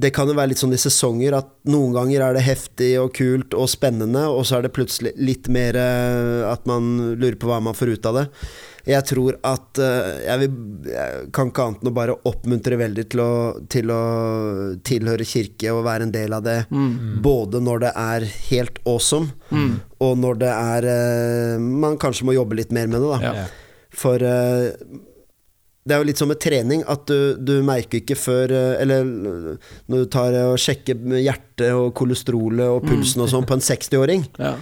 det 0.03 0.09
kan 0.15 0.27
jo 0.29 0.35
være 0.37 0.53
litt 0.53 0.61
sånn 0.61 0.73
i 0.73 0.81
sesonger 0.81 1.35
at 1.37 1.49
noen 1.69 1.93
ganger 1.95 2.23
er 2.25 2.37
det 2.37 2.45
heftig 2.47 2.93
og 3.01 3.11
kult 3.15 3.53
og 3.53 3.69
spennende, 3.69 4.25
og 4.31 4.45
så 4.47 4.57
er 4.57 4.67
det 4.67 4.73
plutselig 4.75 5.13
litt 5.19 5.49
mer 5.53 5.77
eh, 5.79 6.43
at 6.49 6.65
man 6.69 7.15
lurer 7.19 7.37
på 7.39 7.51
hva 7.51 7.59
man 7.63 7.77
får 7.77 7.97
ut 7.97 8.09
av 8.09 8.21
det. 8.21 8.27
Jeg 8.83 9.05
tror 9.07 9.37
at 9.47 9.79
eh, 9.79 10.07
jeg, 10.25 10.39
vil, 10.41 10.55
jeg 10.91 11.27
kan 11.35 11.47
ikke 11.47 11.63
annet 11.69 11.83
enn 11.85 11.89
å 11.91 11.95
bare 11.95 12.15
oppmuntre 12.27 12.75
veldig 12.81 13.05
til 13.13 13.21
å, 13.23 13.29
til 13.71 13.93
å 13.95 13.99
tilhøre 14.83 15.23
kirke 15.27 15.71
og 15.71 15.85
være 15.85 16.07
en 16.09 16.11
del 16.11 16.35
av 16.35 16.43
det. 16.43 16.57
Både 17.23 17.61
når 17.63 17.85
det 17.85 17.91
er 18.03 18.25
helt 18.49 18.81
awesome, 18.83 19.31
og 20.03 20.17
når 20.19 20.41
det 20.41 20.51
er 20.51 20.87
eh, 20.91 21.63
Man 21.63 21.95
kanskje 22.01 22.27
må 22.27 22.35
jobbe 22.35 22.57
litt 22.59 22.73
mer 22.75 22.89
med 22.91 22.99
det, 22.99 23.11
da. 23.13 23.31
Ja. 23.39 23.45
For 23.95 24.19
eh, 24.27 24.73
det 25.83 25.95
er 25.95 25.99
jo 26.03 26.07
litt 26.07 26.19
som 26.19 26.29
med 26.31 26.39
trening, 26.43 26.83
at 26.87 27.05
du, 27.07 27.35
du 27.39 27.57
merker 27.67 27.99
ikke 27.99 28.15
før 28.15 28.51
Eller 28.79 29.03
når 29.03 30.03
du 30.05 30.05
tar 30.11 30.35
og 30.45 30.57
sjekker 30.63 30.99
hjertet 31.19 31.71
og 31.75 31.89
kolesterolet 31.99 32.67
og 32.71 32.85
pulsen 32.87 33.23
og 33.25 33.31
sånn 33.31 33.47
på 33.47 33.57
en 33.57 33.63
60-åring, 33.63 34.23
Ja. 34.39 34.53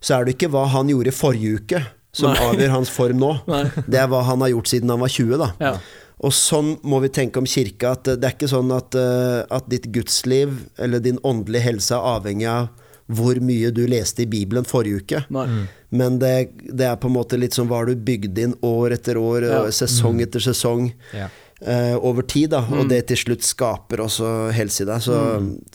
så 0.00 0.16
er 0.18 0.24
det 0.28 0.36
ikke 0.38 0.48
hva 0.52 0.66
han 0.72 0.88
gjorde 0.92 1.12
i 1.12 1.16
forrige 1.16 1.58
uke 1.60 1.82
som 2.12 2.32
Nei. 2.34 2.42
avgjør 2.50 2.72
hans 2.74 2.90
form 2.90 3.18
nå. 3.22 3.32
Nei. 3.52 3.64
Det 3.86 3.98
er 4.02 4.08
hva 4.10 4.22
han 4.26 4.42
har 4.44 4.52
gjort 4.54 4.70
siden 4.72 4.90
han 4.90 5.02
var 5.02 5.12
20, 5.14 5.36
da. 5.40 5.50
Ja. 5.62 5.74
Og 6.20 6.34
sånn 6.36 6.74
må 6.84 6.98
vi 7.00 7.08
tenke 7.16 7.40
om 7.40 7.46
kirka, 7.48 7.94
at 7.96 8.04
det 8.20 8.26
er 8.26 8.34
ikke 8.36 8.50
sånn 8.50 8.68
at, 8.76 8.92
eh, 8.98 9.40
at 9.56 9.68
ditt 9.72 9.86
gudsliv 9.94 10.52
eller 10.76 11.00
din 11.00 11.20
åndelige 11.24 11.64
helse 11.70 11.94
er 11.96 12.08
avhengig 12.18 12.48
av 12.52 12.68
hvor 13.10 13.40
mye 13.42 13.72
du 13.74 13.80
leste 13.90 14.22
i 14.22 14.26
Bibelen 14.30 14.66
forrige 14.68 15.00
uke. 15.00 15.22
Nei. 15.34 15.46
Men 15.90 16.18
det, 16.22 16.34
det 16.70 16.86
er 16.86 16.98
på 17.00 17.08
en 17.08 17.16
måte 17.16 17.38
litt 17.40 17.56
sånn 17.56 17.66
hva 17.70 17.80
du 17.88 17.96
bygde 17.96 18.44
inn 18.44 18.52
år 18.62 18.94
etter 18.98 19.18
år, 19.18 19.46
Ja. 19.48 19.62
og 19.64 19.72
sesong 19.74 20.20
etter 20.22 20.44
sesong, 20.44 20.92
Ja. 21.16 21.30
Uh, 21.60 21.98
over 22.08 22.24
tid, 22.24 22.54
da. 22.54 22.62
Og 22.72 22.86
det 22.88 23.02
til 23.10 23.18
slutt 23.20 23.42
skaper 23.44 24.00
også 24.00 24.28
helse 24.56 24.80
i 24.80 24.86
deg. 24.88 25.02
Så, 25.04 25.16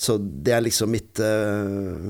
så 0.01 0.15
det 0.17 0.55
er 0.55 0.63
liksom 0.65 0.89
mitt 0.89 1.19
eh, 1.21 2.07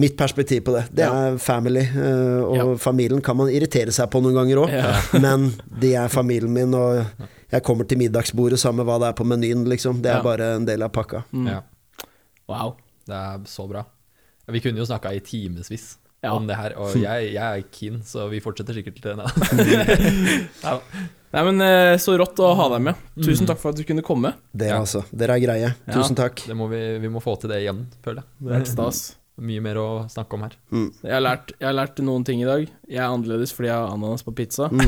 Mitt 0.00 0.14
perspektiv 0.16 0.62
på 0.64 0.72
det. 0.72 0.86
Det 0.96 1.04
er 1.04 1.34
family. 1.38 1.82
eh, 1.84 2.40
og 2.44 2.56
Ja. 2.56 2.64
familien 2.80 3.20
kan 3.22 3.36
man 3.36 3.48
irritere 3.52 3.92
seg 3.92 4.08
på 4.10 4.22
noen 4.22 4.34
ganger 4.34 4.56
òg, 4.64 4.70
Ja. 4.72 4.92
men 5.20 5.52
de 5.80 5.94
er 5.94 6.08
familien 6.08 6.50
min, 6.52 6.72
og 6.74 7.04
jeg 7.52 7.62
kommer 7.62 7.84
til 7.88 7.98
middagsbordet 7.98 8.58
sammen 8.58 8.80
med 8.80 8.86
hva 8.88 8.98
det 9.00 9.08
er 9.10 9.18
på 9.20 9.26
menyen, 9.28 9.66
liksom. 9.68 10.00
Det 10.00 10.10
er 10.10 10.16
Ja. 10.16 10.22
bare 10.22 10.54
en 10.56 10.64
del 10.64 10.82
av 10.82 10.92
pakka. 10.92 11.24
Ja. 11.32 11.60
Wow. 12.48 12.76
Det 13.06 13.14
er 13.14 13.38
så 13.44 13.68
bra. 13.68 13.84
Vi 14.48 14.60
kunne 14.60 14.78
jo 14.78 14.84
snakka 14.86 15.12
i 15.14 15.20
timevis 15.20 15.96
Ja. 16.22 16.32
om 16.36 16.46
det 16.46 16.56
her, 16.56 16.72
og 16.78 16.94
jeg, 16.94 17.32
jeg 17.34 17.58
er 17.58 17.62
keen, 17.70 18.00
så 18.02 18.28
vi 18.30 18.40
fortsetter 18.40 18.72
sikkert 18.74 19.00
til 19.02 19.16
det. 19.16 19.26
ja. 20.62 20.78
Nei, 21.32 21.42
men 21.48 21.60
eh, 21.64 21.96
Så 21.98 22.16
rått 22.20 22.36
å 22.44 22.54
ha 22.56 22.68
deg 22.74 22.82
med. 22.82 22.94
Tusen 23.22 23.46
takk 23.48 23.58
for 23.58 23.70
at 23.72 23.76
du 23.76 23.84
kunne 23.88 24.02
komme. 24.04 24.34
Det, 24.54 24.70
altså. 24.72 25.04
Dere 25.14 25.36
er 25.36 25.40
greie. 25.44 25.74
Ja. 25.86 25.92
Tusen 25.94 26.14
takk. 26.16 26.44
Det 26.46 26.56
må 26.56 26.68
vi, 26.70 26.98
vi 26.98 27.08
må 27.12 27.20
få 27.24 27.38
til 27.40 27.50
det 27.52 27.62
igjen, 27.64 27.86
føler 28.04 28.22
jeg. 28.22 28.28
Det 28.40 28.50
er 28.52 28.58
helt 28.60 28.68
stas. 28.72 29.02
Mye 29.42 29.62
mer 29.64 29.78
å 29.82 29.86
snakke 30.12 30.36
om 30.38 30.44
her. 30.46 30.52
Jeg 31.02 31.10
har, 31.16 31.22
lært, 31.24 31.52
jeg 31.58 31.66
har 31.66 31.74
lært 31.74 31.98
noen 32.06 32.22
ting 32.26 32.42
i 32.44 32.46
dag. 32.46 32.66
Jeg 32.92 33.00
er 33.00 33.08
annerledes 33.08 33.50
fordi 33.56 33.70
jeg 33.70 33.74
har 33.80 33.90
ananas 33.96 34.22
på 34.26 34.34
pizza. 34.38 34.68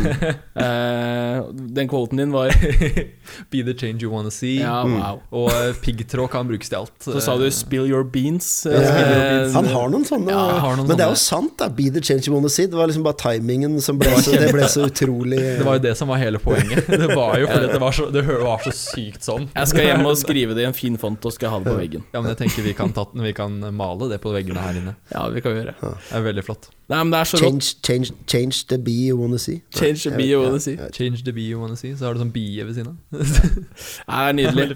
Eh, 0.54 1.38
den 1.74 1.88
quoten 1.90 2.20
din 2.20 2.30
var 2.30 2.52
Be 3.50 3.62
the 3.66 3.72
change 3.74 4.04
you 4.04 4.10
wanna 4.12 4.30
see. 4.30 4.60
Ja, 4.60 4.84
wow. 4.86 5.18
Og 5.34 5.48
eh, 5.50 5.72
piggtråd 5.82 6.30
kan 6.30 6.46
brukes 6.46 6.70
til 6.70 6.78
alt. 6.78 6.92
Så 7.02 7.18
sa 7.24 7.34
du 7.40 7.42
'spill 7.50 7.88
your 7.90 8.04
beans'. 8.04 8.62
Ja, 8.70 8.78
spill 8.78 9.08
your 9.08 9.24
Eh, 9.24 9.30
beans. 9.32 9.54
Han 9.58 9.66
har 9.72 9.88
noen 9.90 10.04
sånne, 10.06 10.30
Ja, 10.30 10.44
har 10.62 10.76
noen 10.78 10.86
men 10.88 10.96
det 11.00 11.04
er 11.06 11.10
jo 11.10 11.18
sant, 11.18 11.56
da. 11.58 11.68
Be 11.68 11.88
the 11.90 12.00
change 12.00 12.28
you 12.28 12.34
wanna 12.36 12.48
see. 12.48 12.66
Det 12.70 12.78
var 12.78 12.86
liksom 12.86 13.02
bare 13.02 13.18
timingen 13.18 13.80
som 13.82 13.98
ble 13.98 14.14
så, 14.22 14.36
det 14.38 14.52
ble 14.54 14.68
så 14.70 14.86
utrolig 14.86 15.40
Det 15.58 15.66
var 15.66 15.80
jo 15.80 15.84
det 15.88 15.96
som 15.98 16.08
var 16.08 16.22
hele 16.22 16.38
poenget. 16.38 16.86
Det 16.86 17.10
var 17.10 17.34
jo 17.42 17.50
fordi 17.50 17.72
det 17.74 17.80
var 17.82 17.92
så, 17.98 18.06
det 18.14 18.24
var 18.28 18.62
så 18.68 18.72
sykt 18.78 19.26
sånn. 19.26 19.48
Jeg 19.54 19.72
skal 19.74 19.88
hjem 19.90 20.06
og 20.06 20.16
skrive 20.22 20.54
det 20.54 20.62
i 20.62 20.70
en 20.70 20.78
fin 20.78 20.96
font 21.02 21.18
og 21.26 21.34
skal 21.34 21.50
ha 21.50 21.58
det 21.64 21.72
på 21.72 21.76
veggen. 21.82 22.06
Ja, 22.14 22.20
men 22.22 22.30
jeg 22.30 22.38
tenker 22.44 22.62
vi 22.62 22.76
kan, 22.78 22.94
ta, 22.94 23.08
vi 23.12 23.34
kan 23.34 23.58
male 23.74 24.08
det 24.14 24.20
på 24.22 24.30
veggene 24.44 24.62
her 24.64 24.78
inne. 24.80 24.94
Ja, 25.12 25.24
vi 25.32 25.40
kan 25.44 25.52
gjøre 25.56 25.74
Det 25.80 26.12
er 26.18 26.22
veldig 26.28 26.44
flott. 26.44 26.68
Nei, 26.92 26.98
men 27.02 27.10
det 27.14 27.20
er 27.20 27.24
så 27.30 27.38
rått. 27.40 27.48
Change, 27.48 27.70
change, 27.88 28.12
change 28.28 28.66
the 28.68 28.78
bee 28.78 29.06
you 29.08 29.16
wanna 29.16 29.38
see. 29.38 29.62
Change 29.74 30.02
the 30.04 30.12
bee 30.16 30.28
you 30.30 30.42
wanna 30.42 30.60
see. 30.60 30.76
Change 30.92 31.24
the 31.24 31.32
bee 31.32 31.48
you 31.48 31.58
wanna 31.60 31.76
see. 31.76 31.94
Så 31.96 32.04
har 32.06 32.14
du 32.14 32.20
sånn 32.20 32.32
bie 32.34 32.64
ved 32.64 32.74
siden 32.76 32.92
av. 32.92 32.96
Det 33.14 34.20
er 34.20 34.32
nydelig. 34.36 34.68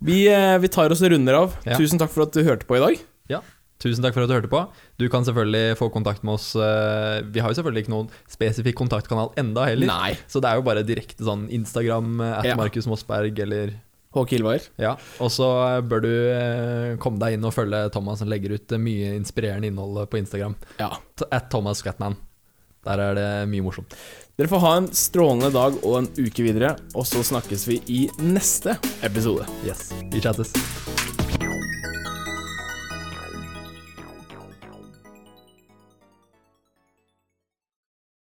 Vi, 0.00 0.18
fint. 0.26 0.62
vi 0.64 0.68
tar 0.74 0.90
oss 0.90 1.02
og 1.04 1.12
runder 1.12 1.34
av. 1.44 1.56
Ja. 1.68 1.76
Tusen 1.78 2.00
takk 2.00 2.10
for 2.12 2.26
at 2.26 2.32
du 2.34 2.42
hørte 2.46 2.66
på 2.68 2.76
i 2.78 2.82
dag. 2.82 3.00
Ja. 3.30 3.40
Tusen 3.80 4.04
takk 4.04 4.12
for 4.12 4.24
at 4.26 4.28
du 4.28 4.34
hørte 4.36 4.50
på. 4.52 4.60
Du 5.00 5.06
kan 5.08 5.24
selvfølgelig 5.24 5.76
få 5.80 5.88
kontakt 5.92 6.24
med 6.26 6.34
oss. 6.34 6.50
eh, 6.56 7.22
Vi 7.32 7.40
har 7.40 7.48
jo 7.52 7.56
selvfølgelig 7.56 7.86
ikke 7.86 7.94
noen 7.94 8.10
spesifikk 8.28 8.76
kontaktkanal 8.76 9.30
enda 9.40 9.64
heller. 9.70 9.86
Nei. 9.88 10.18
Så 10.28 10.40
det 10.44 10.50
er 10.50 10.58
jo 10.60 10.66
bare 10.66 10.82
direkte 10.84 11.24
sånn 11.24 11.46
Instagram, 11.48 12.20
eh, 12.20 12.38
at 12.40 12.44
Ja. 12.50 12.56
Markus 12.60 12.86
Mossberg 12.90 13.38
eller 13.40 13.72
Håke 14.14 14.34
Ilvar. 14.36 14.64
Ja. 14.80 14.96
Og 15.22 15.30
så 15.30 15.46
eh, 15.68 15.82
bør 15.86 16.02
du 16.02 16.10
eh, 16.10 16.96
komme 17.02 17.20
deg 17.22 17.36
inn 17.36 17.46
og 17.46 17.54
følge 17.54 17.84
Thomas 17.94 18.22
som 18.22 18.30
legger 18.30 18.56
ut 18.56 18.74
eh, 18.74 18.82
mye 18.82 19.14
inspirerende 19.18 19.70
innhold 19.70 20.02
på 20.10 20.18
Instagram. 20.18 20.56
Ja. 20.82 20.90
At 21.30 21.50
Thomas 21.52 21.84
Scatman. 21.84 22.18
Der 22.86 23.02
er 23.04 23.14
det 23.18 23.28
mye 23.52 23.62
morsomt. 23.62 23.94
Dere 24.40 24.48
får 24.48 24.62
ha 24.64 24.72
en 24.80 24.88
strålende 24.96 25.52
dag 25.52 25.76
og 25.84 25.98
en 25.98 26.08
uke 26.16 26.46
videre, 26.46 26.72
og 26.96 27.04
så 27.06 27.20
snakkes 27.28 27.68
vi 27.68 27.82
i 27.92 28.00
neste 28.24 28.78
episode. 29.04 29.44
Yes, 29.68 29.90
vi 30.08 30.24
chattes. 30.24 30.56